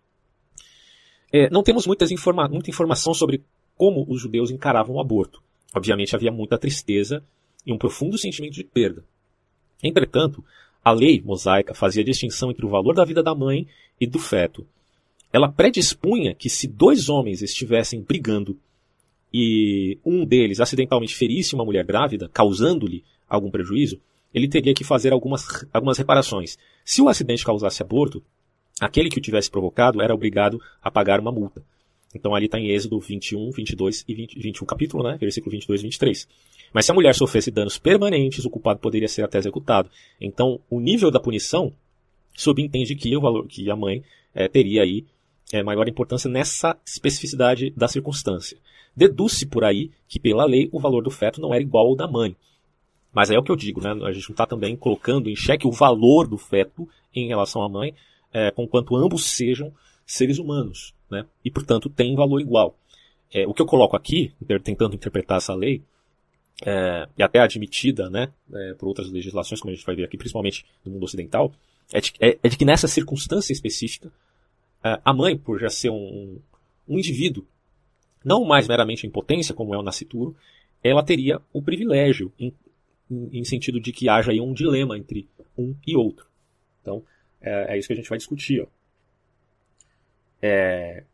É, 1.32 1.48
não 1.48 1.62
temos 1.62 1.86
muitas 1.86 2.10
informa 2.10 2.48
muita 2.48 2.68
informação 2.68 3.14
sobre 3.14 3.42
como 3.76 4.04
os 4.08 4.20
judeus 4.20 4.50
encaravam 4.50 4.96
o 4.96 5.00
aborto. 5.00 5.40
Obviamente 5.72 6.14
havia 6.16 6.32
muita 6.32 6.58
tristeza 6.58 7.24
e 7.64 7.72
um 7.72 7.78
profundo 7.78 8.18
sentimento 8.18 8.54
de 8.54 8.64
perda. 8.64 9.04
Entretanto, 9.82 10.44
a 10.84 10.90
lei 10.90 11.22
mosaica 11.24 11.74
fazia 11.74 12.02
distinção 12.02 12.50
entre 12.50 12.66
o 12.66 12.68
valor 12.68 12.94
da 12.94 13.04
vida 13.04 13.22
da 13.22 13.34
mãe 13.34 13.68
e 14.00 14.06
do 14.06 14.18
feto. 14.18 14.66
Ela 15.32 15.50
predispunha 15.50 16.34
que 16.34 16.50
se 16.50 16.68
dois 16.68 17.08
homens 17.08 17.42
estivessem 17.42 18.02
brigando 18.02 18.58
e 19.32 19.98
um 20.04 20.26
deles 20.26 20.60
acidentalmente 20.60 21.14
ferisse 21.14 21.54
uma 21.54 21.64
mulher 21.64 21.84
grávida, 21.84 22.28
causando-lhe 22.28 23.02
algum 23.28 23.50
prejuízo, 23.50 23.98
ele 24.34 24.46
teria 24.46 24.74
que 24.74 24.84
fazer 24.84 25.12
algumas, 25.12 25.66
algumas 25.72 25.96
reparações. 25.96 26.58
Se 26.84 27.00
o 27.00 27.08
acidente 27.08 27.44
causasse 27.44 27.82
aborto, 27.82 28.22
aquele 28.80 29.08
que 29.08 29.18
o 29.18 29.22
tivesse 29.22 29.50
provocado 29.50 30.02
era 30.02 30.14
obrigado 30.14 30.60
a 30.82 30.90
pagar 30.90 31.18
uma 31.18 31.32
multa. 31.32 31.64
Então 32.14 32.34
ali 32.34 32.44
está 32.44 32.58
em 32.58 32.68
Êxodo 32.68 33.00
21, 33.00 33.50
22 33.52 34.04
e 34.06 34.14
20, 34.14 34.38
21 34.38 34.66
capítulo, 34.66 35.02
né? 35.02 35.16
Versículo 35.18 35.50
22 35.52 35.80
e 35.80 35.84
23. 35.84 36.28
Mas 36.72 36.84
se 36.84 36.90
a 36.92 36.94
mulher 36.94 37.14
sofresse 37.14 37.50
danos 37.50 37.78
permanentes, 37.78 38.44
o 38.44 38.50
culpado 38.50 38.80
poderia 38.80 39.08
ser 39.08 39.22
até 39.22 39.38
executado. 39.38 39.90
Então, 40.20 40.60
o 40.68 40.78
nível 40.78 41.10
da 41.10 41.20
punição 41.20 41.72
subentende 42.34 42.94
que 42.94 43.16
o 43.16 43.20
valor 43.20 43.46
que 43.46 43.70
a 43.70 43.76
mãe 43.76 44.02
é, 44.34 44.48
teria 44.48 44.82
aí 44.82 45.06
é, 45.52 45.62
maior 45.62 45.88
importância 45.88 46.30
nessa 46.30 46.76
especificidade 46.86 47.70
da 47.70 47.88
circunstância. 47.88 48.58
Deduz-se 48.94 49.46
por 49.46 49.64
aí 49.64 49.90
que, 50.06 50.20
pela 50.20 50.44
lei, 50.44 50.68
o 50.72 50.78
valor 50.78 51.02
do 51.02 51.10
feto 51.10 51.40
não 51.40 51.54
era 51.54 51.62
igual 51.62 51.86
ao 51.86 51.96
da 51.96 52.06
mãe. 52.06 52.36
Mas 53.12 53.30
é 53.30 53.38
o 53.38 53.42
que 53.42 53.50
eu 53.50 53.56
digo, 53.56 53.80
né? 53.80 53.90
A 54.06 54.12
gente 54.12 54.28
não 54.28 54.34
está 54.34 54.46
também 54.46 54.76
colocando 54.76 55.28
em 55.28 55.36
xeque 55.36 55.66
o 55.66 55.70
valor 55.70 56.26
do 56.26 56.38
feto 56.38 56.88
em 57.14 57.28
relação 57.28 57.62
à 57.62 57.68
mãe, 57.68 57.94
é, 58.32 58.50
conquanto 58.50 58.96
ambos 58.96 59.24
sejam 59.24 59.72
seres 60.06 60.38
humanos, 60.38 60.94
né? 61.10 61.26
E, 61.44 61.50
portanto, 61.50 61.90
têm 61.90 62.14
valor 62.14 62.40
igual. 62.40 62.76
É, 63.32 63.46
o 63.46 63.54
que 63.54 63.62
eu 63.62 63.66
coloco 63.66 63.96
aqui, 63.96 64.32
tentando 64.62 64.94
interpretar 64.94 65.38
essa 65.38 65.54
lei, 65.54 65.82
é, 66.64 67.08
e 67.18 67.22
até 67.22 67.40
admitida 67.40 68.08
né, 68.08 68.30
é, 68.52 68.74
por 68.74 68.86
outras 68.86 69.10
legislações, 69.10 69.60
como 69.60 69.72
a 69.72 69.74
gente 69.74 69.84
vai 69.84 69.96
ver 69.96 70.04
aqui, 70.04 70.16
principalmente 70.16 70.64
no 70.84 70.92
mundo 70.92 71.04
ocidental, 71.04 71.52
é 71.92 72.00
de, 72.00 72.12
é, 72.20 72.38
é 72.42 72.48
de 72.48 72.56
que 72.56 72.64
nessa 72.64 72.86
circunstância 72.86 73.52
específica, 73.52 74.12
a 74.82 75.12
mãe, 75.12 75.36
por 75.36 75.58
já 75.60 75.68
ser 75.68 75.90
um, 75.90 76.38
um 76.88 76.98
indivíduo, 76.98 77.46
não 78.24 78.44
mais 78.44 78.66
meramente 78.66 79.06
em 79.06 79.10
potência, 79.10 79.54
como 79.54 79.74
é 79.74 79.78
o 79.78 79.82
nascituro, 79.82 80.36
ela 80.82 81.02
teria 81.02 81.40
o 81.52 81.62
privilégio, 81.62 82.32
em, 82.38 82.52
em, 83.10 83.40
em 83.40 83.44
sentido 83.44 83.80
de 83.80 83.92
que 83.92 84.08
haja 84.08 84.32
aí 84.32 84.40
um 84.40 84.52
dilema 84.52 84.98
entre 84.98 85.28
um 85.56 85.74
e 85.86 85.96
outro. 85.96 86.26
Então, 86.80 87.02
é, 87.40 87.74
é 87.74 87.78
isso 87.78 87.86
que 87.86 87.92
a 87.92 87.96
gente 87.96 88.08
vai 88.08 88.18
discutir. 88.18 88.62
Ó. 88.62 88.66
É, 90.40 91.04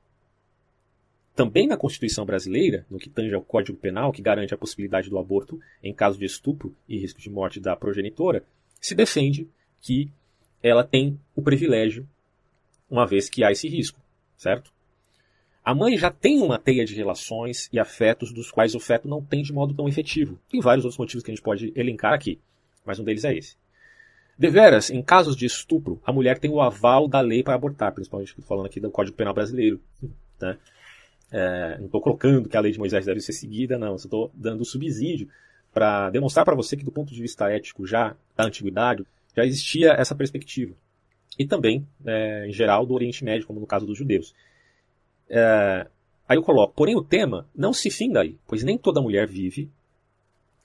também 1.38 1.68
na 1.68 1.76
Constituição 1.76 2.25
brasileira, 2.25 2.84
no 2.90 2.98
que 2.98 3.08
tange 3.08 3.32
ao 3.32 3.42
Código 3.42 3.78
Penal, 3.78 4.12
que 4.12 4.20
garante 4.20 4.52
a 4.52 4.58
possibilidade 4.58 5.08
do 5.08 5.18
aborto 5.18 5.60
em 5.82 5.94
caso 5.94 6.18
de 6.18 6.25
estupro 6.25 6.75
e 6.88 6.98
risco 6.98 7.20
de 7.20 7.30
morte 7.30 7.60
da 7.60 7.76
progenitora, 7.76 8.42
se 8.80 8.94
defende 8.94 9.48
que 9.80 10.10
ela 10.60 10.82
tem 10.82 11.16
o 11.37 11.42
privilégio, 11.42 12.08
uma 12.90 13.07
vez 13.07 13.28
que 13.28 13.45
há 13.45 13.50
esse 13.50 13.68
risco, 13.68 14.00
certo? 14.37 14.73
A 15.64 15.75
mãe 15.75 15.99
já 15.99 16.11
tem 16.11 16.40
uma 16.40 16.59
teia 16.59 16.85
de 16.85 16.95
relações 16.95 17.68
e 17.73 17.78
afetos 17.78 18.33
dos 18.33 18.50
quais 18.50 18.75
o 18.75 18.80
feto 18.80 19.07
não 19.07 19.23
tem 19.23 19.42
de 19.42 19.52
modo 19.52 19.75
tão 19.75 19.87
efetivo. 19.87 20.38
Tem 20.50 20.61
vários 20.61 20.85
outros 20.85 20.99
motivos 20.99 21.23
que 21.23 21.30
a 21.30 21.35
gente 21.35 21.42
pode 21.42 21.73
elencar 21.76 22.14
aqui, 22.14 22.40
mas 22.87 22.99
um 22.99 23.04
deles 23.04 23.25
é 23.25 23.37
esse. 23.37 23.57
Deveras, 24.38 24.88
em 24.88 25.02
casos 25.02 25.37
de 25.37 25.45
estupro, 25.45 26.00
a 26.07 26.12
mulher 26.12 26.38
tem 26.38 26.50
o 26.50 26.61
aval 26.61 27.09
da 27.09 27.21
lei 27.21 27.42
para 27.42 27.54
abortar, 27.54 27.92
principalmente 27.92 28.35
falando 28.42 28.66
aqui 28.66 28.80
do 28.80 28.90
Código 28.90 29.16
Penal 29.16 29.35
Brasileiro. 29.35 29.80
Né? 30.40 30.57
É, 31.30 31.76
não 31.78 31.87
estou 31.87 32.00
colocando 32.00 32.49
que 32.49 32.57
a 32.57 32.61
lei 32.61 32.73
de 32.73 32.78
Moisés 32.78 33.04
deve 33.04 33.21
ser 33.21 33.33
seguida, 33.33 33.76
não. 33.78 33.97
Estou 33.97 34.30
dando 34.33 34.64
subsídio 34.64 35.28
para 35.73 36.09
demonstrar 36.11 36.45
para 36.45 36.54
você 36.54 36.76
que, 36.76 36.85
do 36.85 36.92
ponto 36.92 37.12
de 37.12 37.21
vista 37.21 37.50
ético, 37.50 37.87
já 37.87 38.16
da 38.37 38.45
antiguidade, 38.45 39.04
já 39.37 39.45
existia 39.45 39.90
essa 39.90 40.14
perspectiva. 40.14 40.75
E 41.38 41.47
também, 41.47 41.87
é, 42.06 42.47
em 42.47 42.52
geral, 42.52 42.87
do 42.87 42.94
Oriente 42.94 43.25
Médio, 43.25 43.47
como 43.47 43.61
no 43.61 43.66
caso 43.66 43.87
dos 43.87 43.99
judeus. 43.99 44.35
É, 45.28 45.87
aí 46.28 46.37
eu 46.37 46.42
coloco, 46.42 46.75
porém 46.75 46.97
o 46.97 47.02
tema 47.02 47.47
não 47.54 47.73
se 47.73 47.90
finda 47.90 48.20
aí, 48.20 48.37
pois 48.47 48.62
nem 48.62 48.78
toda 48.78 49.00
mulher 49.00 49.26
vive 49.26 49.70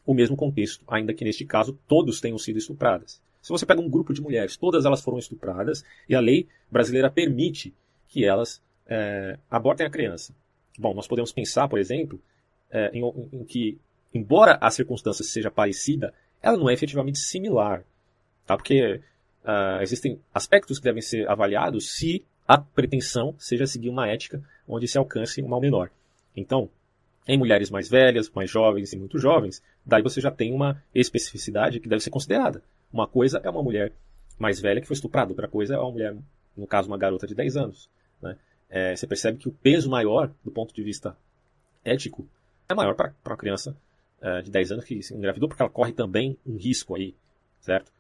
o 0.06 0.14
mesmo 0.14 0.36
contexto, 0.36 0.84
ainda 0.88 1.14
que 1.14 1.24
neste 1.24 1.46
caso 1.46 1.78
todos 1.88 2.20
tenham 2.20 2.38
sido 2.38 2.58
estupradas. 2.58 3.22
Se 3.42 3.50
você 3.50 3.66
pega 3.66 3.82
um 3.82 3.90
grupo 3.90 4.14
de 4.14 4.22
mulheres, 4.22 4.56
todas 4.56 4.86
elas 4.86 5.02
foram 5.02 5.18
estupradas 5.18 5.84
e 6.08 6.16
a 6.16 6.20
lei 6.20 6.48
brasileira 6.72 7.12
permite 7.12 7.74
que 8.08 8.24
elas 8.26 8.62
é, 8.88 9.38
abortem 9.50 9.86
a 9.86 9.90
criança. 9.90 10.34
Bom, 10.78 10.94
nós 10.94 11.08
podemos 11.08 11.32
pensar, 11.32 11.68
por 11.68 11.78
exemplo, 11.78 12.22
é, 12.72 12.90
em, 12.94 13.04
em, 13.32 13.44
que, 13.44 13.78
embora 14.14 14.58
a 14.62 14.72
circunstância 14.72 15.24
seja 15.24 15.52
parecida, 15.52 16.14
ela 16.42 16.58
não 16.58 16.70
é 16.70 16.74
efetivamente 16.74 17.20
similar. 17.20 17.84
Tá? 18.46 18.58
Porque 18.58 19.02
uh, 19.44 19.82
existem 19.82 20.20
aspectos 20.34 20.80
que 20.80 20.84
devem 20.84 21.02
ser 21.02 21.30
avaliados 21.30 21.92
se 21.92 22.26
a 22.48 22.58
pretensão 22.58 23.36
seja 23.38 23.66
seguir 23.66 23.90
uma 23.90 24.08
ética 24.08 24.42
onde 24.68 24.88
se 24.88 24.98
alcance 24.98 25.42
um 25.42 25.48
mal 25.48 25.62
menor. 25.62 25.90
Então, 26.36 26.70
em 27.28 27.38
mulheres 27.38 27.70
mais 27.70 27.90
velhas, 27.90 28.30
mais 28.30 28.50
jovens 28.50 28.92
e 28.92 28.98
muito 28.98 29.18
jovens, 29.18 29.62
daí 29.86 30.02
você 30.02 30.20
já 30.20 30.32
tem 30.32 30.54
uma 30.54 30.82
especificidade 30.94 31.80
que 31.80 31.88
deve 31.88 32.04
ser 32.04 32.10
considerada. 32.10 32.62
Uma 32.92 33.08
coisa 33.08 33.40
é 33.44 33.50
uma 33.50 33.64
mulher 33.64 33.94
mais 34.38 34.60
velha 34.60 34.82
que 34.82 34.88
foi 34.88 34.96
estuprada, 34.96 35.32
outra 35.32 35.48
coisa 35.48 35.76
é 35.76 35.78
uma 35.78 35.92
mulher, 35.92 36.16
no 36.56 36.68
caso, 36.68 36.88
uma 36.88 36.98
garota 36.98 37.26
de 37.26 37.34
10 37.34 37.58
anos. 37.58 37.90
Né? 38.22 38.38
É, 38.70 38.96
você 38.96 39.08
percebe 39.08 39.38
que 39.38 39.48
o 39.48 39.52
peso 39.52 39.90
maior, 39.90 40.32
do 40.44 40.52
ponto 40.52 40.74
de 40.74 40.84
vista 40.84 41.16
ético, 41.86 42.28
é 42.68 42.74
maior 42.74 42.96
para 42.96 43.14
uma 43.26 43.38
criança 43.38 43.76
é, 44.22 44.42
de 44.42 44.52
10 44.52 44.72
anos 44.74 44.86
que 44.86 45.02
se 45.02 45.14
engravidou, 45.14 45.48
porque 45.48 45.62
ela 45.62 45.72
corre 45.72 45.94
também 45.94 46.38
um 46.46 46.58
risco 46.58 46.96
aí, 46.96 47.16
certo? 47.62 47.92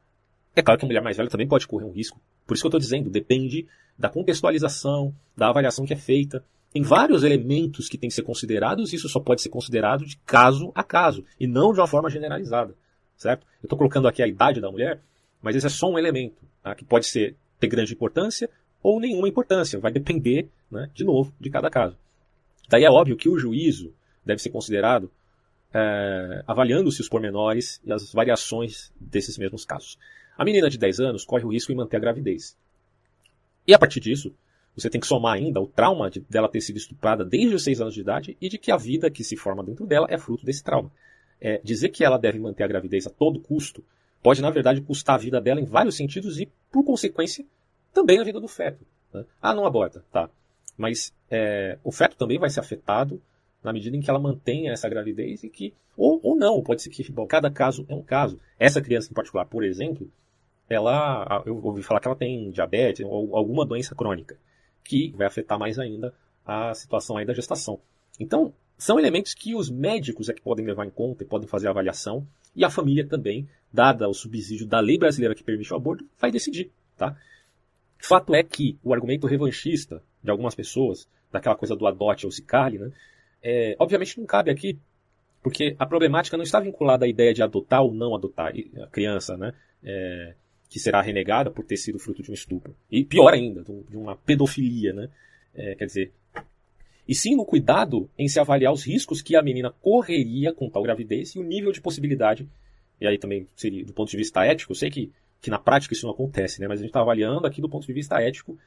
É 0.55 0.61
claro 0.61 0.79
que 0.79 0.85
a 0.85 0.87
mulher 0.87 1.01
mais 1.01 1.17
velha 1.17 1.29
também 1.29 1.47
pode 1.47 1.67
correr 1.67 1.85
um 1.85 1.91
risco. 1.91 2.19
Por 2.45 2.53
isso 2.53 2.63
que 2.63 2.67
eu 2.67 2.69
estou 2.69 2.79
dizendo, 2.79 3.09
depende 3.09 3.67
da 3.97 4.09
contextualização, 4.09 5.13
da 5.35 5.49
avaliação 5.49 5.85
que 5.85 5.93
é 5.93 5.97
feita. 5.97 6.43
Tem 6.71 6.81
vários 6.81 7.23
elementos 7.23 7.87
que 7.87 7.97
têm 7.97 8.09
que 8.09 8.15
ser 8.15 8.23
considerados 8.23 8.91
e 8.91 8.95
isso 8.95 9.09
só 9.09 9.19
pode 9.19 9.41
ser 9.41 9.49
considerado 9.49 10.05
de 10.05 10.17
caso 10.25 10.71
a 10.73 10.83
caso 10.83 11.23
e 11.39 11.47
não 11.47 11.71
de 11.71 11.79
uma 11.79 11.87
forma 11.87 12.09
generalizada, 12.09 12.75
certo? 13.15 13.45
Eu 13.61 13.67
estou 13.67 13.77
colocando 13.77 14.07
aqui 14.07 14.23
a 14.23 14.27
idade 14.27 14.59
da 14.59 14.71
mulher, 14.71 15.01
mas 15.41 15.55
esse 15.55 15.67
é 15.67 15.69
só 15.69 15.89
um 15.89 15.99
elemento 15.99 16.41
tá? 16.63 16.73
que 16.73 16.83
pode 16.83 17.05
ser 17.05 17.35
ter 17.59 17.67
grande 17.67 17.93
importância 17.93 18.49
ou 18.81 18.99
nenhuma 18.99 19.29
importância, 19.29 19.79
vai 19.79 19.91
depender, 19.91 20.49
né, 20.69 20.89
de 20.93 21.03
novo, 21.03 21.33
de 21.39 21.49
cada 21.49 21.69
caso. 21.69 21.95
Daí 22.67 22.83
é 22.83 22.89
óbvio 22.89 23.15
que 23.15 23.29
o 23.29 23.37
juízo 23.37 23.93
deve 24.25 24.41
ser 24.41 24.49
considerado 24.49 25.09
é, 25.73 26.43
avaliando-se 26.45 27.01
os 27.01 27.09
pormenores 27.09 27.81
e 27.83 27.91
as 27.91 28.11
variações 28.13 28.91
desses 28.99 29.37
mesmos 29.37 29.65
casos. 29.65 29.97
A 30.37 30.45
menina 30.45 30.69
de 30.69 30.77
10 30.77 30.99
anos 30.99 31.25
corre 31.25 31.43
o 31.43 31.51
risco 31.51 31.71
de 31.71 31.77
manter 31.77 31.97
a 31.97 31.99
gravidez. 31.99 32.57
E 33.67 33.73
a 33.73 33.79
partir 33.79 33.99
disso, 33.99 34.33
você 34.75 34.89
tem 34.89 35.01
que 35.01 35.07
somar 35.07 35.33
ainda 35.33 35.59
o 35.59 35.67
trauma 35.67 36.09
de, 36.09 36.19
dela 36.21 36.49
ter 36.49 36.61
sido 36.61 36.77
estuprada 36.77 37.25
desde 37.25 37.55
os 37.55 37.63
6 37.63 37.81
anos 37.81 37.93
de 37.93 38.01
idade 38.01 38.37
e 38.39 38.49
de 38.49 38.57
que 38.57 38.71
a 38.71 38.77
vida 38.77 39.09
que 39.09 39.23
se 39.23 39.35
forma 39.35 39.63
dentro 39.63 39.85
dela 39.85 40.07
é 40.09 40.17
fruto 40.17 40.45
desse 40.45 40.63
trauma. 40.63 40.91
É, 41.39 41.59
dizer 41.63 41.89
que 41.89 42.03
ela 42.03 42.17
deve 42.17 42.39
manter 42.39 42.63
a 42.63 42.67
gravidez 42.67 43.05
a 43.07 43.09
todo 43.09 43.39
custo 43.39 43.83
pode, 44.21 44.41
na 44.41 44.49
verdade, 44.49 44.81
custar 44.81 45.15
a 45.15 45.19
vida 45.19 45.41
dela 45.41 45.59
em 45.59 45.65
vários 45.65 45.95
sentidos 45.95 46.39
e, 46.39 46.49
por 46.71 46.83
consequência, 46.83 47.45
também 47.93 48.19
a 48.19 48.23
vida 48.23 48.39
do 48.39 48.47
feto. 48.47 48.85
Né? 49.13 49.25
Ah, 49.41 49.53
não 49.53 49.65
aborta, 49.65 50.03
tá. 50.11 50.29
Mas 50.77 51.13
é, 51.29 51.77
o 51.83 51.91
feto 51.91 52.15
também 52.15 52.39
vai 52.39 52.49
ser 52.49 52.61
afetado 52.61 53.21
na 53.63 53.71
medida 53.71 53.95
em 53.95 54.01
que 54.01 54.09
ela 54.09 54.19
mantenha 54.19 54.71
essa 54.71 54.89
gravidez 54.89 55.43
e 55.43 55.49
que, 55.49 55.73
ou, 55.95 56.19
ou 56.21 56.35
não, 56.35 56.61
pode 56.61 56.81
ser 56.81 56.89
que, 56.89 57.09
bom, 57.11 57.25
cada 57.25 57.49
caso 57.49 57.85
é 57.87 57.95
um 57.95 58.03
caso. 58.03 58.39
Essa 58.59 58.81
criança 58.81 59.09
em 59.09 59.13
particular, 59.13 59.45
por 59.45 59.63
exemplo, 59.63 60.09
ela, 60.69 61.43
eu 61.45 61.63
ouvi 61.63 61.81
falar 61.81 61.99
que 61.99 62.07
ela 62.07 62.15
tem 62.15 62.51
diabetes 62.51 63.05
ou 63.05 63.35
alguma 63.35 63.65
doença 63.65 63.95
crônica, 63.95 64.37
que 64.83 65.13
vai 65.15 65.27
afetar 65.27 65.57
mais 65.57 65.79
ainda 65.79 66.13
a 66.45 66.73
situação 66.73 67.17
aí 67.17 67.25
da 67.25 67.33
gestação. 67.33 67.79
Então, 68.19 68.53
são 68.77 68.99
elementos 68.99 69.33
que 69.33 69.55
os 69.55 69.69
médicos 69.69 70.29
é 70.29 70.33
que 70.33 70.41
podem 70.41 70.65
levar 70.65 70.85
em 70.85 70.89
conta 70.89 71.23
e 71.23 71.27
podem 71.27 71.47
fazer 71.47 71.67
a 71.67 71.71
avaliação, 71.71 72.27
e 72.55 72.63
a 72.63 72.69
família 72.69 73.07
também, 73.07 73.47
dada 73.71 74.07
o 74.07 74.13
subsídio 74.13 74.67
da 74.67 74.79
lei 74.79 74.97
brasileira 74.97 75.33
que 75.33 75.43
permite 75.43 75.73
o 75.73 75.75
aborto, 75.75 76.05
vai 76.19 76.31
decidir, 76.31 76.71
tá? 76.97 77.15
Fato 77.97 78.35
é 78.35 78.43
que 78.43 78.77
o 78.83 78.93
argumento 78.93 79.25
revanchista 79.25 80.03
de 80.21 80.29
algumas 80.29 80.53
pessoas, 80.53 81.07
daquela 81.31 81.55
coisa 81.55 81.75
do 81.75 81.87
adote 81.87 82.25
ou 82.25 82.31
se 82.31 82.43
né, 82.43 82.91
é, 83.43 83.75
obviamente 83.77 84.17
não 84.17 84.25
cabe 84.25 84.49
aqui, 84.49 84.79
porque 85.41 85.75
a 85.77 85.85
problemática 85.85 86.37
não 86.37 86.43
está 86.43 86.59
vinculada 86.59 87.05
à 87.05 87.07
ideia 87.07 87.33
de 87.33 87.43
adotar 87.43 87.83
ou 87.83 87.93
não 87.93 88.15
adotar 88.15 88.53
a 88.81 88.87
criança, 88.87 89.35
né, 89.35 89.53
é, 89.83 90.33
que 90.69 90.79
será 90.79 91.01
renegada 91.01 91.51
por 91.51 91.65
ter 91.65 91.77
sido 91.77 91.99
fruto 91.99 92.23
de 92.23 92.31
um 92.31 92.33
estupro. 92.33 92.75
E 92.89 93.03
pior 93.03 93.33
ainda, 93.33 93.63
de 93.63 93.97
uma 93.97 94.15
pedofilia, 94.15 94.93
né? 94.93 95.09
É, 95.53 95.75
quer 95.75 95.85
dizer, 95.85 96.11
e 97.07 97.13
sim 97.13 97.35
no 97.35 97.45
cuidado 97.45 98.09
em 98.17 98.27
se 98.27 98.39
avaliar 98.39 98.71
os 98.71 98.83
riscos 98.83 99.21
que 99.21 99.35
a 99.35 99.41
menina 99.41 99.71
correria 99.81 100.53
com 100.53 100.69
tal 100.69 100.81
gravidez 100.81 101.35
e 101.35 101.39
o 101.39 101.43
nível 101.43 101.71
de 101.71 101.81
possibilidade, 101.81 102.47
e 102.99 103.05
aí 103.05 103.17
também 103.17 103.47
seria 103.55 103.85
do 103.85 103.93
ponto 103.93 104.09
de 104.09 104.17
vista 104.17 104.43
ético, 104.45 104.71
eu 104.71 104.75
sei 104.75 104.89
que, 104.89 105.11
que 105.41 105.49
na 105.49 105.59
prática 105.59 105.93
isso 105.93 106.05
não 106.05 106.13
acontece, 106.13 106.61
né? 106.61 106.67
mas 106.67 106.79
a 106.79 106.81
gente 106.81 106.89
está 106.89 107.01
avaliando 107.01 107.45
aqui 107.45 107.61
do 107.61 107.69
ponto 107.69 107.85
de 107.85 107.93
vista 107.93 108.21
ético 108.21 108.57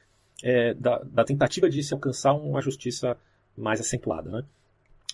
é, 0.43 0.73
da, 0.75 0.99
da, 0.99 1.23
tentativa 1.23 1.69
de 1.69 1.81
se 1.81 1.93
alcançar 1.93 2.33
uma 2.33 2.61
justiça 2.61 3.17
mais 3.57 3.81
acentuada. 3.81 4.29
Né? 4.29 4.43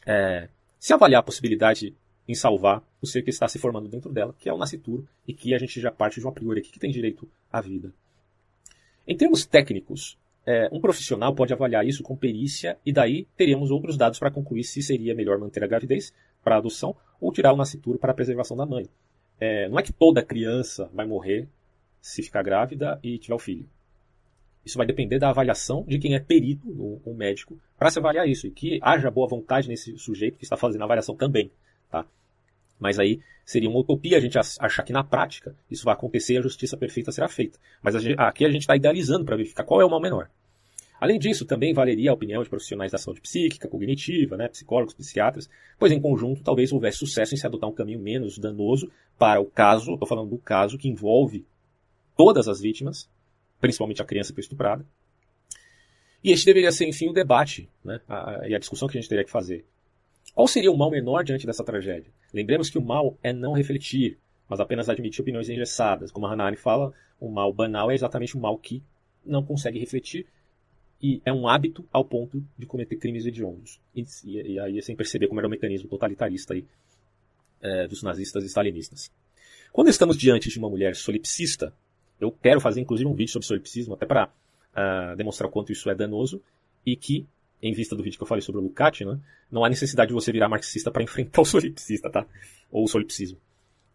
É, 0.05 0.49
se 0.79 0.93
avaliar 0.93 1.19
a 1.19 1.23
possibilidade 1.23 1.95
em 2.27 2.35
salvar 2.35 2.83
o 3.01 3.07
ser 3.07 3.21
que 3.21 3.29
está 3.29 3.47
se 3.47 3.59
formando 3.59 3.87
dentro 3.87 4.11
dela, 4.11 4.35
que 4.39 4.49
é 4.49 4.53
o 4.53 4.57
nascituro, 4.57 5.07
e 5.27 5.33
que 5.33 5.53
a 5.53 5.57
gente 5.57 5.79
já 5.79 5.91
parte 5.91 6.19
de 6.19 6.25
um 6.25 6.29
a 6.29 6.31
priori 6.31 6.59
aqui 6.59 6.71
que 6.71 6.79
tem 6.79 6.91
direito 6.91 7.27
à 7.51 7.59
vida. 7.61 7.93
Em 9.07 9.15
termos 9.15 9.45
técnicos, 9.45 10.17
é, 10.45 10.69
um 10.71 10.79
profissional 10.79 11.33
pode 11.33 11.53
avaliar 11.53 11.85
isso 11.85 12.03
com 12.03 12.15
perícia 12.15 12.77
e 12.85 12.91
daí 12.91 13.27
teríamos 13.37 13.71
outros 13.71 13.97
dados 13.97 14.19
para 14.19 14.31
concluir 14.31 14.63
se 14.63 14.81
seria 14.81 15.15
melhor 15.15 15.37
manter 15.37 15.63
a 15.63 15.67
gravidez 15.67 16.13
para 16.43 16.55
a 16.55 16.57
adoção 16.57 16.95
ou 17.19 17.31
tirar 17.31 17.53
o 17.53 17.57
nascituro 17.57 17.97
para 17.97 18.11
a 18.11 18.15
preservação 18.15 18.55
da 18.55 18.65
mãe. 18.65 18.87
É, 19.39 19.67
não 19.69 19.79
é 19.79 19.83
que 19.83 19.93
toda 19.93 20.23
criança 20.23 20.89
vai 20.93 21.05
morrer 21.05 21.47
se 22.01 22.21
ficar 22.21 22.43
grávida 22.43 22.99
e 23.01 23.17
tiver 23.17 23.35
o 23.35 23.39
filho. 23.39 23.67
Isso 24.65 24.77
vai 24.77 24.87
depender 24.87 25.19
da 25.19 25.29
avaliação 25.29 25.83
de 25.87 25.99
quem 25.99 26.15
é 26.15 26.19
perito, 26.19 26.67
o, 26.69 27.13
médico, 27.13 27.59
para 27.77 27.89
se 27.91 27.99
avaliar 27.99 28.27
isso. 28.27 28.47
E 28.47 28.51
que 28.51 28.79
haja 28.81 29.11
boa 29.11 29.27
vontade 29.27 29.67
nesse 29.67 29.97
sujeito 29.97 30.37
que 30.37 30.45
está 30.45 30.55
fazendo 30.55 30.81
a 30.81 30.85
avaliação 30.85 31.15
também. 31.15 31.51
Tá? 31.89 32.05
Mas 32.79 32.97
aí 32.97 33.19
seria 33.45 33.69
uma 33.69 33.79
utopia 33.79 34.17
a 34.17 34.21
gente 34.21 34.37
achar 34.37 34.83
que 34.83 34.93
na 34.93 35.03
prática 35.03 35.55
isso 35.69 35.83
vai 35.83 35.93
acontecer 35.93 36.35
e 36.35 36.37
a 36.37 36.41
justiça 36.41 36.77
perfeita 36.77 37.11
será 37.11 37.27
feita. 37.27 37.59
Mas 37.81 37.95
a 37.95 37.99
gente, 37.99 38.15
aqui 38.17 38.45
a 38.45 38.49
gente 38.49 38.61
está 38.61 38.75
idealizando 38.75 39.25
para 39.25 39.35
verificar 39.35 39.65
qual 39.65 39.81
é 39.81 39.85
o 39.85 39.89
mal 39.89 40.01
menor. 40.01 40.29
Além 41.03 41.19
disso, 41.19 41.45
também 41.45 41.73
valeria 41.73 42.11
a 42.11 42.13
opinião 42.13 42.41
de 42.41 42.49
profissionais 42.49 42.93
da 42.93 42.97
saúde 42.97 43.19
psíquica, 43.19 43.67
cognitiva, 43.67 44.37
né, 44.37 44.47
psicólogos, 44.47 44.93
psiquiatras, 44.93 45.49
pois 45.77 45.91
em 45.91 45.99
conjunto 45.99 46.41
talvez 46.41 46.71
houvesse 46.71 46.99
sucesso 46.99 47.33
em 47.33 47.37
se 47.37 47.45
adotar 47.45 47.69
um 47.69 47.73
caminho 47.73 47.99
menos 47.99 48.37
danoso 48.37 48.89
para 49.19 49.41
o 49.41 49.45
caso, 49.45 49.95
estou 49.95 50.07
falando 50.07 50.29
do 50.29 50.37
caso 50.37 50.77
que 50.77 50.87
envolve 50.87 51.45
todas 52.15 52.47
as 52.47 52.61
vítimas, 52.61 53.09
principalmente 53.63 54.01
a 54.01 54.05
criança 54.05 54.31
que 54.31 54.35
foi 54.35 54.41
estuprada. 54.41 54.85
E 56.21 56.31
este 56.31 56.45
deveria 56.45 56.69
ser, 56.69 56.85
enfim, 56.85 57.07
o 57.07 57.13
debate 57.13 57.69
né, 57.81 58.01
a, 58.09 58.41
e 58.45 58.53
a 58.53 58.59
discussão 58.59 58.89
que 58.89 58.97
a 58.97 59.01
gente 59.01 59.07
teria 59.07 59.23
que 59.23 59.31
fazer. 59.31 59.65
Qual 60.35 60.45
seria 60.49 60.69
o 60.69 60.77
mal 60.77 60.91
menor 60.91 61.23
diante 61.23 61.45
dessa 61.45 61.63
tragédia? 61.63 62.11
Lembremos 62.33 62.69
que 62.69 62.77
o 62.77 62.81
mal 62.81 63.17
é 63.23 63.31
não 63.31 63.53
refletir, 63.53 64.19
mas 64.49 64.59
apenas 64.59 64.89
admitir 64.89 65.21
opiniões 65.21 65.47
engessadas. 65.47 66.11
Como 66.11 66.25
a 66.25 66.33
Hanani 66.33 66.57
fala, 66.57 66.93
o 67.21 67.29
mal 67.29 67.53
banal 67.53 67.89
é 67.89 67.93
exatamente 67.93 68.35
o 68.35 68.39
mal 68.39 68.57
que 68.57 68.83
não 69.25 69.45
consegue 69.45 69.79
refletir 69.79 70.27
e 71.01 71.21
é 71.23 71.31
um 71.31 71.47
hábito 71.47 71.87
ao 71.89 72.03
ponto 72.03 72.45
de 72.57 72.65
cometer 72.65 72.97
crimes 72.97 73.25
hediondos. 73.25 73.79
E, 73.95 74.03
e, 74.25 74.53
e 74.55 74.59
aí 74.59 74.81
sem 74.81 74.93
perceber 74.93 75.29
como 75.29 75.39
era 75.39 75.47
o 75.47 75.49
mecanismo 75.49 75.87
totalitarista 75.87 76.53
aí, 76.53 76.65
é, 77.61 77.87
dos 77.87 78.03
nazistas 78.03 78.43
e 78.43 78.47
stalinistas. 78.47 79.09
Quando 79.71 79.87
estamos 79.87 80.17
diante 80.17 80.49
de 80.49 80.59
uma 80.59 80.69
mulher 80.69 80.97
solipsista, 80.97 81.73
eu 82.19 82.31
quero 82.31 82.59
fazer 82.59 82.81
inclusive 82.81 83.09
um 83.09 83.13
vídeo 83.13 83.31
sobre 83.31 83.47
solipsismo, 83.47 83.93
até 83.93 84.05
para 84.05 84.25
uh, 84.25 84.29
ah, 84.73 85.15
demonstrar 85.15 85.49
o 85.49 85.51
quanto 85.51 85.71
isso 85.71 85.89
é 85.89 85.95
danoso, 85.95 86.41
e 86.85 86.95
que, 86.95 87.27
em 87.61 87.73
vista 87.73 87.95
do 87.95 88.03
vídeo 88.03 88.17
que 88.17 88.23
eu 88.23 88.27
falei 88.27 88.41
sobre 88.41 88.59
o 88.59 88.63
Lukács, 88.63 89.05
né, 89.05 89.19
não 89.51 89.63
há 89.63 89.69
necessidade 89.69 90.09
de 90.09 90.13
você 90.13 90.31
virar 90.31 90.49
marxista 90.49 90.91
para 90.91 91.01
enfrentar 91.03 91.41
o 91.41 91.45
solipsista, 91.45 92.09
tá? 92.09 92.25
Ou 92.71 92.83
o 92.83 92.87
solipsismo. 92.87 93.37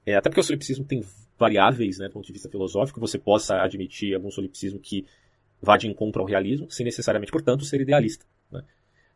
É, 0.07 0.14
até 0.16 0.31
porque 0.31 0.40
o 0.40 0.44
solipsismo 0.44 0.85
tem 0.85 1.04
variáveis, 1.38 1.98
né, 1.98 2.09
do 2.09 2.12
ponto 2.12 2.26
de 2.26 2.33
vista 2.33 2.48
filosófico, 2.48 3.00
você 3.00 3.18
possa 3.18 3.61
admitir 3.62 4.14
algum 4.14 4.31
solipsismo 4.31 4.78
que 4.78 5.07
vá 5.61 5.76
de 5.76 5.88
encontro 5.88 6.22
ao 6.22 6.26
realismo, 6.26 6.70
sem 6.70 6.85
necessariamente, 6.85 7.33
portanto, 7.33 7.64
ser 7.64 7.81
idealista. 7.81 8.24
Né? 8.50 8.62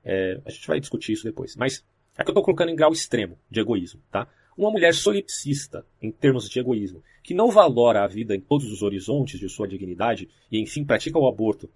É, 0.05 0.41
a 0.45 0.51
gente 0.51 0.67
vai 0.67 0.81
discutir 0.81 1.13
isso 1.13 1.25
depois. 1.25 1.57
Mas 1.57 1.85
é 2.17 2.23
que 2.23 2.31
eu 2.31 2.33
estou 2.33 2.43
colocando 2.43 2.71
em 2.71 2.77
grau 2.77 2.93
extremo 2.93 3.39
de 3.51 3.61
egoísmo, 3.61 4.01
tá? 4.11 4.29
Uma 4.57 4.71
mulher 4.71 4.95
solipsista, 4.95 5.85
em 6.01 6.11
termos 6.11 6.49
de 6.49 6.59
egoísmo, 6.59 7.03
que 7.23 7.35
não 7.35 7.51
valora 7.51 8.05
a 8.05 8.07
vida 8.07 8.35
em 8.35 8.41
todos 8.41 8.71
os 8.71 8.83
horizontes 8.83 9.39
de 9.39 9.49
sua 9.49 9.67
dignidade 9.67 10.29
e, 10.51 10.61
enfim, 10.61 10.85
pratica 10.85 11.19
o 11.19 11.29
aborto 11.29 11.71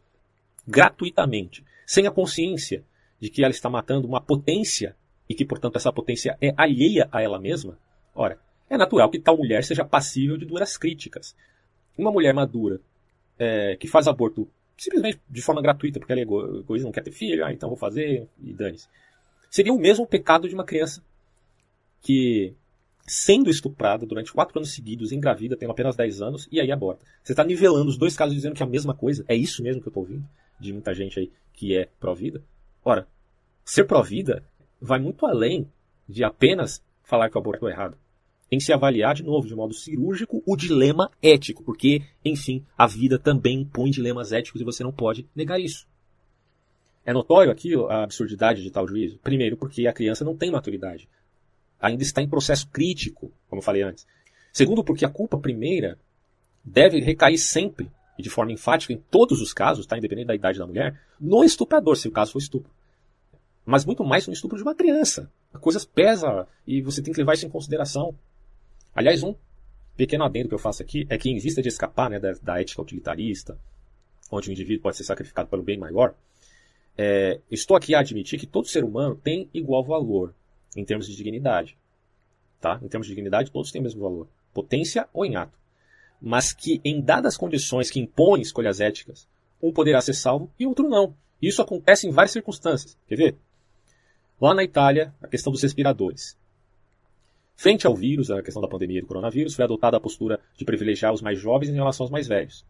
gratuitamente, 0.66 1.64
sem 1.86 2.06
a 2.06 2.10
consciência 2.10 2.84
de 3.20 3.30
que 3.30 3.42
ela 3.42 3.52
está 3.52 3.70
matando 3.70 4.06
uma 4.06 4.20
potência 4.20 4.96
e 5.28 5.34
que, 5.34 5.44
portanto, 5.44 5.76
essa 5.76 5.92
potência 5.92 6.36
é 6.40 6.52
alheia 6.56 7.08
a 7.10 7.22
ela 7.22 7.38
mesma, 7.38 7.78
ora, 8.14 8.38
é 8.68 8.76
natural 8.76 9.10
que 9.10 9.20
tal 9.20 9.36
mulher 9.36 9.64
seja 9.64 9.84
passível 9.84 10.36
de 10.36 10.44
duras 10.44 10.76
críticas. 10.76 11.36
Uma 11.96 12.10
mulher 12.10 12.34
madura 12.34 12.80
é, 13.38 13.76
que 13.76 13.86
faz 13.86 14.08
aborto 14.08 14.48
simplesmente 14.76 15.20
de 15.28 15.40
forma 15.40 15.62
gratuita, 15.62 15.98
porque 15.98 16.12
ela 16.12 16.20
é 16.20 16.24
egoísta, 16.24 16.84
não 16.84 16.92
quer 16.92 17.02
ter 17.02 17.12
filho, 17.12 17.44
ah, 17.44 17.52
então 17.52 17.68
vou 17.68 17.78
fazer 17.78 18.28
e 18.42 18.52
dane-se. 18.52 18.88
Seria 19.50 19.72
o 19.72 19.78
mesmo 19.78 20.06
pecado 20.06 20.48
de 20.48 20.54
uma 20.54 20.64
criança 20.64 21.02
que 22.02 22.54
sendo 23.06 23.48
estuprada 23.48 24.04
durante 24.04 24.32
quatro 24.32 24.58
anos 24.58 24.74
seguidos, 24.74 25.12
engravida, 25.12 25.56
tem 25.56 25.70
apenas 25.70 25.94
10 25.94 26.22
anos, 26.22 26.48
e 26.50 26.60
aí 26.60 26.72
aborta. 26.72 27.04
Você 27.22 27.32
está 27.32 27.44
nivelando 27.44 27.88
os 27.88 27.96
dois 27.96 28.16
casos 28.16 28.34
dizendo 28.34 28.54
que 28.54 28.62
é 28.62 28.66
a 28.66 28.68
mesma 28.68 28.94
coisa? 28.94 29.24
É 29.28 29.36
isso 29.36 29.62
mesmo 29.62 29.80
que 29.80 29.88
eu 29.88 29.90
estou 29.90 30.02
ouvindo? 30.02 30.26
De 30.58 30.72
muita 30.72 30.92
gente 30.92 31.18
aí 31.20 31.30
que 31.52 31.76
é 31.76 31.88
pró-vida? 32.00 32.42
Ora, 32.84 33.06
ser 33.64 33.84
pró-vida 33.84 34.44
vai 34.80 34.98
muito 34.98 35.24
além 35.24 35.70
de 36.08 36.24
apenas 36.24 36.82
falar 37.02 37.30
que 37.30 37.36
o 37.36 37.40
aborto 37.40 37.68
é 37.68 37.72
errado. 37.72 37.96
Tem 38.48 38.58
que 38.58 38.64
se 38.64 38.72
avaliar 38.72 39.14
de 39.14 39.24
novo, 39.24 39.46
de 39.46 39.54
modo 39.54 39.74
cirúrgico, 39.74 40.42
o 40.46 40.56
dilema 40.56 41.10
ético, 41.20 41.64
porque, 41.64 42.02
enfim, 42.24 42.64
a 42.76 42.86
vida 42.86 43.18
também 43.18 43.60
impõe 43.60 43.90
dilemas 43.90 44.32
éticos 44.32 44.60
e 44.60 44.64
você 44.64 44.84
não 44.84 44.92
pode 44.92 45.28
negar 45.34 45.60
isso. 45.60 45.86
É 47.04 47.12
notório 47.12 47.50
aqui 47.52 47.74
a 47.88 48.04
absurdidade 48.04 48.62
de 48.62 48.70
tal 48.70 48.86
juízo? 48.86 49.18
Primeiro, 49.18 49.56
porque 49.56 49.86
a 49.86 49.92
criança 49.92 50.24
não 50.24 50.36
tem 50.36 50.50
maturidade 50.50 51.08
ainda 51.80 52.02
está 52.02 52.22
em 52.22 52.28
processo 52.28 52.68
crítico, 52.68 53.32
como 53.48 53.60
eu 53.60 53.64
falei 53.64 53.82
antes. 53.82 54.06
Segundo, 54.52 54.82
porque 54.82 55.04
a 55.04 55.10
culpa 55.10 55.38
primeira 55.38 55.98
deve 56.64 56.98
recair 57.00 57.38
sempre, 57.38 57.90
e 58.18 58.22
de 58.22 58.30
forma 58.30 58.52
enfática 58.52 58.92
em 58.92 58.96
todos 58.96 59.40
os 59.40 59.52
casos, 59.52 59.86
tá, 59.86 59.98
independente 59.98 60.28
da 60.28 60.34
idade 60.34 60.58
da 60.58 60.66
mulher, 60.66 61.00
no 61.20 61.44
estuprador, 61.44 61.96
se 61.96 62.08
o 62.08 62.12
caso 62.12 62.32
for 62.32 62.38
estupro. 62.38 62.70
Mas 63.64 63.84
muito 63.84 64.04
mais 64.04 64.26
no 64.26 64.32
estupro 64.32 64.56
de 64.56 64.62
uma 64.62 64.74
criança. 64.74 65.30
A 65.52 65.58
coisa 65.58 65.84
pesa 65.94 66.46
e 66.66 66.80
você 66.80 67.02
tem 67.02 67.12
que 67.12 67.20
levar 67.20 67.34
isso 67.34 67.46
em 67.46 67.50
consideração. 67.50 68.14
Aliás, 68.94 69.22
um 69.22 69.34
pequeno 69.96 70.24
adendo 70.24 70.48
que 70.48 70.54
eu 70.54 70.58
faço 70.58 70.82
aqui 70.82 71.06
é 71.10 71.18
que, 71.18 71.28
em 71.28 71.38
vista 71.38 71.60
de 71.60 71.68
escapar 71.68 72.08
né, 72.08 72.18
da, 72.18 72.32
da 72.42 72.60
ética 72.60 72.82
utilitarista, 72.82 73.58
onde 74.30 74.48
o 74.48 74.52
indivíduo 74.52 74.82
pode 74.82 74.96
ser 74.96 75.04
sacrificado 75.04 75.48
pelo 75.48 75.62
bem 75.62 75.78
maior, 75.78 76.14
é, 76.96 77.40
estou 77.50 77.76
aqui 77.76 77.94
a 77.94 78.00
admitir 78.00 78.38
que 78.38 78.46
todo 78.46 78.68
ser 78.68 78.84
humano 78.84 79.16
tem 79.16 79.50
igual 79.52 79.84
valor 79.84 80.34
em 80.76 80.84
termos 80.84 81.06
de 81.06 81.16
dignidade. 81.16 81.76
Tá? 82.60 82.78
Em 82.82 82.88
termos 82.88 83.06
de 83.06 83.14
dignidade, 83.14 83.50
todos 83.50 83.70
têm 83.70 83.80
o 83.80 83.84
mesmo 83.84 84.02
valor. 84.02 84.28
Potência 84.52 85.08
ou 85.12 85.24
em 85.24 85.36
ato. 85.36 85.58
Mas 86.20 86.52
que, 86.52 86.80
em 86.84 87.00
dadas 87.00 87.36
condições 87.36 87.90
que 87.90 88.00
impõem 88.00 88.40
escolhas 88.40 88.80
éticas, 88.80 89.28
um 89.62 89.72
poderá 89.72 90.00
ser 90.00 90.14
salvo 90.14 90.50
e 90.58 90.66
outro 90.66 90.88
não. 90.88 91.14
Isso 91.40 91.60
acontece 91.60 92.06
em 92.06 92.10
várias 92.10 92.32
circunstâncias. 92.32 92.96
Quer 93.06 93.16
ver? 93.16 93.36
Lá 94.40 94.54
na 94.54 94.64
Itália, 94.64 95.14
a 95.22 95.28
questão 95.28 95.52
dos 95.52 95.62
respiradores. 95.62 96.36
Frente 97.54 97.86
ao 97.86 97.94
vírus, 97.94 98.30
a 98.30 98.42
questão 98.42 98.60
da 98.60 98.68
pandemia 98.68 99.00
do 99.00 99.06
coronavírus, 99.06 99.54
foi 99.54 99.64
adotada 99.64 99.96
a 99.96 100.00
postura 100.00 100.40
de 100.56 100.64
privilegiar 100.64 101.12
os 101.12 101.22
mais 101.22 101.38
jovens 101.38 101.70
em 101.70 101.74
relação 101.74 102.04
aos 102.04 102.10
mais 102.10 102.26
velhos. 102.26 102.64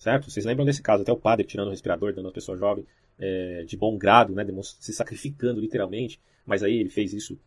Certo? 0.00 0.30
Vocês 0.30 0.46
lembram 0.46 0.64
desse 0.64 0.80
caso? 0.80 1.02
Até 1.02 1.12
o 1.12 1.16
padre 1.16 1.44
tirando 1.46 1.68
o 1.68 1.70
respirador, 1.70 2.14
dando 2.14 2.28
a 2.28 2.32
pessoa 2.32 2.56
jovem 2.56 2.86
é, 3.18 3.64
de 3.66 3.76
bom 3.76 3.98
grado, 3.98 4.34
né, 4.34 4.46
se 4.80 4.94
sacrificando 4.94 5.60
literalmente, 5.60 6.18
mas 6.46 6.62
aí 6.62 6.74
ele 6.78 6.88
fez 6.88 7.12
isso 7.12 7.38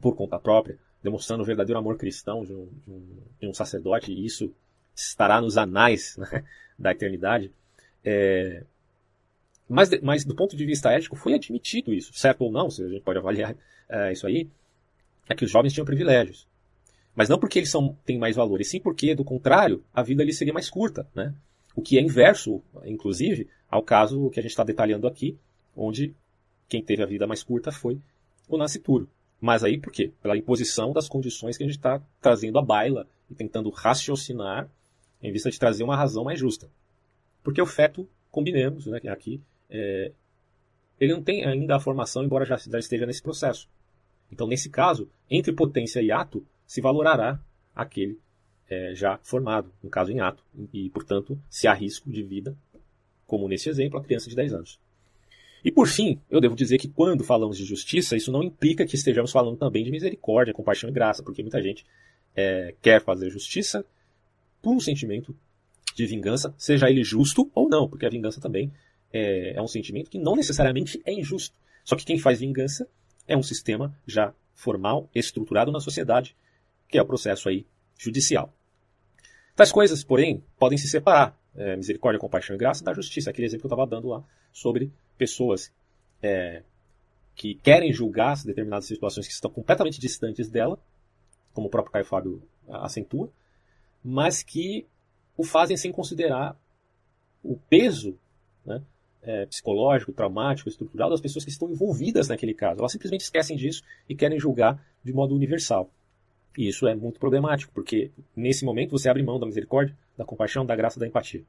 por 0.00 0.16
conta 0.16 0.38
própria, 0.38 0.78
demonstrando 1.02 1.42
o 1.42 1.46
verdadeiro 1.46 1.78
amor 1.78 1.98
cristão 1.98 2.42
de 2.42 2.54
um, 2.54 2.68
de 2.86 2.90
um, 2.90 3.18
de 3.38 3.46
um 3.48 3.52
sacerdote, 3.52 4.10
e 4.10 4.24
isso 4.24 4.50
estará 4.96 5.42
nos 5.42 5.58
anais 5.58 6.16
né, 6.32 6.42
da 6.78 6.90
eternidade. 6.90 7.52
É, 8.02 8.64
mas, 9.68 9.90
mas 10.00 10.24
do 10.24 10.34
ponto 10.34 10.56
de 10.56 10.64
vista 10.64 10.90
ético, 10.90 11.16
foi 11.16 11.34
admitido 11.34 11.92
isso, 11.92 12.14
certo 12.14 12.44
ou 12.44 12.50
não, 12.50 12.70
se 12.70 12.82
a 12.82 12.88
gente 12.88 13.02
pode 13.02 13.18
avaliar 13.18 13.54
é, 13.90 14.10
isso 14.10 14.26
aí, 14.26 14.48
é 15.28 15.34
que 15.34 15.44
os 15.44 15.50
jovens 15.50 15.74
tinham 15.74 15.84
privilégios. 15.84 16.48
Mas 17.14 17.28
não 17.28 17.38
porque 17.38 17.58
eles 17.58 17.70
são, 17.70 17.94
têm 18.06 18.18
mais 18.18 18.36
valor, 18.36 18.58
e 18.58 18.64
sim 18.64 18.80
porque, 18.80 19.14
do 19.14 19.22
contrário, 19.22 19.84
a 19.92 20.02
vida 20.02 20.22
ali 20.22 20.32
seria 20.32 20.54
mais 20.54 20.70
curta. 20.70 21.06
Né? 21.14 21.34
O 21.74 21.82
que 21.82 21.98
é 21.98 22.00
inverso, 22.00 22.62
inclusive, 22.84 23.48
ao 23.70 23.82
caso 23.82 24.30
que 24.30 24.40
a 24.40 24.42
gente 24.42 24.50
está 24.50 24.64
detalhando 24.64 25.06
aqui, 25.06 25.38
onde 25.76 26.14
quem 26.68 26.82
teve 26.82 27.02
a 27.02 27.06
vida 27.06 27.26
mais 27.26 27.42
curta 27.42 27.70
foi 27.70 27.98
o 28.48 28.56
nascituro. 28.56 29.08
Mas 29.40 29.64
aí 29.64 29.78
por 29.78 29.92
quê? 29.92 30.12
Pela 30.22 30.36
imposição 30.36 30.92
das 30.92 31.08
condições 31.08 31.56
que 31.56 31.62
a 31.62 31.66
gente 31.66 31.76
está 31.76 32.02
trazendo 32.20 32.58
à 32.58 32.62
baila 32.62 33.06
e 33.30 33.34
tentando 33.34 33.70
raciocinar 33.70 34.68
em 35.22 35.32
vista 35.32 35.50
de 35.50 35.58
trazer 35.58 35.82
uma 35.82 35.96
razão 35.96 36.24
mais 36.24 36.38
justa. 36.38 36.68
Porque 37.42 37.60
o 37.60 37.66
feto, 37.66 38.08
combinemos, 38.30 38.86
né, 38.86 39.00
aqui, 39.08 39.40
é, 39.68 40.12
ele 41.00 41.12
não 41.14 41.22
tem 41.22 41.44
ainda 41.44 41.76
a 41.76 41.80
formação, 41.80 42.22
embora 42.22 42.44
já, 42.44 42.56
já 42.56 42.78
esteja 42.78 43.06
nesse 43.06 43.22
processo. 43.22 43.68
Então, 44.30 44.46
nesse 44.46 44.68
caso, 44.68 45.08
entre 45.30 45.52
potência 45.52 46.00
e 46.02 46.12
ato, 46.12 46.44
se 46.66 46.80
valorará 46.80 47.40
aquele 47.74 48.18
é, 48.70 48.94
já 48.94 49.18
formado, 49.18 49.70
no 49.82 49.90
caso 49.90 50.12
em 50.12 50.20
ato, 50.20 50.42
e, 50.72 50.88
portanto, 50.90 51.38
se 51.50 51.66
há 51.66 51.74
risco 51.74 52.08
de 52.08 52.22
vida 52.22 52.56
como 53.30 53.46
nesse 53.46 53.68
exemplo, 53.68 53.96
a 53.96 54.02
criança 54.02 54.28
de 54.28 54.34
10 54.34 54.54
anos. 54.54 54.80
E 55.64 55.70
por 55.70 55.86
fim, 55.86 56.20
eu 56.28 56.40
devo 56.40 56.56
dizer 56.56 56.78
que 56.78 56.88
quando 56.88 57.22
falamos 57.22 57.56
de 57.56 57.64
justiça, 57.64 58.16
isso 58.16 58.32
não 58.32 58.42
implica 58.42 58.84
que 58.84 58.96
estejamos 58.96 59.30
falando 59.30 59.56
também 59.56 59.84
de 59.84 59.90
misericórdia, 59.92 60.52
compaixão 60.52 60.90
e 60.90 60.92
graça, 60.92 61.22
porque 61.22 61.40
muita 61.40 61.62
gente 61.62 61.86
é, 62.34 62.74
quer 62.82 63.00
fazer 63.00 63.30
justiça 63.30 63.86
por 64.60 64.74
um 64.74 64.80
sentimento 64.80 65.36
de 65.94 66.06
vingança, 66.06 66.52
seja 66.58 66.90
ele 66.90 67.04
justo 67.04 67.48
ou 67.54 67.68
não, 67.68 67.88
porque 67.88 68.04
a 68.04 68.10
vingança 68.10 68.40
também 68.40 68.72
é, 69.12 69.52
é 69.54 69.62
um 69.62 69.68
sentimento 69.68 70.10
que 70.10 70.18
não 70.18 70.34
necessariamente 70.34 71.00
é 71.04 71.12
injusto. 71.12 71.54
Só 71.84 71.94
que 71.94 72.04
quem 72.04 72.18
faz 72.18 72.40
vingança 72.40 72.88
é 73.28 73.36
um 73.36 73.42
sistema 73.44 73.96
já 74.04 74.34
formal, 74.54 75.08
estruturado 75.14 75.70
na 75.70 75.78
sociedade, 75.78 76.34
que 76.88 76.98
é 76.98 77.02
o 77.02 77.06
processo 77.06 77.48
aí 77.48 77.64
judicial. 77.96 78.52
Tais 79.60 79.72
coisas, 79.72 80.02
porém, 80.02 80.42
podem 80.58 80.78
se 80.78 80.88
separar 80.88 81.38
é, 81.54 81.76
misericórdia, 81.76 82.18
compaixão 82.18 82.56
e 82.56 82.58
graça 82.58 82.82
da 82.82 82.94
justiça. 82.94 83.28
Aquele 83.28 83.46
exemplo 83.46 83.60
que 83.60 83.66
eu 83.66 83.76
estava 83.76 83.86
dando 83.86 84.08
lá 84.08 84.24
sobre 84.50 84.90
pessoas 85.18 85.70
é, 86.22 86.62
que 87.36 87.56
querem 87.56 87.92
julgar 87.92 88.42
determinadas 88.42 88.86
situações 88.86 89.26
que 89.26 89.34
estão 89.34 89.50
completamente 89.50 90.00
distantes 90.00 90.48
dela, 90.48 90.78
como 91.52 91.66
o 91.66 91.70
próprio 91.70 91.92
Caio 91.92 92.06
Fábio 92.06 92.42
acentua, 92.70 93.30
mas 94.02 94.42
que 94.42 94.86
o 95.36 95.44
fazem 95.44 95.76
sem 95.76 95.92
considerar 95.92 96.56
o 97.44 97.58
peso 97.68 98.16
né, 98.64 98.80
é, 99.20 99.44
psicológico, 99.44 100.10
traumático, 100.10 100.70
estrutural 100.70 101.10
das 101.10 101.20
pessoas 101.20 101.44
que 101.44 101.50
estão 101.50 101.70
envolvidas 101.70 102.28
naquele 102.28 102.54
caso. 102.54 102.80
Elas 102.80 102.92
simplesmente 102.92 103.24
esquecem 103.24 103.58
disso 103.58 103.82
e 104.08 104.14
querem 104.14 104.40
julgar 104.40 104.82
de 105.04 105.12
modo 105.12 105.34
universal. 105.34 105.90
E 106.56 106.68
isso 106.68 106.86
é 106.86 106.94
muito 106.94 107.18
problemático, 107.18 107.72
porque 107.72 108.10
nesse 108.34 108.64
momento 108.64 108.90
você 108.90 109.08
abre 109.08 109.22
mão 109.22 109.38
da 109.38 109.46
misericórdia, 109.46 109.96
da 110.16 110.24
compaixão, 110.24 110.66
da 110.66 110.74
graça, 110.74 110.98
da 110.98 111.06
empatia. 111.06 111.42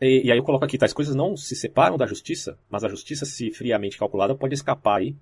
E, 0.00 0.26
e, 0.26 0.32
aí 0.32 0.38
eu 0.38 0.44
coloco 0.44 0.64
aqui, 0.64 0.76
tais 0.76 0.92
coisas 0.92 1.14
não 1.14 1.36
se 1.36 1.56
separam 1.56 1.96
da 1.96 2.06
justiça, 2.06 2.58
mas 2.68 2.84
a 2.84 2.88
justiça, 2.88 3.24
se 3.24 3.50
friamente 3.50 3.98
calculada, 3.98 4.34
pode 4.34 4.54
escapar 4.54 4.98
aí 4.98 5.16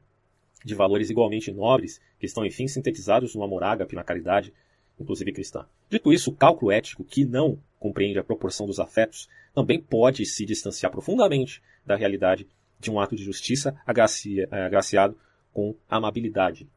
de 0.65 0.75
valores 0.75 1.11
igualmente 1.11 1.53
nobres, 1.53 2.01
que 2.19 2.27
estão, 2.27 2.45
enfim, 2.45 2.67
sintetizados 2.67 3.35
no 3.35 3.43
amor 3.43 3.65
ágape, 3.65 3.95
na 3.95 4.05
caridade, 4.05 4.53
inclusive 4.99 5.33
cristã. 5.33 5.67
Dito 5.91 6.13
isso, 6.13 6.31
o 6.31 6.35
cálculo 6.35 6.71
ético, 6.71 7.05
que 7.05 7.25
não 7.25 7.59
compreende 7.79 8.19
a 8.19 8.25
proporção 8.25 8.67
dos 8.67 8.79
afetos, 8.79 9.29
também 9.55 9.81
pode 9.81 10.25
se 10.25 10.47
distanciar 10.47 10.91
profundamente 10.91 11.63
da 11.85 11.97
realidade 11.97 12.47
de 12.79 12.91
um 12.91 13.01
ato 13.01 13.15
de 13.15 13.23
justiça 13.23 13.77
agraciado 13.87 15.17
com 15.53 15.75
amabilidade. 15.89 16.69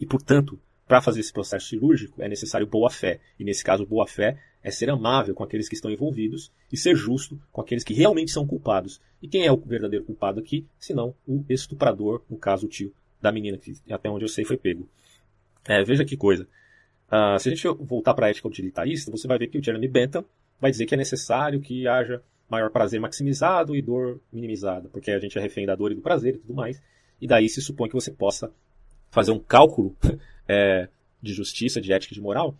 E, 0.00 0.06
portanto, 0.06 0.58
para 0.86 1.00
fazer 1.00 1.20
esse 1.20 1.32
processo 1.32 1.68
cirúrgico 1.68 2.20
é 2.22 2.28
necessário 2.28 2.66
boa 2.66 2.90
fé. 2.90 3.20
E 3.38 3.44
nesse 3.44 3.64
caso, 3.64 3.86
boa 3.86 4.06
fé 4.06 4.38
é 4.62 4.70
ser 4.70 4.90
amável 4.90 5.34
com 5.34 5.42
aqueles 5.42 5.68
que 5.68 5.74
estão 5.74 5.90
envolvidos 5.90 6.52
e 6.72 6.76
ser 6.76 6.94
justo 6.94 7.40
com 7.50 7.60
aqueles 7.60 7.82
que 7.82 7.94
realmente 7.94 8.30
são 8.30 8.46
culpados. 8.46 9.00
E 9.20 9.28
quem 9.28 9.44
é 9.44 9.52
o 9.52 9.56
verdadeiro 9.56 10.04
culpado 10.04 10.40
aqui, 10.40 10.66
senão 10.78 11.14
o 11.26 11.44
estuprador, 11.48 12.22
no 12.28 12.36
caso 12.36 12.66
o 12.66 12.68
tio 12.68 12.92
da 13.20 13.32
menina, 13.32 13.58
que 13.58 13.74
até 13.90 14.08
onde 14.08 14.24
eu 14.24 14.28
sei 14.28 14.44
foi 14.44 14.56
pego. 14.56 14.88
É, 15.64 15.82
veja 15.84 16.04
que 16.04 16.16
coisa. 16.16 16.46
Uh, 17.06 17.38
se 17.38 17.48
a 17.48 17.54
gente 17.54 17.68
voltar 17.80 18.14
para 18.14 18.26
a 18.26 18.30
ética 18.30 18.48
utilitarista, 18.48 19.10
você 19.10 19.28
vai 19.28 19.38
ver 19.38 19.48
que 19.48 19.58
o 19.58 19.62
Jeremy 19.62 19.88
Bentham 19.88 20.24
vai 20.60 20.70
dizer 20.70 20.86
que 20.86 20.94
é 20.94 20.96
necessário 20.96 21.60
que 21.60 21.86
haja 21.86 22.22
maior 22.48 22.70
prazer 22.70 23.00
maximizado 23.00 23.74
e 23.74 23.82
dor 23.82 24.20
minimizada, 24.32 24.88
porque 24.88 25.10
a 25.10 25.18
gente 25.18 25.38
é 25.38 25.40
refém 25.40 25.66
da 25.66 25.74
dor 25.74 25.92
e 25.92 25.94
do 25.94 26.02
prazer 26.02 26.34
e 26.34 26.38
tudo 26.38 26.54
mais. 26.54 26.82
E 27.20 27.26
daí 27.26 27.48
se 27.48 27.60
supõe 27.62 27.88
que 27.88 27.94
você 27.94 28.10
possa 28.10 28.52
fazer 29.10 29.30
um 29.30 29.38
cálculo 29.38 29.96
é, 30.48 30.88
de 31.20 31.32
justiça, 31.32 31.80
de 31.80 31.92
ética 31.92 32.12
e 32.12 32.16
de 32.16 32.20
moral 32.20 32.56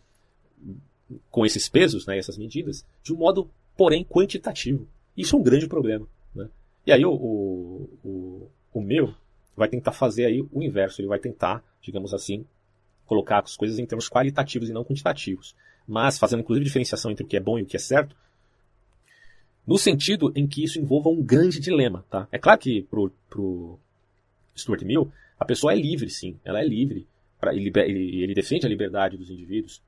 com 1.31 1.45
esses 1.45 1.69
pesos, 1.69 2.07
né, 2.07 2.19
essas 2.19 2.39
medidas, 2.39 2.85
de 3.03 3.13
um 3.13 3.17
modo, 3.17 3.51
porém, 3.77 4.05
quantitativo. 4.05 4.87
Isso 5.17 5.37
é 5.37 5.39
um 5.39 5.43
grande 5.43 5.67
problema. 5.67 6.07
Né? 6.35 6.49
E 6.87 6.93
aí 6.93 7.05
o, 7.05 7.13
o, 7.13 7.89
o, 8.05 8.51
o 8.73 8.81
meu 8.81 9.15
vai 9.57 9.69
tentar 9.69 9.93
fazer 9.93 10.25
aí 10.25 10.41
o 10.53 10.63
inverso, 10.63 11.01
ele 11.01 11.09
vai 11.09 11.19
tentar, 11.19 11.63
digamos 11.83 12.15
assim, 12.15 12.47
colocar 13.07 13.41
as 13.41 13.57
coisas 13.57 13.79
em 13.79 13.85
termos 13.85 14.09
qualitativos 14.09 14.69
e 14.69 14.73
não 14.73 14.85
quantitativos, 14.85 15.55
mas 15.87 16.19
fazendo 16.19 16.41
inclusive 16.41 16.65
diferenciação 16.65 17.11
entre 17.11 17.25
o 17.25 17.27
que 17.27 17.37
é 17.37 17.41
bom 17.41 17.59
e 17.59 17.63
o 17.63 17.67
que 17.67 17.77
é 17.77 17.81
certo, 17.81 18.17
no 19.67 19.79
sentido 19.79 20.33
em 20.35 20.47
que 20.47 20.65
isso 20.65 20.81
envolva 20.81 21.09
um 21.09 21.23
grande 21.23 21.61
dilema. 21.61 22.05
Tá? 22.11 22.27
É 22.33 22.39
claro 22.39 22.59
que 22.59 22.83
para 22.83 23.01
o 23.41 23.79
Stuart 24.57 24.83
Mill, 24.83 25.13
a 25.39 25.45
pessoa 25.45 25.73
é 25.73 25.77
livre, 25.77 26.09
sim, 26.09 26.39
ela 26.45 26.61
é 26.61 26.65
livre, 26.65 27.07
pra, 27.43 27.53
ele, 27.53 27.73
ele, 27.75 28.35
defende 28.35 28.65
a 28.65 28.69
liberdade 28.69 29.17
dos 29.17 29.29
indivíduos, 29.29 29.83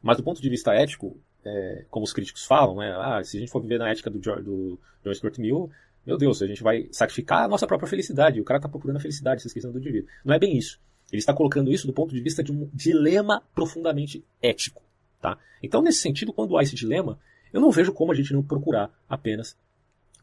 mas 0.00 0.16
do 0.16 0.22
ponto 0.22 0.40
de 0.40 0.48
vista 0.48 0.72
ético, 0.72 1.20
é, 1.44 1.84
como 1.90 2.04
os 2.04 2.14
críticos 2.14 2.46
falam, 2.46 2.76
né, 2.76 2.96
ah, 2.98 3.22
se 3.22 3.36
a 3.36 3.40
gente 3.40 3.52
for 3.52 3.60
viver 3.60 3.78
na 3.78 3.90
ética 3.90 4.08
do, 4.08 4.18
do 4.18 4.80
John 5.04 5.14
Stuart 5.14 5.38
Mill, 5.38 5.70
meu 6.06 6.16
Deus, 6.16 6.40
a 6.40 6.46
gente 6.46 6.62
vai 6.62 6.88
sacrificar 6.90 7.44
a 7.44 7.48
nossa 7.48 7.66
própria 7.66 7.88
felicidade. 7.88 8.40
O 8.40 8.44
cara 8.44 8.58
está 8.58 8.68
procurando 8.68 8.96
a 8.96 9.00
felicidade, 9.00 9.42
se 9.42 9.46
esquecendo 9.46 9.74
do 9.74 9.78
indivíduo. 9.78 10.08
Não 10.24 10.34
é 10.34 10.38
bem 10.38 10.56
isso. 10.56 10.80
Ele 11.12 11.20
está 11.20 11.34
colocando 11.34 11.70
isso 11.70 11.86
do 11.86 11.92
ponto 11.92 12.14
de 12.14 12.20
vista 12.20 12.42
de 12.42 12.50
um 12.50 12.68
dilema 12.72 13.42
profundamente 13.54 14.24
ético. 14.40 14.82
Tá? 15.20 15.38
Então, 15.62 15.82
nesse 15.82 16.00
sentido, 16.00 16.32
quando 16.32 16.56
há 16.56 16.62
esse 16.62 16.74
dilema, 16.74 17.20
eu 17.52 17.60
não 17.60 17.70
vejo 17.70 17.92
como 17.92 18.10
a 18.10 18.14
gente 18.14 18.32
não 18.32 18.42
procurar 18.42 18.90
apenas 19.08 19.56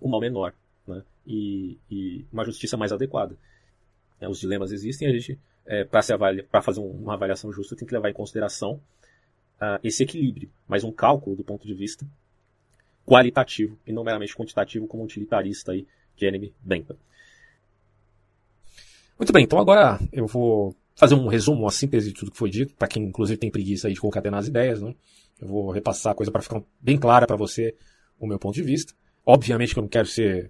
o 0.02 0.10
mal 0.10 0.20
menor 0.20 0.54
né? 0.86 1.04
e, 1.26 1.78
e 1.90 2.26
uma 2.34 2.44
justiça 2.44 2.76
mais 2.76 2.92
adequada. 2.92 3.38
É, 4.20 4.28
os 4.28 4.40
dilemas 4.40 4.72
existem, 4.72 5.08
a 5.08 5.12
gente, 5.14 5.40
é, 5.70 5.84
para 5.84 6.62
fazer 6.64 6.80
uma 6.80 7.14
avaliação 7.14 7.54
justa, 7.54 7.76
tem 7.76 7.88
que 7.88 7.94
levar 7.94 8.10
em 8.10 8.14
consideração 8.14 8.82
uh, 9.62 9.80
esse 9.84 10.02
equilíbrio, 10.02 10.50
mas 10.68 10.84
um 10.84 10.92
cálculo 10.92 11.36
do 11.36 11.44
ponto 11.44 11.68
de 11.68 11.76
vista 11.76 12.08
qualitativo 13.06 13.78
e 13.86 13.94
não 13.94 14.04
meramente 14.04 14.36
quantitativo 14.36 14.88
como 14.88 15.04
utilitarista 15.04 15.72
aí, 15.72 15.86
Jeremy 16.18 16.52
Bentham. 16.60 16.98
Muito 19.18 19.32
bem, 19.32 19.44
então 19.44 19.60
agora 19.60 20.00
eu 20.12 20.26
vou 20.26 20.76
fazer 20.96 21.14
um 21.14 21.28
resumo, 21.28 21.62
uma 21.62 21.72
síntese 21.72 22.08
de 22.08 22.16
tudo 22.16 22.32
que 22.32 22.38
foi 22.38 22.50
dito, 22.50 22.74
para 22.74 22.88
quem 22.88 23.04
inclusive 23.04 23.38
tem 23.38 23.52
preguiça 23.52 23.88
aí 23.88 23.94
de 23.94 24.02
concatenar 24.02 24.40
as 24.40 24.48
ideias, 24.48 24.82
né? 24.82 24.96
Eu 25.40 25.48
vou 25.48 25.70
repassar 25.70 26.14
a 26.14 26.16
coisa 26.16 26.32
para 26.32 26.42
ficar 26.42 26.64
bem 26.82 26.98
clara 26.98 27.28
para 27.28 27.36
você 27.36 27.76
o 28.20 28.26
meu 28.26 28.40
ponto 28.40 28.56
de 28.56 28.64
vista. 28.64 28.94
Obviamente 29.26 29.74
que 29.74 29.80
eu 29.80 29.84
não 29.84 29.90
quero 29.90 30.08
ser 30.08 30.50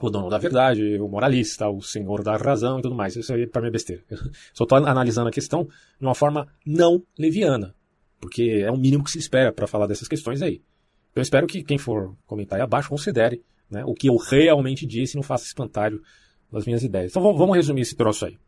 o 0.00 0.10
dono 0.10 0.28
da 0.28 0.38
verdade, 0.38 0.98
o 0.98 1.08
moralista, 1.08 1.68
o 1.68 1.82
senhor 1.82 2.22
da 2.22 2.36
razão 2.36 2.78
e 2.78 2.82
tudo 2.82 2.94
mais. 2.94 3.16
Isso 3.16 3.32
aí 3.32 3.46
para 3.46 3.62
mim 3.62 3.68
é 3.68 3.70
besteira. 3.70 4.02
Só 4.52 4.64
estou 4.64 4.78
analisando 4.78 5.28
a 5.28 5.32
questão 5.32 5.64
de 5.64 6.06
uma 6.06 6.14
forma 6.14 6.46
não 6.64 7.02
leviana, 7.18 7.74
porque 8.20 8.62
é 8.64 8.70
o 8.70 8.76
mínimo 8.76 9.04
que 9.04 9.10
se 9.10 9.18
espera 9.18 9.52
para 9.52 9.66
falar 9.66 9.86
dessas 9.86 10.08
questões 10.08 10.42
aí. 10.42 10.62
Eu 11.14 11.22
espero 11.22 11.46
que 11.46 11.64
quem 11.64 11.78
for 11.78 12.16
comentar 12.26 12.58
aí 12.58 12.62
abaixo 12.62 12.88
considere 12.88 13.42
né, 13.70 13.84
o 13.84 13.94
que 13.94 14.08
eu 14.08 14.16
realmente 14.16 14.86
disse 14.86 15.16
e 15.16 15.16
não 15.16 15.22
faça 15.22 15.46
espantalho 15.46 16.00
das 16.50 16.64
minhas 16.64 16.82
ideias. 16.82 17.10
Então 17.10 17.22
vamos 17.36 17.56
resumir 17.56 17.82
esse 17.82 17.96
troço 17.96 18.26
aí. 18.26 18.38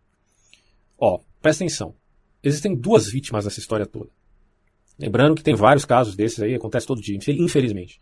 Ó, 0.98 1.20
presta 1.42 1.64
atenção. 1.64 1.94
Existem 2.42 2.74
duas 2.74 3.10
vítimas 3.10 3.44
dessa 3.44 3.58
história 3.58 3.86
toda. 3.86 4.10
Lembrando 4.98 5.34
que 5.34 5.42
tem 5.42 5.54
vários 5.54 5.84
casos 5.84 6.14
desses 6.14 6.40
aí, 6.40 6.54
acontece 6.54 6.86
todo 6.86 7.00
dia, 7.00 7.18
infelizmente. 7.38 7.98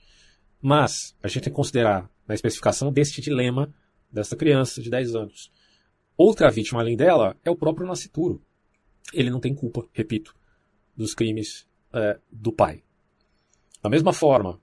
Mas 0.61 1.16
a 1.22 1.28
gente 1.28 1.44
tem 1.44 1.52
que 1.52 1.56
considerar 1.56 2.11
na 2.28 2.34
especificação 2.34 2.92
deste 2.92 3.22
dilema 3.22 3.74
dessa 4.12 4.36
criança 4.36 4.82
de 4.82 4.90
10 4.90 5.14
anos. 5.14 5.50
Outra 6.16 6.50
vítima 6.50 6.80
além 6.80 6.96
dela 6.96 7.36
é 7.44 7.50
o 7.50 7.56
próprio 7.56 7.86
nascituro. 7.86 8.42
Ele 9.12 9.30
não 9.30 9.40
tem 9.40 9.54
culpa, 9.54 9.86
repito, 9.92 10.36
dos 10.94 11.14
crimes 11.14 11.66
é, 11.92 12.18
do 12.30 12.52
pai. 12.52 12.82
Da 13.82 13.88
mesma 13.88 14.12
forma 14.12 14.60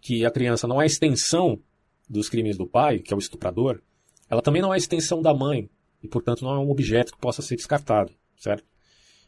que 0.00 0.24
a 0.24 0.30
criança 0.30 0.66
não 0.66 0.80
é 0.80 0.86
extensão 0.86 1.60
dos 2.08 2.28
crimes 2.28 2.56
do 2.56 2.66
pai, 2.66 2.98
que 2.98 3.12
é 3.12 3.16
o 3.16 3.20
estuprador, 3.20 3.80
ela 4.28 4.42
também 4.42 4.62
não 4.62 4.72
é 4.72 4.76
extensão 4.76 5.20
da 5.20 5.34
mãe 5.34 5.68
e, 6.02 6.08
portanto, 6.08 6.42
não 6.42 6.54
é 6.54 6.58
um 6.58 6.70
objeto 6.70 7.12
que 7.12 7.18
possa 7.18 7.42
ser 7.42 7.56
descartado, 7.56 8.12
certo? 8.36 8.64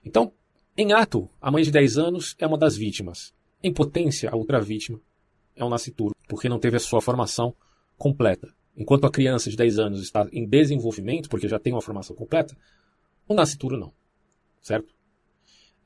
Então, 0.04 0.32
em 0.76 0.92
ato, 0.92 1.28
a 1.40 1.50
mãe 1.50 1.62
de 1.62 1.70
10 1.70 1.98
anos 1.98 2.34
é 2.38 2.46
uma 2.46 2.56
das 2.56 2.76
vítimas. 2.76 3.34
Em 3.62 3.72
potência, 3.72 4.30
a 4.30 4.36
outra 4.36 4.60
vítima 4.60 5.00
é 5.60 5.64
um 5.64 5.68
nascituro, 5.68 6.14
porque 6.28 6.48
não 6.48 6.58
teve 6.58 6.76
a 6.76 6.80
sua 6.80 7.00
formação 7.00 7.54
completa. 7.96 8.52
Enquanto 8.76 9.06
a 9.06 9.10
criança 9.10 9.50
de 9.50 9.56
10 9.56 9.78
anos 9.78 10.02
está 10.02 10.26
em 10.32 10.46
desenvolvimento, 10.46 11.28
porque 11.28 11.48
já 11.48 11.58
tem 11.58 11.72
uma 11.72 11.82
formação 11.82 12.16
completa, 12.16 12.56
o 13.28 13.34
nascituro 13.34 13.76
não, 13.78 13.92
certo? 14.60 14.94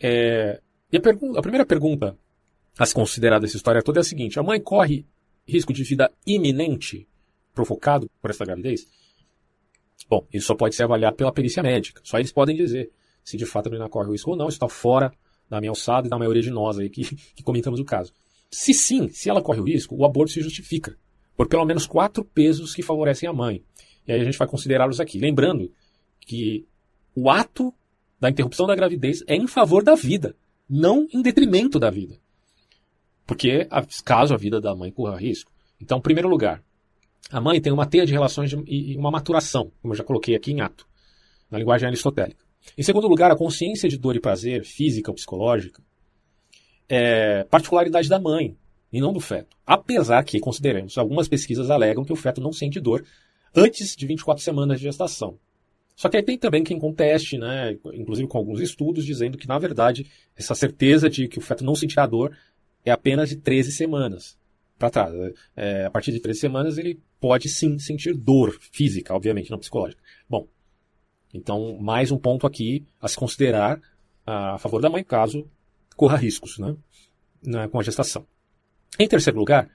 É... 0.00 0.60
E 0.92 0.96
a, 0.96 1.00
a 1.38 1.42
primeira 1.42 1.66
pergunta 1.66 2.16
a 2.78 2.86
se 2.86 2.94
considerar 2.94 3.40
dessa 3.40 3.56
história 3.56 3.82
toda 3.82 4.00
é 4.00 4.02
a 4.02 4.04
seguinte: 4.04 4.38
a 4.38 4.42
mãe 4.42 4.60
corre 4.60 5.06
risco 5.46 5.72
de 5.72 5.82
vida 5.82 6.10
iminente 6.26 7.08
provocado 7.52 8.10
por 8.20 8.30
essa 8.30 8.44
gravidez? 8.44 8.86
Bom, 10.08 10.26
isso 10.32 10.46
só 10.46 10.54
pode 10.54 10.74
ser 10.74 10.84
avaliado 10.84 11.16
pela 11.16 11.32
perícia 11.32 11.62
médica. 11.62 12.00
Só 12.04 12.18
eles 12.18 12.32
podem 12.32 12.54
dizer 12.54 12.90
se 13.22 13.36
de 13.36 13.46
fato 13.46 13.68
a 13.68 13.70
menina 13.70 13.88
corre 13.88 14.10
risco 14.12 14.30
ou 14.30 14.36
não. 14.36 14.48
Isso 14.48 14.56
está 14.56 14.68
fora 14.68 15.12
da 15.48 15.60
minha 15.60 15.70
alçada 15.70 16.06
e 16.06 16.10
da 16.10 16.18
maioria 16.18 16.42
de 16.42 16.50
nós 16.50 16.78
aí 16.78 16.90
que, 16.90 17.04
que 17.34 17.42
comentamos 17.42 17.80
o 17.80 17.84
caso. 17.84 18.12
Se 18.54 18.72
sim, 18.72 19.08
se 19.08 19.28
ela 19.28 19.42
corre 19.42 19.60
o 19.60 19.64
risco, 19.64 19.96
o 19.96 20.04
aborto 20.04 20.32
se 20.32 20.40
justifica 20.40 20.96
por 21.36 21.48
pelo 21.48 21.64
menos 21.64 21.88
quatro 21.88 22.24
pesos 22.24 22.72
que 22.72 22.82
favorecem 22.82 23.28
a 23.28 23.32
mãe. 23.32 23.64
E 24.06 24.12
aí 24.12 24.20
a 24.20 24.24
gente 24.24 24.38
vai 24.38 24.46
considerá-los 24.46 25.00
aqui. 25.00 25.18
Lembrando 25.18 25.72
que 26.20 26.64
o 27.16 27.28
ato 27.28 27.74
da 28.20 28.30
interrupção 28.30 28.68
da 28.68 28.76
gravidez 28.76 29.24
é 29.26 29.34
em 29.34 29.48
favor 29.48 29.82
da 29.82 29.96
vida, 29.96 30.36
não 30.70 31.08
em 31.12 31.20
detrimento 31.20 31.80
da 31.80 31.90
vida. 31.90 32.16
Porque 33.26 33.66
caso 34.04 34.32
a 34.32 34.36
vida 34.36 34.60
da 34.60 34.72
mãe 34.72 34.92
corra 34.92 35.16
risco. 35.16 35.50
Então, 35.80 35.98
em 35.98 36.02
primeiro 36.02 36.28
lugar, 36.28 36.62
a 37.32 37.40
mãe 37.40 37.60
tem 37.60 37.72
uma 37.72 37.86
teia 37.86 38.06
de 38.06 38.12
relações 38.12 38.52
e 38.68 38.96
uma 38.96 39.10
maturação, 39.10 39.72
como 39.82 39.94
eu 39.94 39.98
já 39.98 40.04
coloquei 40.04 40.36
aqui 40.36 40.52
em 40.52 40.60
ato, 40.60 40.86
na 41.50 41.58
linguagem 41.58 41.88
aristotélica. 41.88 42.44
Em 42.78 42.84
segundo 42.84 43.08
lugar, 43.08 43.32
a 43.32 43.36
consciência 43.36 43.88
de 43.88 43.98
dor 43.98 44.14
e 44.14 44.20
prazer, 44.20 44.64
física 44.64 45.10
ou 45.10 45.14
psicológica, 45.16 45.82
é 46.88 47.44
particularidade 47.44 48.08
da 48.08 48.18
mãe 48.20 48.56
e 48.92 49.00
não 49.00 49.12
do 49.12 49.20
feto. 49.20 49.56
Apesar 49.66 50.22
que, 50.24 50.38
consideremos, 50.38 50.96
algumas 50.96 51.28
pesquisas 51.28 51.70
alegam 51.70 52.04
que 52.04 52.12
o 52.12 52.16
feto 52.16 52.40
não 52.40 52.52
sente 52.52 52.80
dor 52.80 53.04
antes 53.54 53.96
de 53.96 54.06
24 54.06 54.42
semanas 54.42 54.78
de 54.78 54.84
gestação. 54.84 55.38
Só 55.96 56.08
que 56.08 56.16
aí 56.16 56.22
tem 56.22 56.36
também 56.36 56.64
quem 56.64 56.78
conteste, 56.78 57.38
né, 57.38 57.76
inclusive 57.92 58.28
com 58.28 58.38
alguns 58.38 58.60
estudos, 58.60 59.04
dizendo 59.04 59.38
que, 59.38 59.46
na 59.46 59.58
verdade, 59.58 60.10
essa 60.36 60.54
certeza 60.54 61.08
de 61.08 61.28
que 61.28 61.38
o 61.38 61.42
feto 61.42 61.64
não 61.64 61.74
sentirá 61.74 62.06
dor 62.06 62.36
é 62.84 62.90
apenas 62.90 63.28
de 63.28 63.36
13 63.36 63.72
semanas 63.72 64.36
para 64.78 64.90
trás. 64.90 65.14
É, 65.56 65.84
a 65.86 65.90
partir 65.90 66.12
de 66.12 66.20
13 66.20 66.40
semanas 66.40 66.78
ele 66.78 67.00
pode 67.20 67.48
sim 67.48 67.78
sentir 67.78 68.14
dor 68.14 68.58
física, 68.72 69.14
obviamente, 69.14 69.50
não 69.50 69.58
psicológica. 69.58 70.02
Bom, 70.28 70.48
então 71.32 71.78
mais 71.78 72.10
um 72.10 72.18
ponto 72.18 72.46
aqui 72.46 72.84
a 73.00 73.08
se 73.08 73.16
considerar 73.16 73.80
a 74.26 74.58
favor 74.58 74.80
da 74.80 74.90
mãe 74.90 75.04
caso 75.04 75.48
corra 75.96 76.16
riscos 76.16 76.58
né, 77.42 77.68
com 77.68 77.78
a 77.78 77.82
gestação. 77.82 78.26
Em 78.98 79.08
terceiro 79.08 79.38
lugar, 79.38 79.68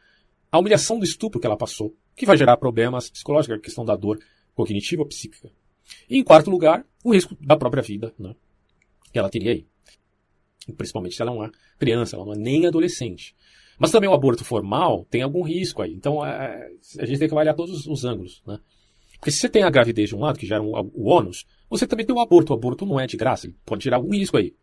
a 0.51 0.59
humilhação 0.59 0.97
do 0.97 1.05
estupro 1.05 1.39
que 1.39 1.45
ela 1.45 1.57
passou, 1.57 1.95
que 2.15 2.25
vai 2.25 2.37
gerar 2.37 2.57
problemas 2.57 3.09
psicológicos, 3.09 3.57
a 3.57 3.61
questão 3.61 3.85
da 3.85 3.95
dor 3.95 4.19
cognitiva 4.55 5.03
ou 5.03 5.07
psíquica. 5.07 5.51
E 6.09 6.17
em 6.17 6.23
quarto 6.23 6.49
lugar, 6.49 6.85
o 7.03 7.13
risco 7.13 7.35
da 7.39 7.57
própria 7.57 7.81
vida 7.81 8.13
né, 8.17 8.35
que 9.11 9.19
ela 9.19 9.29
teria 9.29 9.51
aí. 9.51 9.65
Principalmente 10.75 11.15
se 11.15 11.21
ela 11.21 11.31
é 11.31 11.33
uma 11.33 11.51
criança, 11.79 12.15
ela 12.15 12.25
não 12.25 12.33
é 12.33 12.37
nem 12.37 12.67
adolescente. 12.67 13.35
Mas 13.77 13.91
também 13.91 14.09
o 14.09 14.13
aborto 14.13 14.43
formal 14.43 15.05
tem 15.09 15.21
algum 15.21 15.41
risco 15.41 15.81
aí. 15.81 15.93
Então 15.93 16.23
é, 16.25 16.69
a 16.99 17.05
gente 17.05 17.19
tem 17.19 17.27
que 17.27 17.33
avaliar 17.33 17.55
todos 17.55 17.87
os 17.87 18.05
ângulos. 18.05 18.43
Né? 18.45 18.59
Porque 19.13 19.31
se 19.31 19.39
você 19.39 19.49
tem 19.49 19.63
a 19.63 19.69
gravidez 19.69 20.09
de 20.09 20.15
um 20.15 20.19
lado, 20.19 20.37
que 20.37 20.45
gera 20.45 20.61
um, 20.61 20.71
o 20.93 21.09
ônus, 21.09 21.45
você 21.69 21.87
também 21.87 22.05
tem 22.05 22.15
o 22.15 22.19
aborto. 22.19 22.53
O 22.53 22.55
aborto 22.55 22.85
não 22.85 22.99
é 22.99 23.07
de 23.07 23.17
graça, 23.17 23.47
ele 23.47 23.55
pode 23.65 23.83
gerar 23.83 23.97
algum 23.97 24.11
risco 24.11 24.37
aí. 24.37 24.53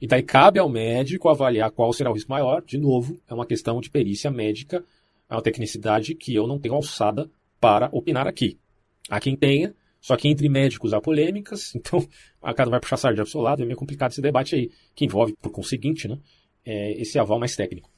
E 0.00 0.06
daí 0.06 0.22
cabe 0.22 0.58
ao 0.58 0.68
médico 0.68 1.28
avaliar 1.28 1.70
qual 1.70 1.92
será 1.92 2.10
o 2.10 2.14
risco 2.14 2.30
maior. 2.30 2.62
De 2.62 2.78
novo, 2.78 3.20
é 3.28 3.34
uma 3.34 3.46
questão 3.46 3.80
de 3.80 3.90
perícia 3.90 4.30
médica, 4.30 4.84
é 5.28 5.34
uma 5.34 5.42
tecnicidade 5.42 6.14
que 6.14 6.34
eu 6.34 6.46
não 6.46 6.58
tenho 6.58 6.74
alçada 6.74 7.30
para 7.60 7.90
opinar 7.92 8.26
aqui. 8.26 8.58
Há 9.08 9.20
quem 9.20 9.36
tenha, 9.36 9.74
Só 10.00 10.16
que 10.16 10.28
entre 10.28 10.48
médicos 10.48 10.94
há 10.94 11.00
polêmicas, 11.00 11.74
então 11.76 12.06
a 12.42 12.54
cada 12.54 12.70
vai 12.70 12.80
puxar 12.80 12.96
sardinha 12.96 13.22
pro 13.22 13.30
seu 13.30 13.42
lado, 13.42 13.62
é 13.62 13.66
meio 13.66 13.76
complicado 13.76 14.12
esse 14.12 14.22
debate 14.22 14.54
aí, 14.54 14.70
que 14.94 15.04
envolve, 15.04 15.34
por 15.42 15.50
conseguinte, 15.50 16.08
né, 16.08 16.18
é, 16.64 16.92
esse 16.92 17.18
aval 17.18 17.38
mais 17.38 17.54
técnico. 17.54 17.90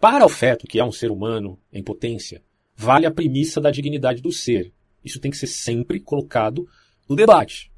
Para 0.00 0.26
o 0.26 0.28
feto, 0.28 0.66
que 0.66 0.80
é 0.80 0.84
um 0.84 0.90
ser 0.90 1.12
humano 1.12 1.58
em 1.72 1.82
potência, 1.82 2.42
vale 2.74 3.06
a 3.06 3.10
premissa 3.10 3.60
da 3.60 3.70
dignidade 3.70 4.20
do 4.20 4.32
ser. 4.32 4.72
Isso 5.04 5.20
tem 5.20 5.30
que 5.30 5.36
ser 5.36 5.46
sempre 5.46 6.00
colocado 6.00 6.68
no 7.08 7.14
debate. 7.14 7.70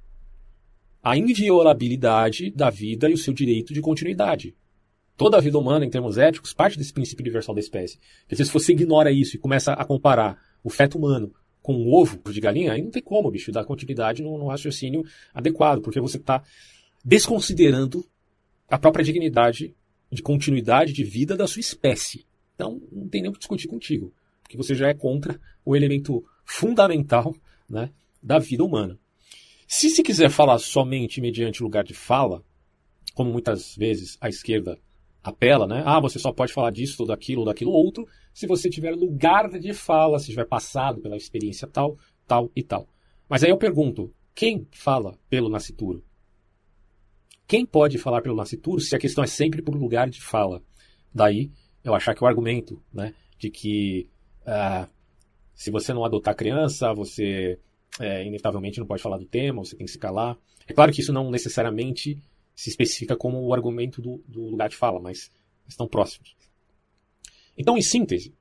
A 1.03 1.17
inviolabilidade 1.17 2.51
da 2.51 2.71
vida 2.71 3.09
e 3.09 3.15
o 3.15 3.19
seu 3.19 3.33
direito 3.33 3.73
de 3.73 3.81
continuidade. 3.81 4.55
Toda 5.17 5.37
a 5.37 5.41
vida 5.41 5.59
humana, 5.59 5.85
em 5.85 5.91
termos 5.91 6.19
éticos, 6.19 6.53
parte 6.53 6.79
desse 6.79 6.93
princípio 6.93 7.23
universal 7.23 7.55
da 7.55 7.61
espécie. 7.61 7.99
Porque 8.27 8.45
se 8.45 8.53
você 8.53 8.73
ignora 8.73 9.11
isso 9.11 9.37
e 9.37 9.39
começa 9.39 9.73
a 9.73 9.85
comparar 9.85 10.41
o 10.63 10.71
feto 10.71 10.99
humano 10.99 11.33
com 11.61 11.75
um 11.75 11.93
ovo 11.93 12.21
de 12.33 12.41
galinha, 12.41 12.73
aí 12.73 12.83
não 12.83 12.91
tem 12.91 13.03
como, 13.03 13.31
bicho, 13.31 13.53
dar 13.53 13.65
continuidade 13.65 14.23
no, 14.23 14.39
no 14.39 14.47
raciocínio 14.49 15.05
adequado, 15.35 15.81
porque 15.83 16.01
você 16.01 16.17
está 16.17 16.43
desconsiderando 17.05 18.05
a 18.71 18.79
própria 18.79 19.05
dignidade 19.05 19.75
de 20.11 20.23
continuidade 20.23 20.93
de 20.93 21.05
vida 21.05 21.37
da 21.37 21.47
sua 21.47 21.61
espécie. 21.61 22.27
Então, 22.55 22.81
não 22.91 23.09
tem 23.09 23.23
nem 23.23 23.31
o 23.31 23.33
que 23.33 23.39
discutir 23.39 23.69
contigo, 23.69 24.13
porque 24.43 24.57
você 24.57 24.75
já 24.75 24.89
é 24.89 24.95
contra 24.95 25.41
o 25.65 25.77
elemento 25.77 26.25
fundamental 26.45 27.35
né, 27.69 27.91
da 28.23 28.39
vida 28.39 28.65
humana. 28.65 28.99
Se 29.71 29.91
se 29.91 30.03
quiser 30.03 30.31
falar 30.31 30.59
somente 30.59 31.21
mediante 31.21 31.63
lugar 31.63 31.85
de 31.85 31.93
fala, 31.93 32.43
como 33.15 33.31
muitas 33.31 33.77
vezes 33.77 34.17
a 34.19 34.27
esquerda 34.27 34.79
apela, 35.23 35.67
né? 35.67 35.83
Ah, 35.85 36.01
você 36.01 36.19
só 36.19 36.33
pode 36.33 36.55
falar 36.55 36.71
disso, 36.71 37.05
daquilo, 37.05 37.45
daquilo 37.45 37.73
outro, 37.73 38.09
se 38.33 38.47
você 38.47 38.71
tiver 38.71 38.95
lugar 38.95 39.51
de 39.51 39.75
fala, 39.75 40.19
se 40.19 40.31
tiver 40.31 40.47
passado 40.47 41.03
pela 41.03 41.19
experiência 41.19 41.69
tal, 41.69 41.99
tal 42.27 42.51
e 42.57 42.63
tal. 42.63 42.89
Mas 43.29 43.45
aí 43.45 43.51
eu 43.51 43.59
pergunto, 43.59 44.11
quem 44.35 44.67
fala 44.71 45.19
pelo 45.29 45.51
nascituro? 45.51 46.03
Quem 47.47 47.67
pode 47.67 47.99
falar 47.99 48.23
pelo 48.23 48.37
nascituro 48.37 48.81
se 48.81 48.97
a 48.97 48.99
questão 48.99 49.23
é 49.23 49.27
sempre 49.27 49.61
por 49.61 49.77
lugar 49.77 50.09
de 50.09 50.23
fala? 50.23 50.63
Daí 51.13 51.51
eu 51.85 51.95
achar 51.95 52.15
que 52.15 52.25
o 52.25 52.27
argumento, 52.27 52.83
né, 52.91 53.13
de 53.39 53.51
que 53.51 54.09
ah, 54.47 54.89
se 55.55 55.71
você 55.71 55.93
não 55.93 56.07
adotar 56.07 56.35
criança, 56.35 56.95
você 56.95 57.59
é, 58.01 58.23
inevitavelmente 58.23 58.79
não 58.79 58.87
pode 58.87 59.03
falar 59.03 59.19
do 59.19 59.27
tema, 59.27 59.65
você 59.65 59.77
tem 59.77 59.87
que 59.87 59.93
se 59.93 59.99
calar. 59.99 60.37
É 60.67 60.73
claro 60.73 60.93
que 60.93 61.01
isso 61.01 61.13
não 61.13 61.31
necessariamente 61.31 62.19
se 62.55 62.71
especifica 62.71 63.17
como 63.17 63.41
o 63.41 63.55
argumento 63.55 64.03
do, 64.03 64.23
do 64.27 64.49
lugar 64.49 64.69
de 64.69 64.77
fala, 64.77 65.01
mas 65.01 65.31
estão 65.67 65.87
próximos. 65.87 66.37
Então, 67.57 67.77
em 67.77 67.83
síntese, 67.83 68.35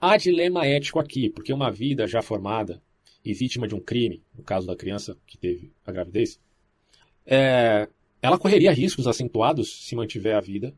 há 0.00 0.16
dilema 0.16 0.66
ético 0.66 0.98
aqui, 0.98 1.28
porque 1.30 1.52
uma 1.52 1.70
vida 1.70 2.06
já 2.06 2.22
formada 2.22 2.82
e 3.24 3.32
vítima 3.32 3.66
de 3.66 3.74
um 3.74 3.80
crime, 3.80 4.22
no 4.36 4.42
caso 4.42 4.66
da 4.66 4.76
criança 4.76 5.16
que 5.26 5.36
teve 5.36 5.72
a 5.84 5.92
gravidez, 5.92 6.38
é, 7.24 7.88
ela 8.22 8.38
correria 8.38 8.72
riscos 8.72 9.06
acentuados 9.06 9.86
se 9.86 9.96
mantiver 9.96 10.36
a 10.36 10.40
vida 10.40 10.74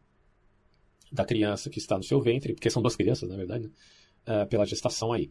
da 1.11 1.25
criança 1.25 1.71
que 1.71 1.79
está 1.79 1.97
no 1.97 2.03
seu 2.03 2.21
ventre, 2.21 2.55
porque 2.55 2.71
são 2.71 2.83
duas 2.83 2.97
crianças, 2.97 3.29
na 3.29 3.37
verdade, 3.37 3.65
né, 3.65 3.71
é, 4.27 4.45
pela 4.47 4.65
gestação 4.65 5.13
aí. 5.13 5.31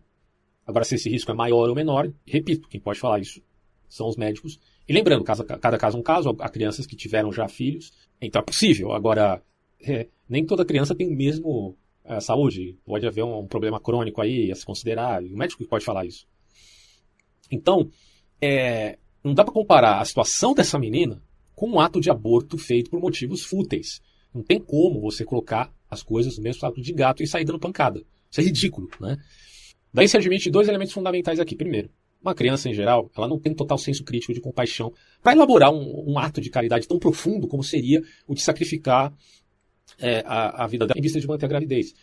Agora, 0.68 0.84
se 0.84 0.96
esse 0.96 1.10
risco 1.10 1.32
é 1.32 1.34
maior 1.34 1.70
ou 1.70 1.76
menor, 1.76 2.12
repito, 2.26 2.68
quem 2.68 2.80
pode 2.80 3.00
falar 3.00 3.20
isso 3.20 3.42
são 3.90 4.08
os 4.08 4.18
médicos 4.18 4.60
e 4.88 4.94
lembrando, 4.94 5.24
cada, 5.24 5.44
cada 5.44 5.78
caso 5.78 5.98
é 5.98 6.00
um 6.00 6.04
caso, 6.04 6.36
há 6.40 6.50
crianças 6.50 6.86
que 6.86 6.96
tiveram 6.96 7.32
já 7.32 7.48
filhos, 7.50 7.92
então 8.22 8.42
é 8.42 8.44
possível. 8.44 8.94
Agora, 8.94 9.44
é, 9.82 10.08
nem 10.30 10.46
toda 10.46 10.64
criança 10.64 10.96
tem 10.96 11.08
o 11.08 11.16
mesmo 11.16 11.78
é, 12.06 12.20
saúde. 12.22 12.78
Pode 12.86 13.06
haver 13.06 13.24
um, 13.24 13.40
um, 13.40 13.48
problema 13.48 13.82
crônico 13.82 14.22
aí 14.22 14.50
a 14.50 14.56
se 14.56 14.66
considerar, 14.66 15.22
e 15.22 15.34
o 15.34 15.38
médico 15.38 15.66
pode 15.66 15.84
falar 15.84 16.06
isso. 16.06 16.26
Então, 17.52 17.90
é, 18.42 18.98
não 19.22 19.34
dá 19.34 19.44
para 19.44 19.54
comparar 19.54 20.00
a 20.00 20.06
situação 20.06 20.54
dessa 20.54 20.80
menina 20.80 21.22
com 21.54 21.70
um 21.70 21.80
ato 21.82 22.00
de 22.00 22.10
aborto 22.10 22.58
feito 22.58 22.90
por 22.90 23.02
motivos 23.02 23.44
fúteis. 23.44 24.02
Não 24.34 24.42
tem 24.42 24.60
como 24.60 25.02
você 25.02 25.26
colocar 25.26 25.74
as 25.90 26.02
coisas 26.02 26.38
no 26.38 26.44
mesmo 26.44 26.62
saco 26.62 26.80
de 26.80 26.94
gato 26.94 27.24
e 27.24 27.28
sair 27.28 27.44
dando 27.44 27.60
pancada. 27.60 28.02
Isso 28.32 28.40
é 28.40 28.44
ridículo, 28.44 28.90
né? 29.02 29.18
Daí 29.98 30.08
se 30.08 30.16
admite 30.16 30.52
dois 30.52 30.68
elementos 30.68 30.94
fundamentais 30.94 31.40
aqui. 31.40 31.56
Primeiro, 31.56 31.90
uma 32.22 32.36
criança, 32.36 32.70
em 32.70 32.74
geral, 32.74 33.10
ela 33.18 33.28
não 33.28 33.40
tem 33.40 33.52
total 33.52 33.80
senso 33.80 34.04
crítico 34.04 34.32
de 34.32 34.40
compaixão 34.40 34.94
para 35.24 35.32
elaborar 35.32 35.74
um, 35.74 36.12
um, 36.12 36.20
ato 36.20 36.40
de 36.40 36.52
caridade 36.52 36.88
tão 36.88 37.00
profundo 37.00 37.48
como 37.48 37.64
seria 37.64 38.04
o 38.28 38.36
de 38.36 38.44
sacrificar 38.44 39.12
é, 40.00 40.20
a, 40.24 40.66
a, 40.66 40.68
vida 40.68 40.86
dela 40.86 41.00
em 41.00 41.02
vista 41.02 41.20
de 41.20 41.26
manter 41.26 41.48
a 41.48 41.50
gravidez. 41.50 41.96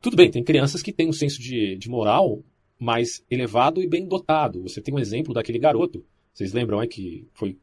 Tudo 0.00 0.16
bem, 0.16 0.30
tem 0.30 0.44
crianças 0.44 0.82
que 0.82 0.92
têm 0.92 1.08
um 1.08 1.12
senso 1.12 1.40
de, 1.40 1.74
de 1.74 1.90
moral 1.90 2.44
mais 2.78 3.24
elevado 3.28 3.82
e 3.82 3.88
bem 3.88 4.06
dotado. 4.06 4.62
Você 4.62 4.80
tem 4.80 4.94
um 4.94 5.00
exemplo 5.00 5.34
daquele 5.34 5.58
garoto, 5.58 6.06
vocês 6.32 6.52
lembram 6.52 6.80
é 6.80 6.86
que 6.86 7.26
foi 7.34 7.58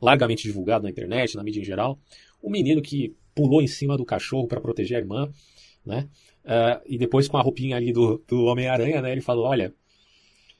largamente 0.00 0.42
divulgado 0.42 0.82
na 0.82 0.90
internet, 0.90 1.36
na 1.36 1.44
mídia 1.44 1.60
em 1.60 1.64
geral, 1.64 1.96
o 2.42 2.48
um 2.48 2.50
menino 2.50 2.82
que 2.82 3.14
pulou 3.36 3.62
em 3.62 3.68
cima 3.68 3.96
do 3.96 4.04
cachorro 4.04 4.48
para 4.48 4.60
proteger 4.60 4.96
a 4.96 5.00
irmã, 5.00 5.30
né? 5.86 6.08
Uh, 6.44 6.82
e 6.86 6.98
depois 6.98 7.28
com 7.28 7.36
a 7.36 7.42
roupinha 7.42 7.76
ali 7.76 7.92
do, 7.92 8.22
do 8.26 8.44
Homem-Aranha, 8.44 9.00
né? 9.00 9.12
Ele 9.12 9.20
falou, 9.20 9.46
olha, 9.46 9.72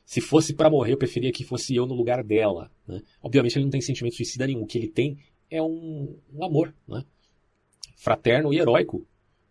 se 0.05 0.21
fosse 0.21 0.55
para 0.55 0.71
morrer, 0.71 0.92
eu 0.92 0.99
preferia 0.99 1.33
que 1.33 1.45
fosse 1.45 1.75
eu 1.75 1.87
no 1.87 1.95
lugar 1.95 2.23
dela. 2.23 2.71
Né? 2.87 3.01
Obviamente 3.23 3.57
ele 3.57 3.64
não 3.64 3.71
tem 3.71 3.81
sentimento 3.81 4.16
suicida 4.16 4.47
nenhum. 4.47 4.62
O 4.62 4.66
que 4.66 4.79
ele 4.79 4.88
tem 4.88 5.18
é 5.51 5.61
um, 5.62 6.16
um 6.33 6.45
amor 6.45 6.75
né? 6.87 7.05
fraterno 7.97 8.53
e 8.53 8.59
heróico 8.59 9.07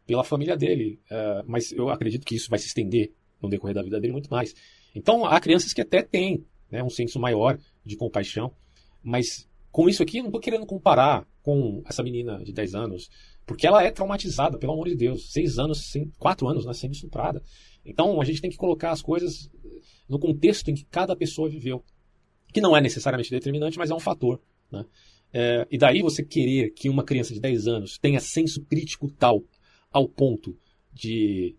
pela 0.06 0.24
família 0.24 0.56
dele. 0.56 1.00
Uh, 1.10 1.44
mas 1.48 1.72
eu 1.72 1.90
acredito 1.90 2.26
que 2.26 2.36
isso 2.36 2.50
vai 2.50 2.60
se 2.60 2.68
estender 2.68 3.12
no 3.42 3.50
decorrer 3.50 3.76
da 3.76 3.82
vida 3.82 4.00
dele 4.00 4.14
muito 4.14 4.30
mais. 4.30 4.54
Então 4.94 5.26
há 5.26 5.40
crianças 5.40 5.74
que 5.74 5.82
até 5.82 6.02
têm 6.02 6.46
né, 6.70 6.84
um 6.84 6.90
senso 6.90 7.20
maior 7.20 7.60
de 7.86 7.96
compaixão, 7.96 8.54
mas 9.04 9.50
com 9.72 9.88
isso 9.88 10.04
aqui 10.04 10.18
eu 10.18 10.24
não 10.24 10.30
estou 10.30 10.42
querendo 10.42 10.66
comparar 10.66 11.26
com 11.42 11.82
essa 11.86 12.04
menina 12.04 12.44
de 12.44 12.52
10 12.52 12.76
anos, 12.76 13.10
porque 13.46 13.66
ela 13.66 13.84
é 13.84 13.92
traumatizada, 13.92 14.58
pelo 14.58 14.74
amor 14.74 14.88
de 14.88 14.96
Deus. 14.96 15.32
6 15.32 15.60
anos, 15.60 15.94
4 16.18 16.48
anos 16.48 16.66
né, 16.66 16.74
sendo 16.74 16.94
estuprada. 16.94 17.42
Então 17.86 18.22
a 18.22 18.26
gente 18.26 18.42
tem 18.42 18.50
que 18.50 18.58
colocar 18.58 18.92
as 18.92 19.02
coisas 19.02 19.50
no 20.08 20.20
contexto 20.20 20.70
em 20.70 20.76
que 20.76 20.86
cada 20.86 21.16
pessoa 21.16 21.50
viveu, 21.50 21.84
que 22.54 22.62
não 22.62 22.76
é 22.76 22.82
necessariamente 22.82 23.32
determinante, 23.32 23.78
mas 23.78 23.90
é 23.90 23.96
um 23.96 24.00
fator. 24.00 24.42
Né? 24.72 24.86
É, 25.34 25.68
e 25.72 25.78
daí 25.78 26.02
você 26.02 26.24
querer 26.24 26.72
que 26.72 26.90
uma 26.90 27.04
criança 27.04 27.34
de 27.34 27.40
10 27.40 27.68
anos 27.68 27.98
tenha 27.98 28.20
senso 28.20 28.62
crítico 28.66 29.10
tal 29.10 29.44
ao 29.92 30.08
ponto 30.08 30.56
de 30.94 31.56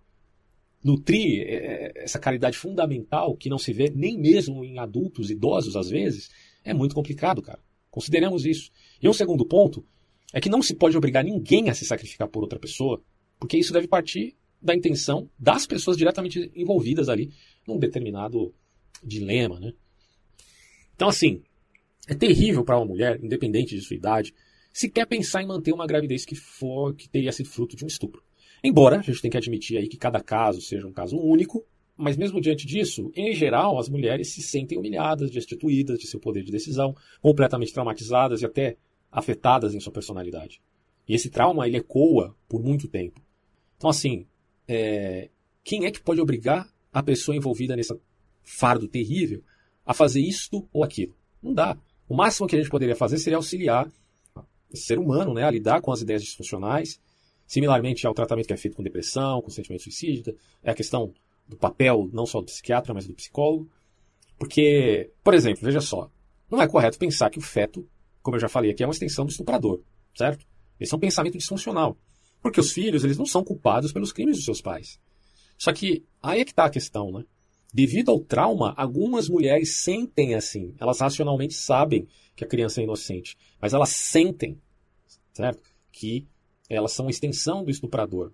nutrir 0.85 1.44
é, 1.46 1.92
essa 1.96 2.18
caridade 2.18 2.59
fundamental 2.59 3.37
que 3.37 3.48
não 3.48 3.59
se 3.59 3.72
vê 3.72 3.90
nem 3.94 4.18
mesmo 4.18 4.64
em 4.64 4.79
adultos 4.79 5.31
idosos 5.31 5.77
às 5.77 5.88
vezes, 5.88 6.31
é 6.64 6.75
muito 6.75 6.94
complicado, 6.94 7.40
cara. 7.40 7.61
Consideremos 7.92 8.46
isso. 8.46 8.70
E 9.02 9.09
um 9.09 9.12
segundo 9.12 9.44
ponto 9.44 9.85
é 10.33 10.40
que 10.40 10.48
não 10.48 10.62
se 10.62 10.74
pode 10.74 10.96
obrigar 10.96 11.22
ninguém 11.22 11.68
a 11.68 11.74
se 11.74 11.85
sacrificar 11.85 12.26
por 12.26 12.42
outra 12.42 12.59
pessoa, 12.59 13.02
porque 13.38 13.59
isso 13.59 13.70
deve 13.70 13.87
partir 13.87 14.35
da 14.62 14.74
intenção 14.74 15.28
das 15.38 15.66
pessoas 15.66 15.98
diretamente 15.98 16.50
envolvidas 16.57 17.11
ali 17.11 17.31
num 17.68 17.78
determinado 17.78 18.55
dilema, 19.05 19.61
né? 19.61 19.74
Então, 20.94 21.09
assim, 21.09 21.42
é 22.09 22.14
terrível 22.14 22.64
para 22.64 22.78
uma 22.78 22.87
mulher, 22.87 23.22
independente 23.22 23.76
de 23.76 23.83
sua 23.83 23.96
idade, 23.96 24.33
se 24.72 24.88
quer 24.88 25.07
pensar 25.07 25.42
em 25.42 25.46
manter 25.46 25.72
uma 25.72 25.87
gravidez 25.87 26.24
que 26.24 26.35
for 26.35 26.94
que 26.94 27.11
teria 27.11 27.31
sido 27.31 27.50
fruto 27.50 27.76
de 27.76 27.85
um 27.85 27.88
estupro. 27.88 28.22
Embora 28.64 29.00
a 29.00 29.02
gente 29.02 29.20
tem 29.20 29.31
que 29.31 29.37
admitir 29.37 29.76
aí 29.76 29.87
que 29.87 29.98
cada 29.98 30.20
caso 30.20 30.62
seja 30.62 30.87
um 30.87 30.92
caso 30.92 31.18
único, 31.18 31.62
mas 31.96 32.16
mesmo 32.16 32.40
diante 32.40 32.66
disso, 32.66 33.12
em 33.14 33.35
geral, 33.35 33.78
as 33.78 33.88
mulheres 33.88 34.33
se 34.33 34.42
sentem 34.42 34.78
humilhadas, 34.78 35.31
destituídas 35.31 35.98
de 35.98 36.07
seu 36.07 36.18
poder 36.18 36.42
de 36.42 36.50
decisão, 36.50 36.96
completamente 37.20 37.72
traumatizadas 37.72 38.42
e 38.42 38.46
até 38.46 38.76
afetadas 39.11 39.74
em 39.74 39.81
sua 39.81 39.92
personalidade. 39.92 40.61
E 41.07 41.14
esse 41.14 41.28
trauma 41.28 41.66
ele 41.66 41.76
ecoa 41.76 42.35
por 42.48 42.62
muito 42.62 42.88
tempo. 42.88 43.20
Então, 43.76 43.90
assim, 43.90 44.26
é, 44.66 45.28
quem 45.62 45.85
é 45.85 45.90
que 45.90 46.00
pode 46.00 46.20
obrigar 46.20 46.68
a 46.92 47.02
pessoa 47.02 47.37
envolvida 47.37 47.76
nesse 47.76 47.94
fardo 48.42 48.88
terrível 48.88 49.42
a 49.85 49.92
fazer 49.92 50.20
isto 50.20 50.68
ou 50.72 50.83
aquilo? 50.83 51.14
Não 51.42 51.52
dá. 51.52 51.76
O 52.09 52.14
máximo 52.14 52.46
que 52.46 52.57
a 52.57 52.59
gente 52.59 52.70
poderia 52.70 52.96
fazer 52.96 53.18
seria 53.18 53.37
auxiliar 53.37 53.90
o 54.72 54.76
ser 54.76 54.98
humano 54.98 55.35
né, 55.35 55.44
a 55.44 55.50
lidar 55.50 55.81
com 55.83 55.92
as 55.92 56.00
ideias 56.00 56.22
disfuncionais, 56.22 57.01
similarmente 57.47 58.07
ao 58.07 58.14
tratamento 58.14 58.47
que 58.47 58.53
é 58.55 58.57
feito 58.57 58.76
com 58.76 58.82
depressão, 58.82 59.43
com 59.43 59.51
sentimento 59.51 59.82
suicida, 59.82 60.34
é 60.62 60.70
a 60.70 60.74
questão 60.74 61.12
do 61.47 61.57
papel 61.57 62.09
não 62.12 62.26
só 62.26 62.40
do 62.40 62.47
psiquiatra, 62.47 62.95
mas 62.95 63.07
do 63.07 63.14
psicólogo. 63.14 63.70
Porque, 64.38 65.12
por 65.22 65.34
exemplo, 65.34 65.62
veja 65.62 65.80
só, 65.80 66.11
não 66.51 66.61
é 66.61 66.68
correto 66.68 66.99
pensar 66.99 67.30
que 67.30 67.38
o 67.38 67.43
feto, 67.43 67.88
como 68.22 68.36
eu 68.36 68.40
já 68.40 68.49
falei 68.49 68.70
aqui, 68.70 68.82
é 68.82 68.86
uma 68.86 68.93
extensão 68.93 69.24
do 69.24 69.30
estuprador, 69.30 69.80
certo? 70.14 70.47
Esse 70.78 70.93
é 70.93 70.97
um 70.97 71.01
pensamento 71.01 71.38
disfuncional. 71.38 71.97
Porque 72.43 72.61
os 72.61 72.72
filhos, 72.72 73.05
eles 73.05 73.16
não 73.16 73.26
são 73.26 73.45
culpados 73.45 73.93
pelos 73.93 74.12
crimes 74.12 74.36
dos 74.36 74.45
seus 74.45 74.61
pais. 74.61 75.01
Só 75.57 75.72
que 75.72 76.05
aí 76.20 76.40
é 76.40 76.45
que 76.45 76.51
está 76.51 76.64
a 76.64 76.70
questão, 76.70 77.12
né? 77.12 77.24
Devido 77.72 78.11
ao 78.11 78.20
trauma, 78.20 78.74
algumas 78.76 79.28
mulheres 79.28 79.80
sentem 79.82 80.34
assim. 80.34 80.74
Elas 80.78 81.01
racionalmente 81.01 81.55
sabem 81.55 82.07
que 82.34 82.45
a 82.45 82.49
criança 82.49 82.80
é 82.80 82.84
inocente, 82.84 83.36
mas 83.61 83.72
elas 83.72 83.90
sentem, 83.90 84.61
certo? 85.32 85.62
Que 85.90 86.26
elas 86.68 86.93
são 86.93 87.09
extensão 87.09 87.64
do 87.64 87.70
estuprador. 87.70 88.32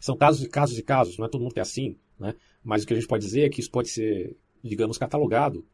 São 0.00 0.16
casos 0.16 0.44
e 0.44 0.48
casos 0.48 0.78
e 0.78 0.82
casos, 0.82 1.16
não 1.18 1.26
é 1.26 1.28
todo 1.28 1.40
mundo 1.40 1.54
que 1.54 1.60
é 1.60 1.62
assim, 1.62 1.96
né? 2.20 2.34
Mas 2.62 2.82
o 2.82 2.86
que 2.86 2.92
a 2.92 2.96
gente 2.96 3.08
pode 3.08 3.24
dizer 3.24 3.42
é 3.42 3.48
que 3.48 3.60
isso 3.60 3.70
pode 3.70 3.88
ser, 3.88 4.36
digamos, 4.62 4.98
catalogado 4.98 5.64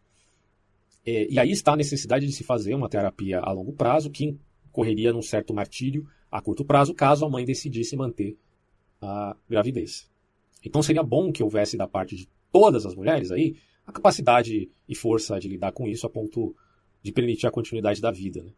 É, 1.04 1.28
e 1.30 1.38
aí 1.38 1.52
está 1.52 1.72
a 1.72 1.76
necessidade 1.76 2.26
de 2.26 2.32
se 2.32 2.42
fazer 2.42 2.74
uma 2.74 2.88
terapia 2.88 3.38
a 3.38 3.52
longo 3.52 3.72
prazo 3.72 4.10
que 4.10 4.36
correria 4.72 5.12
num 5.12 5.22
certo 5.22 5.54
martírio 5.54 6.04
a 6.28 6.40
curto 6.42 6.64
prazo, 6.64 6.92
caso 6.92 7.24
a 7.24 7.30
mãe 7.30 7.44
decidisse 7.44 7.96
manter 7.96 8.36
a 9.00 9.36
gravidez. 9.48 10.10
Então 10.64 10.82
seria 10.82 11.04
bom 11.04 11.30
que 11.30 11.44
houvesse 11.44 11.76
da 11.76 11.86
parte 11.86 12.16
de 12.16 12.28
todas 12.50 12.84
as 12.84 12.96
mulheres 12.96 13.30
aí 13.30 13.56
a 13.86 13.92
capacidade 13.92 14.68
e 14.88 14.94
força 14.96 15.38
de 15.38 15.46
lidar 15.48 15.70
com 15.70 15.86
isso 15.86 16.06
a 16.06 16.10
ponto 16.10 16.56
de 17.00 17.12
permitir 17.12 17.46
a 17.46 17.52
continuidade 17.52 18.00
da 18.00 18.10
vida. 18.10 18.42
Né? 18.42 18.50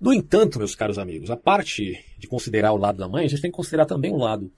No 0.00 0.14
entanto, 0.14 0.58
meus 0.58 0.74
caros 0.74 0.98
amigos, 0.98 1.30
a 1.30 1.36
parte 1.36 2.02
de 2.18 2.26
considerar 2.26 2.72
o 2.72 2.78
lado 2.78 2.96
da 2.96 3.06
mãe, 3.06 3.26
a 3.26 3.28
gente 3.28 3.42
tem 3.42 3.50
que 3.50 3.56
considerar 3.56 3.84
também 3.84 4.12
o 4.12 4.16
lado 4.16 4.50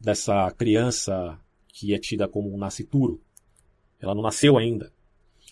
dessa 0.00 0.50
criança 0.52 1.38
que 1.68 1.94
é 1.94 1.98
tida 1.98 2.26
como 2.26 2.52
um 2.52 2.56
nascituro. 2.56 3.20
Ela 4.00 4.14
não 4.14 4.22
nasceu 4.22 4.56
ainda. 4.56 4.92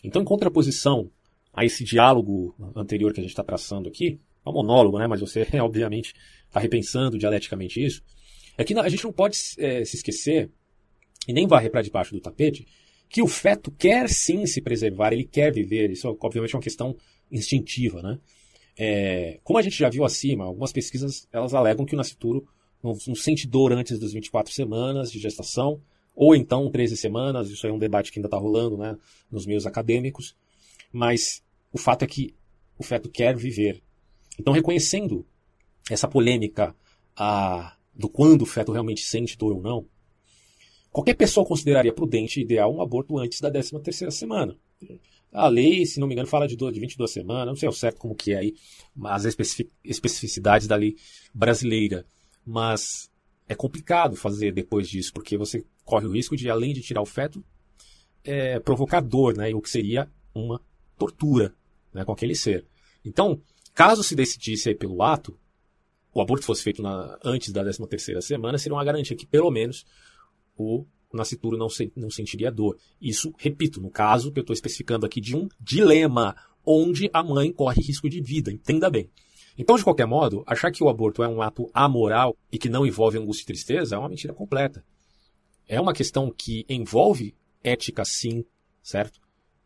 Então, 0.03 0.23
em 0.23 0.25
contraposição 0.25 1.11
a 1.53 1.65
esse 1.65 1.85
diálogo 1.85 2.55
anterior 2.75 3.13
que 3.13 3.21
a 3.21 3.23
gente 3.23 3.33
está 3.33 3.45
traçando 3.45 3.89
aqui, 3.89 4.21
é 4.45 4.49
um 4.49 4.53
monólogo, 4.53 4.99
né? 4.99 5.07
Mas 5.07 5.21
você, 5.21 5.47
obviamente, 5.61 6.15
está 6.47 6.61
repensando 6.61 7.19
dialeticamente 7.19 7.85
isso. 7.85 8.03
É 8.57 8.65
que 8.65 8.79
a 8.79 8.89
gente 8.89 9.05
não 9.05 9.13
pode 9.13 9.37
é, 9.59 9.85
se 9.85 9.97
esquecer, 9.97 10.51
e 11.27 11.33
nem 11.33 11.47
varrer 11.47 11.71
para 11.71 11.83
debaixo 11.83 12.13
do 12.15 12.21
tapete, 12.21 12.67
que 13.09 13.23
o 13.23 13.27
feto 13.27 13.71
quer 13.71 14.09
sim 14.09 14.47
se 14.47 14.61
preservar, 14.61 15.13
ele 15.13 15.25
quer 15.25 15.53
viver. 15.53 15.91
Isso, 15.91 16.09
obviamente, 16.21 16.55
é 16.55 16.57
uma 16.57 16.63
questão 16.63 16.97
instintiva, 17.31 18.03
né? 18.03 18.19
É, 18.77 19.39
como 19.45 19.59
a 19.59 19.63
gente 19.63 19.79
já 19.79 19.89
viu 19.89 20.05
acima, 20.05 20.45
algumas 20.45 20.73
pesquisas 20.73 21.29
elas 21.33 21.55
alegam 21.55 21.87
que 21.87 21.95
o 21.95 21.97
nascituro 21.97 22.47
não, 22.85 22.97
não 23.07 23.15
sente 23.15 23.49
dor 23.49 23.73
antes 23.73 23.99
das 23.99 24.13
24 24.13 24.53
semanas 24.53 25.11
de 25.11 25.19
gestação, 25.19 25.81
ou 26.15 26.37
então 26.37 26.71
13 26.71 26.97
semanas, 26.97 27.51
isso 27.51 27.67
é 27.67 27.73
um 27.73 27.79
debate 27.79 28.13
que 28.13 28.19
ainda 28.19 28.29
está 28.29 28.37
rolando 28.37 28.77
né, 28.77 28.97
nos 29.31 29.47
meios 29.47 29.67
acadêmicos, 29.67 30.37
mas 30.93 31.43
o 31.73 31.79
fato 31.79 32.05
é 32.05 32.07
que 32.07 32.35
o 32.79 32.85
feto 32.85 33.09
quer 33.09 33.35
viver. 33.37 33.83
Então, 34.39 34.53
reconhecendo 34.53 35.27
essa 35.91 36.07
polêmica 36.07 36.75
a, 37.17 37.77
do 37.95 38.09
quando 38.09 38.43
o 38.43 38.47
feto 38.47 38.71
realmente 38.71 39.01
sente 39.03 39.37
dor 39.37 39.55
ou 39.55 39.63
não, 39.63 39.87
qualquer 40.91 41.15
pessoa 41.15 41.47
consideraria 41.47 41.93
prudente 41.93 42.39
e 42.39 42.43
ideal 42.43 42.73
um 42.73 42.83
aborto 42.83 43.19
antes 43.19 43.41
da 43.41 43.51
13 43.51 43.81
terceira 43.81 44.11
semana. 44.11 44.57
A 45.33 45.49
lei, 45.49 45.85
se 45.85 45.99
não 45.99 46.07
me 46.07 46.15
engano, 46.15 46.29
fala 46.29 46.47
de, 46.47 46.55
de 46.55 46.81
22 46.81 47.11
semanas, 47.11 47.47
não 47.47 47.57
sei 47.57 47.67
ao 47.67 47.73
certo 47.73 47.99
como 47.99 48.15
que 48.15 48.33
é 48.33 48.39
aí, 48.39 48.55
as 49.05 49.25
especificidades 49.25 50.69
da 50.69 50.77
lei 50.77 50.97
brasileira. 51.35 52.07
Mas 52.47 53.11
é 53.49 53.55
complicado 53.55 54.17
fazer 54.17 54.53
depois 54.53 54.89
disso, 54.89 55.13
porque 55.13 55.37
você 55.37 55.65
corre 55.85 56.07
o 56.07 56.13
risco 56.13 56.37
de, 56.37 56.49
além 56.49 56.73
de 56.73 56.81
tirar 56.81 57.03
o 57.03 57.07
feto, 57.07 57.45
é, 58.23 58.59
provocar 58.59 59.01
dor, 59.01 59.37
né? 59.37 59.55
O 59.55 59.61
que 59.61 59.71
seria 59.71 60.11
uma 60.35 60.61
tortura 60.99 61.55
né, 61.93 62.05
com 62.05 62.13
aquele 62.13 62.35
ser. 62.35 62.67
Então, 63.05 63.41
caso 63.75 64.03
se 64.03 64.15
decidisse 64.15 64.69
aí 64.69 64.75
pelo 64.75 65.03
ato, 65.03 65.39
o 66.13 66.21
aborto 66.21 66.45
fosse 66.45 66.63
feito 66.63 66.83
na, 66.83 67.19
antes 67.25 67.53
da 67.53 67.63
13 67.63 67.87
terceira 67.89 68.21
semana, 68.21 68.59
seria 68.59 68.77
uma 68.77 68.85
garantia 68.85 69.17
que, 69.17 69.27
pelo 69.27 69.51
menos, 69.51 69.85
o 70.57 70.87
nascituro 71.13 71.57
não, 71.57 71.69
se, 71.69 71.93
não 71.97 72.11
sentiria 72.11 72.51
dor. 72.51 72.77
Isso, 73.01 73.33
repito, 73.39 73.81
no 73.81 73.91
caso 73.91 74.33
que 74.33 74.39
eu 74.39 74.43
estou 74.43 74.55
especificando 74.55 75.07
aqui 75.07 75.21
de 75.21 75.37
um 75.37 75.49
dilema 75.61 76.37
onde 76.65 77.11
a 77.13 77.23
mãe 77.23 77.53
corre 77.53 77.83
risco 77.83 78.09
de 78.09 78.21
vida, 78.21 78.51
entenda 78.51 78.89
bem. 78.89 79.11
Então, 79.57 79.77
de 79.77 79.85
qualquer 79.85 80.07
modo, 80.07 80.43
achar 80.47 80.71
que 80.71 80.83
o 80.83 80.89
aborto 80.89 81.23
é 81.23 81.29
um 81.29 81.41
ato 81.41 81.71
amoral 81.73 82.37
e 82.51 82.59
que 82.59 82.69
não 82.69 82.87
envolve 82.87 83.19
angústia 83.19 83.45
e 83.45 83.47
tristeza 83.47 83.95
é 83.95 83.99
uma 83.99 84.09
mentira 84.09 84.35
completa. 84.35 84.85
É 85.69 85.81
uma 85.81 85.93
questão 85.93 86.31
que 86.31 86.67
envolve 86.69 87.35
ética, 87.63 88.05
sim, 88.05 88.45
certo? 88.83 89.21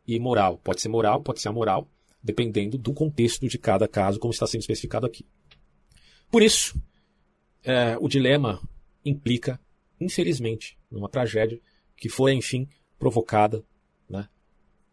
E 0.06 0.18
moral. 0.18 0.58
Pode 0.58 0.80
ser 0.80 0.88
moral, 0.88 1.22
pode 1.22 1.40
ser 1.40 1.48
amoral, 1.48 1.88
dependendo 2.22 2.76
do 2.76 2.92
contexto 2.92 3.48
de 3.48 3.58
cada 3.58 3.88
caso, 3.88 4.18
como 4.18 4.32
está 4.32 4.46
sendo 4.46 4.60
especificado 4.60 5.06
aqui. 5.06 5.24
Por 6.30 6.42
isso, 6.42 6.78
é, 7.64 7.96
o 7.98 8.08
dilema 8.08 8.60
implica 9.04 9.58
infelizmente, 10.00 10.78
numa 10.90 11.08
tragédia 11.08 11.60
que 11.96 12.08
foi, 12.08 12.32
enfim, 12.32 12.68
provocada 12.98 13.64
né, 14.08 14.28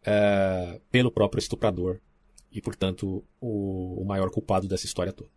é, 0.04 0.80
pelo 0.90 1.10
próprio 1.10 1.40
estuprador 1.40 2.00
e, 2.56 2.60
portanto, 2.62 3.22
o, 3.38 4.00
o 4.00 4.04
maior 4.06 4.30
culpado 4.30 4.66
dessa 4.66 4.86
história 4.86 5.12
toda. 5.12 5.30